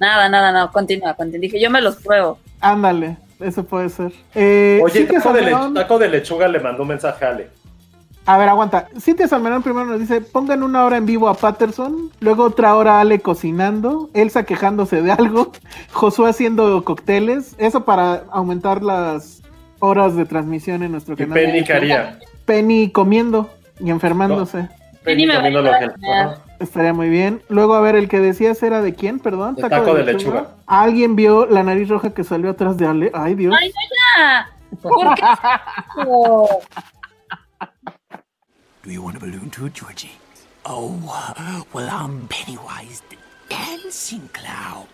[0.00, 1.40] Nada, nada, no, continúa, continúa.
[1.40, 2.38] Dije, yo me los pruebo.
[2.60, 4.12] Ándale, eso puede ser.
[4.34, 7.48] Eh, Oye, Cintia taco de, taco lechuga le mandó un mensaje a Ale.
[8.26, 8.88] A ver, aguanta.
[9.00, 13.00] Cintia Salmerón primero nos dice, pongan una hora en vivo a Patterson, luego otra hora
[13.00, 15.52] Ale cocinando, Elsa quejándose de algo,
[15.92, 19.42] Josué haciendo cócteles, eso para aumentar las
[19.78, 21.34] horas de transmisión en nuestro Y canal.
[21.34, 22.18] Penny que haría.
[22.44, 23.48] Penny comiendo
[23.78, 24.68] y enfermándose.
[25.04, 25.86] Penny me comiendo lo a que.
[26.58, 27.42] Estaría muy bien.
[27.48, 29.56] Luego, a ver, el que decías era de quién, perdón.
[29.56, 30.54] De taco de lechuga.
[30.66, 33.10] ¿Alguien vio la nariz roja que salió atrás de Ale?
[33.14, 33.54] Ay, Dios.
[33.58, 33.80] Ay, no,
[34.16, 34.50] ya.
[34.82, 35.22] ¿Por qué?
[38.84, 40.12] Do you want a balloon too, Georgie?
[40.64, 40.94] Oh,
[41.72, 43.16] well, I'm Pennywise the
[43.48, 44.86] dancing clown.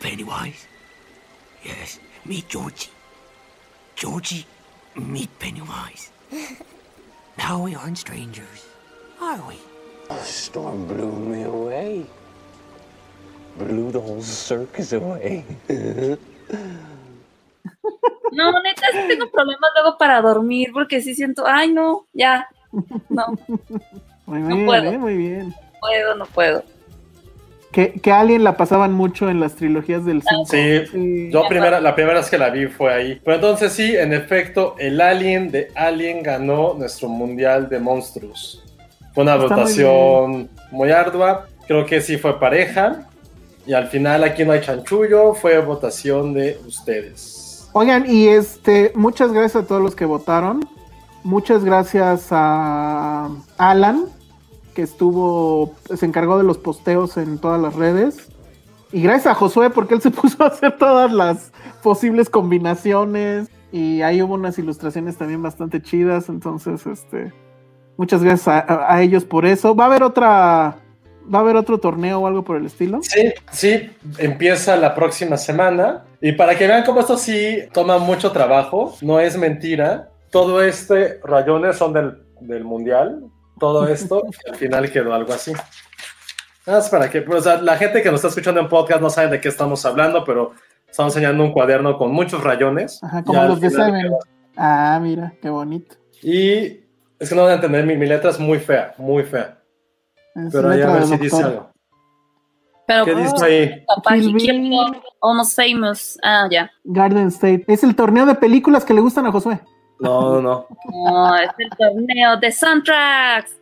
[0.00, 0.66] Pennywise?
[1.62, 2.90] Yes, meet Georgie.
[3.96, 4.46] Georgie,
[4.96, 6.10] meet Pennywise.
[7.36, 8.66] now we aren't strangers,
[9.20, 9.56] are we?
[10.10, 12.06] A storm blew me away.
[13.58, 15.44] Blew the whole circus away.
[18.32, 22.48] No, neta, sí tengo problemas luego para dormir porque sí siento, ay, no, ya.
[23.08, 23.26] No,
[24.26, 24.90] Muy No bien, puedo.
[24.92, 25.54] eh, muy bien.
[25.80, 26.62] puedo, no puedo.
[27.72, 30.44] Que, que Alien la pasaban mucho en las trilogías del 5.
[30.46, 33.20] Sí, yo primera, la primera vez que la vi fue ahí.
[33.24, 38.64] Pero entonces sí, en efecto, el Alien de Alien ganó nuestro Mundial de Monstruos.
[39.14, 41.46] Fue una Está muy votación muy, ardua.
[41.66, 43.08] Creo que sí fue pareja.
[43.66, 47.68] Y al final aquí no hay chanchullo, fue votación de ustedes.
[47.72, 50.66] Oigan, y este, muchas gracias a todos los que votaron.
[51.22, 53.28] Muchas gracias a
[53.58, 54.06] Alan,
[54.74, 58.28] que estuvo, se encargó de los posteos en todas las redes.
[58.90, 63.48] Y gracias a Josué, porque él se puso a hacer todas las posibles combinaciones.
[63.70, 66.28] Y ahí hubo unas ilustraciones también bastante chidas.
[66.28, 67.32] Entonces, este,
[67.96, 69.74] muchas gracias a, ellos por eso.
[69.74, 70.76] Va a haber otra,
[71.32, 73.00] va a haber otro torneo o algo por el estilo.
[73.02, 76.04] Sí, sí, empieza la próxima semana.
[76.20, 80.10] Y para que vean cómo esto sí toma mucho trabajo, no es mentira.
[80.30, 83.24] Todo este rayones son del, del mundial.
[83.58, 85.52] Todo esto, al final quedó algo así.
[86.66, 89.28] Nada más para que, pues, la gente que nos está escuchando en podcast no sabe
[89.28, 90.52] de qué estamos hablando, pero
[90.88, 93.02] estamos enseñando un cuaderno con muchos rayones.
[93.02, 94.12] Ajá, como los de Seven.
[94.56, 95.96] Ah, mira, qué bonito.
[96.22, 96.79] Y
[97.20, 99.58] es que no van a entender, mi, mi letra es muy fea, muy fea.
[100.34, 101.70] Es Pero ahí a ver si dice algo.
[102.86, 103.84] Pero, ¿Qué dice ahí?
[105.22, 106.18] Almost famous.
[106.24, 106.70] Ah, ya.
[106.82, 107.64] Garden State.
[107.68, 109.60] Es el torneo de películas que le gustan a Josué.
[110.00, 110.66] No, no, no.
[110.88, 113.52] No, es el torneo de soundtracks.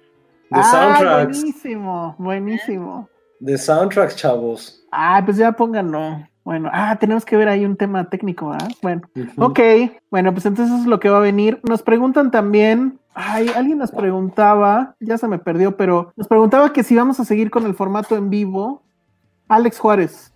[0.51, 1.43] De ah, soundtracks.
[1.43, 3.09] buenísimo, buenísimo.
[3.41, 4.87] De soundtracks, chavos.
[4.93, 6.25] Ah, pues ya pónganlo.
[6.45, 8.69] Bueno, ah, tenemos que ver ahí un tema técnico, ¿ah?
[8.81, 9.03] Bueno,
[9.37, 9.61] ok.
[10.11, 11.61] Bueno, pues entonces eso es lo que va a venir.
[11.69, 12.99] Nos preguntan también.
[13.21, 17.25] Ay, alguien nos preguntaba, ya se me perdió, pero nos preguntaba que si vamos a
[17.25, 18.83] seguir con el formato en vivo.
[19.49, 20.33] Alex Juárez,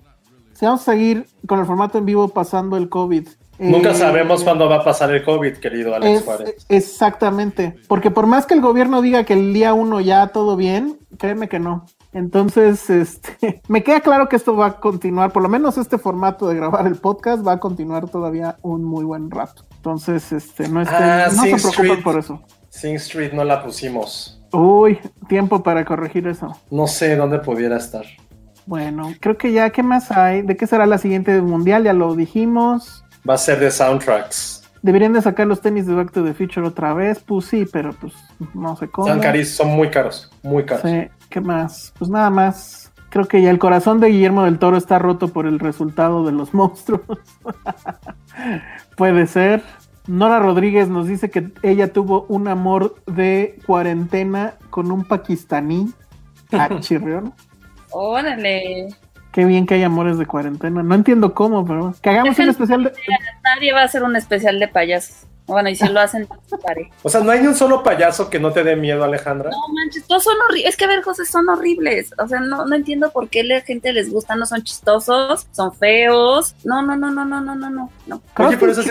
[0.55, 3.29] Si vamos a seguir con el formato en vivo pasando el COVID.
[3.59, 6.67] Nunca eh, sabemos cuándo va a pasar el COVID, querido Alex es- Juárez.
[6.69, 10.99] Exactamente, porque por más que el gobierno diga que el día uno ya todo bien,
[11.19, 11.85] créeme que no.
[12.13, 16.49] Entonces, este, me queda claro que esto va a continuar, por lo menos este formato
[16.49, 19.65] de grabar el podcast va a continuar todavía un muy buen rato.
[19.77, 22.03] Entonces, este, no, estén- Ah, no se preocupen Street.
[22.03, 22.41] por eso.
[22.73, 24.41] Sing Street no la pusimos.
[24.51, 26.57] Uy, tiempo para corregir eso.
[26.71, 28.05] No sé dónde pudiera estar.
[28.65, 30.41] Bueno, creo que ya, ¿qué más hay?
[30.41, 31.85] ¿De qué será la siguiente mundial?
[31.85, 33.05] Ya lo dijimos.
[33.29, 34.63] Va a ser de soundtracks.
[34.81, 37.21] Deberían de sacar los tenis de Back to the Future otra vez.
[37.21, 38.15] Pues sí, pero pues
[38.55, 39.07] no sé cómo.
[39.07, 40.91] Son carísimos, son muy caros, muy caros.
[40.91, 41.93] Sí, ¿qué más?
[41.99, 42.91] Pues nada más.
[43.11, 46.33] Creo que ya el corazón de Guillermo del Toro está roto por el resultado de
[46.33, 47.03] los monstruos.
[48.97, 49.63] Puede ser.
[50.07, 55.93] Nora Rodríguez nos dice que ella tuvo un amor de cuarentena con un pakistaní.
[56.55, 57.33] Ah, chirrión.
[57.93, 58.89] Órale.
[59.33, 60.83] Qué bien que hay amores de cuarentena.
[60.83, 62.93] No entiendo cómo, pero que hagamos un especial de...
[63.43, 65.27] Nadie va a hacer un especial de payasos.
[65.47, 66.91] Bueno, y si lo hacen, no pare.
[67.03, 69.51] O sea, no hay ni un solo payaso que no te dé miedo, Alejandra.
[69.51, 70.71] No manches, todos son horribles.
[70.71, 72.15] Es que a ver, José, son horribles.
[72.19, 74.37] O sea, no, no entiendo por qué la gente les gusta.
[74.37, 76.55] No son chistosos, son feos.
[76.65, 77.91] No, no, no, no, no, no, no, no.
[78.07, 78.23] no.
[78.39, 78.91] Oye, pero eso sí,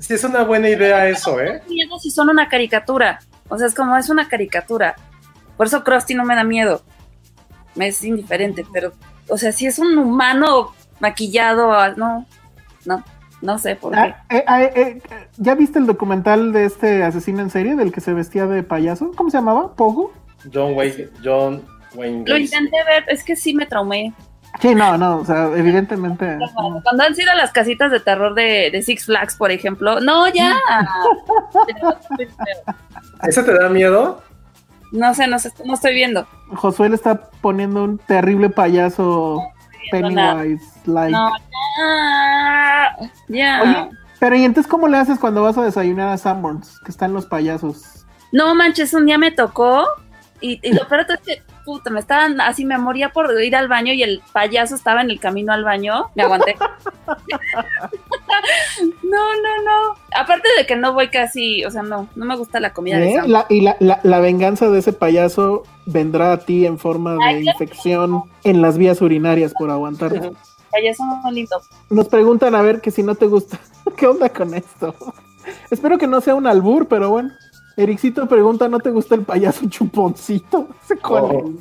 [0.00, 1.62] sí es una buena idea eso, ¿eh?
[1.68, 3.20] miedo si son una caricatura.
[3.48, 4.96] O sea, es como es una caricatura.
[5.56, 6.82] Por eso Krusty no me da miedo.
[7.74, 8.92] Me es indiferente, pero,
[9.28, 12.26] o sea, si es un humano maquillado, ah, no,
[12.84, 13.04] no,
[13.46, 13.98] no sé por qué.
[13.98, 15.00] Ah, eh, ah, eh, eh,
[15.38, 19.12] ¿Ya viste el documental de este asesino en serie del que se vestía de payaso?
[19.16, 19.74] ¿Cómo se llamaba?
[19.74, 20.12] ¿Pogo?
[20.52, 21.62] John Wayne, John
[21.94, 24.12] Wayne Lo intenté ver, es que sí me traumé.
[24.60, 26.36] Sí, no, no, o sea, evidentemente.
[26.36, 26.80] no.
[26.82, 30.56] Cuando han sido las casitas de terror de, de Six Flags, por ejemplo, no, ya.
[33.22, 34.22] ¿Ese te da miedo?
[34.92, 36.26] no sé, no sé, no estoy viendo.
[36.54, 39.42] Josué le está poniendo un terrible payaso.
[39.90, 41.12] Pennywise like.
[41.12, 41.32] No,
[43.28, 43.62] ya.
[43.62, 46.80] Oye, pero ¿y entonces cómo le haces cuando vas a desayunar a Sanborns?
[46.80, 48.06] Que están los payasos.
[48.32, 49.84] No manches, un día me tocó
[50.40, 53.66] y, y lo peor es que, puta, me estaban así, me moría por ir al
[53.68, 56.06] baño y el payaso estaba en el camino al baño.
[56.14, 56.56] Me aguanté.
[59.02, 59.94] no, no, no.
[60.16, 63.10] Aparte de que no voy casi, o sea, no, no me gusta la comida de
[63.10, 63.16] ¿Eh?
[63.16, 63.28] Sam.
[63.30, 67.42] La- y la, la- la venganza de ese payaso vendrá a ti en forma de
[67.42, 70.32] infección en las vías urinarias por aguantarte.
[70.70, 71.56] Payaso muy lindo.
[71.90, 73.58] Nos preguntan a ver que si no te gusta.
[73.96, 74.94] ¿Qué onda con esto?
[75.70, 77.30] Espero que no sea un albur, pero bueno.
[77.76, 80.68] Ericito pregunta, ¿no te gusta el payaso chuponcito?
[80.70, 81.48] No sé cuál Oh.
[81.48, 81.54] es.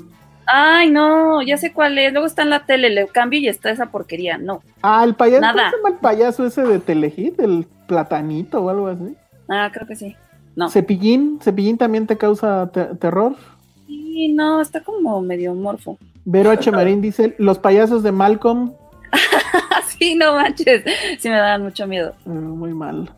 [0.48, 2.12] Ay, no, ya sé cuál es.
[2.14, 4.38] Luego está en la tele, le cambio y está esa porquería.
[4.38, 4.62] No.
[4.84, 5.42] Ah, el payaso.
[5.42, 5.54] Nada.
[5.54, 7.40] ¿Cómo se llama el payaso ese de Telehit?
[7.40, 9.16] El platanito o algo así.
[9.50, 10.16] Ah, creo que sí.
[10.56, 10.70] No.
[10.70, 11.40] Cepillín.
[11.42, 13.36] Cepillín también te causa te- terror.
[13.88, 15.98] Sí, no, está como medio morfo.
[16.26, 16.72] Vero H.
[16.72, 18.72] Marín dice, los payasos de Malcolm.
[19.98, 20.84] sí, no manches.
[21.20, 22.14] Sí me dan mucho miedo.
[22.26, 23.10] Eh, muy mal.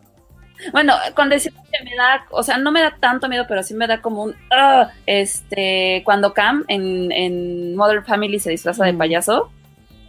[0.71, 3.73] Bueno, con decir que me da, o sea, no me da tanto miedo, pero sí
[3.73, 8.93] me da como un, "Ugh", este, cuando Cam en, en Modern Family se disfraza de
[8.93, 9.51] payaso,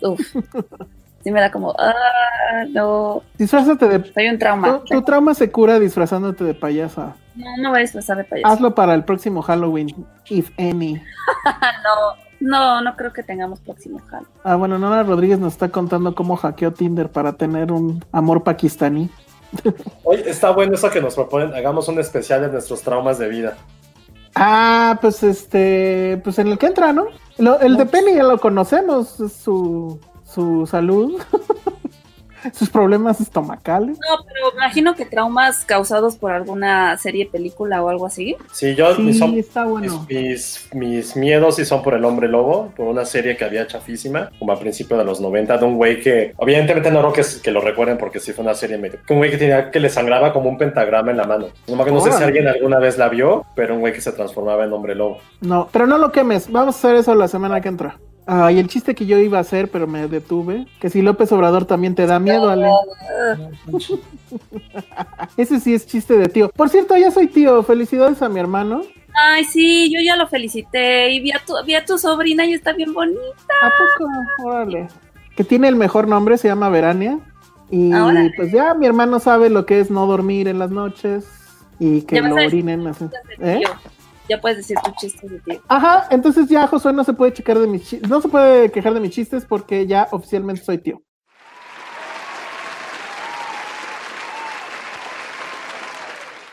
[0.01, 0.21] uf,
[1.23, 4.13] sí me da como, ah, no, Disfrázate de...
[4.13, 4.81] soy un trauma.
[4.81, 7.17] Tu, tu trauma se cura disfrazándote de payasa.
[7.35, 8.53] No, no voy a disfrazar de payaso.
[8.53, 9.95] Hazlo para el próximo Halloween,
[10.29, 10.95] if any.
[11.85, 14.31] no, no, no creo que tengamos próximo Halloween.
[14.45, 19.11] Ah, bueno, Nora Rodríguez nos está contando cómo hackeó Tinder para tener un amor pakistaní.
[20.05, 21.55] Oye, está bueno eso que nos proponen.
[21.55, 23.57] Hagamos un especial de nuestros traumas de vida.
[24.35, 27.07] Ah, pues este, pues en el que entra, ¿no?
[27.39, 31.21] Lo- el de Penny ya lo conocemos, es su, su salud,
[32.53, 33.99] sus problemas estomacales.
[33.99, 38.37] No, pero imagino que traumas causados por alguna serie, película o algo así.
[38.53, 40.07] Sí, yo Sí, mis, son- está bueno.
[40.09, 44.31] mis, mis miedos sí son por el hombre lobo, por una serie que había chafísima,
[44.39, 47.51] como a principios de los 90, de un güey que, obviamente no creo que, que
[47.51, 49.89] lo recuerden porque sí fue una serie medio, que un güey que tenía que le
[49.91, 51.47] sangraba como un pentagrama en la mano.
[51.67, 54.65] No, no sé si alguien alguna vez la vio, pero un güey que se transformaba
[54.65, 55.19] en hombre lobo.
[55.41, 57.99] No, pero no lo quemes, vamos a hacer eso la semana que entra.
[58.31, 61.33] Ah, y el chiste que yo iba a hacer, pero me detuve, que si López
[61.33, 62.69] Obrador también te da miedo, Ale.
[65.39, 66.51] Ese sí es chiste de tío.
[66.51, 68.83] Por cierto, ya soy tío, felicidades a mi hermano.
[69.15, 72.53] Ay, sí, yo ya lo felicité y vi a tu, vi a tu sobrina y
[72.53, 73.23] está bien bonita.
[73.63, 74.11] ¿A poco?
[74.47, 74.89] Órale.
[75.35, 77.19] Que tiene el mejor nombre, se llama Verania.
[77.71, 81.27] Y Ah, pues ya mi hermano sabe lo que es no dormir en las noches
[81.79, 83.07] y que lo orinen así.
[83.41, 83.63] ¿Eh?
[83.63, 83.71] tío.
[84.29, 85.63] Ya puedes decir tus chistes de tío.
[85.69, 88.95] Ajá, entonces ya Josué no se puede checar de mis chistes, no se puede quejar
[88.95, 91.01] de mis chistes porque ya oficialmente soy tío.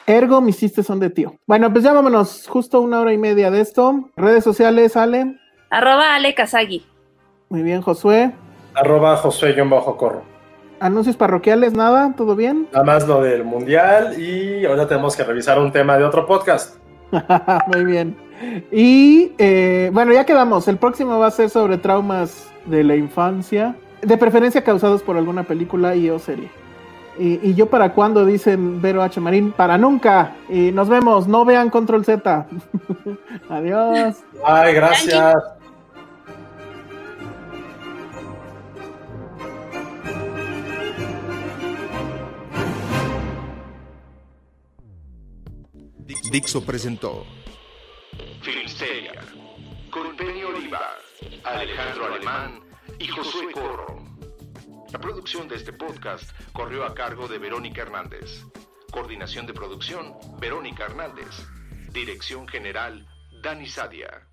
[0.08, 1.36] Ergo, mis chistes son de tío.
[1.48, 4.12] Bueno, pues ya vámonos, justo una hora y media de esto.
[4.16, 5.40] Redes sociales, Ale.
[5.72, 6.86] Arroba Ale Kazagi.
[7.50, 8.32] Muy bien, Josué.
[8.76, 10.22] Arroba Josué-Corro.
[10.80, 12.68] Anuncios parroquiales, nada, ¿todo bien?
[12.72, 16.76] Nada más lo del mundial y ahora tenemos que revisar un tema de otro podcast.
[17.68, 18.16] Muy bien.
[18.72, 20.68] Y eh, bueno, ya quedamos.
[20.68, 25.44] El próximo va a ser sobre traumas de la infancia, de preferencia causados por alguna
[25.44, 26.50] película y o serie.
[27.18, 29.22] Y, yo para cuando dicen Vero H.
[29.22, 30.36] Marín, para nunca.
[30.50, 32.46] Y nos vemos, no vean Control Z.
[33.50, 34.18] Adiós.
[34.44, 35.34] Ay, gracias.
[46.32, 47.26] Dixo presentó
[48.42, 49.14] Filmsteria
[49.92, 50.98] con Penny Oliva,
[51.44, 52.62] Alejandro Alemán
[53.00, 54.04] y Josué Corro.
[54.92, 58.44] La producción de este podcast corrió a cargo de Verónica Hernández.
[58.92, 61.48] Coordinación de producción, Verónica Hernández.
[61.92, 63.08] Dirección General,
[63.42, 64.28] Dani Sadia.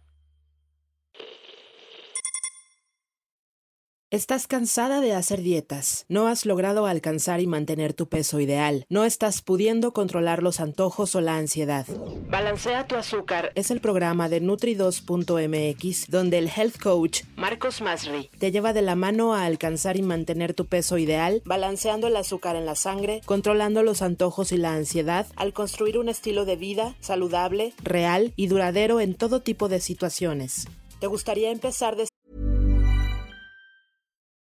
[4.13, 9.07] Estás cansada de hacer dietas, no has logrado alcanzar y mantener tu peso ideal, no
[9.07, 11.87] estás pudiendo controlar los antojos o la ansiedad.
[12.29, 18.53] Balancea tu azúcar es el programa de Nutri2.mx donde el health coach Marcos Masri te
[18.53, 22.67] lleva de la mano a alcanzar y mantener tu peso ideal, balanceando el azúcar en
[22.67, 27.73] la sangre, controlando los antojos y la ansiedad al construir un estilo de vida saludable,
[27.83, 30.69] real y duradero en todo tipo de situaciones.
[31.01, 32.12] ¿Te gustaría empezar de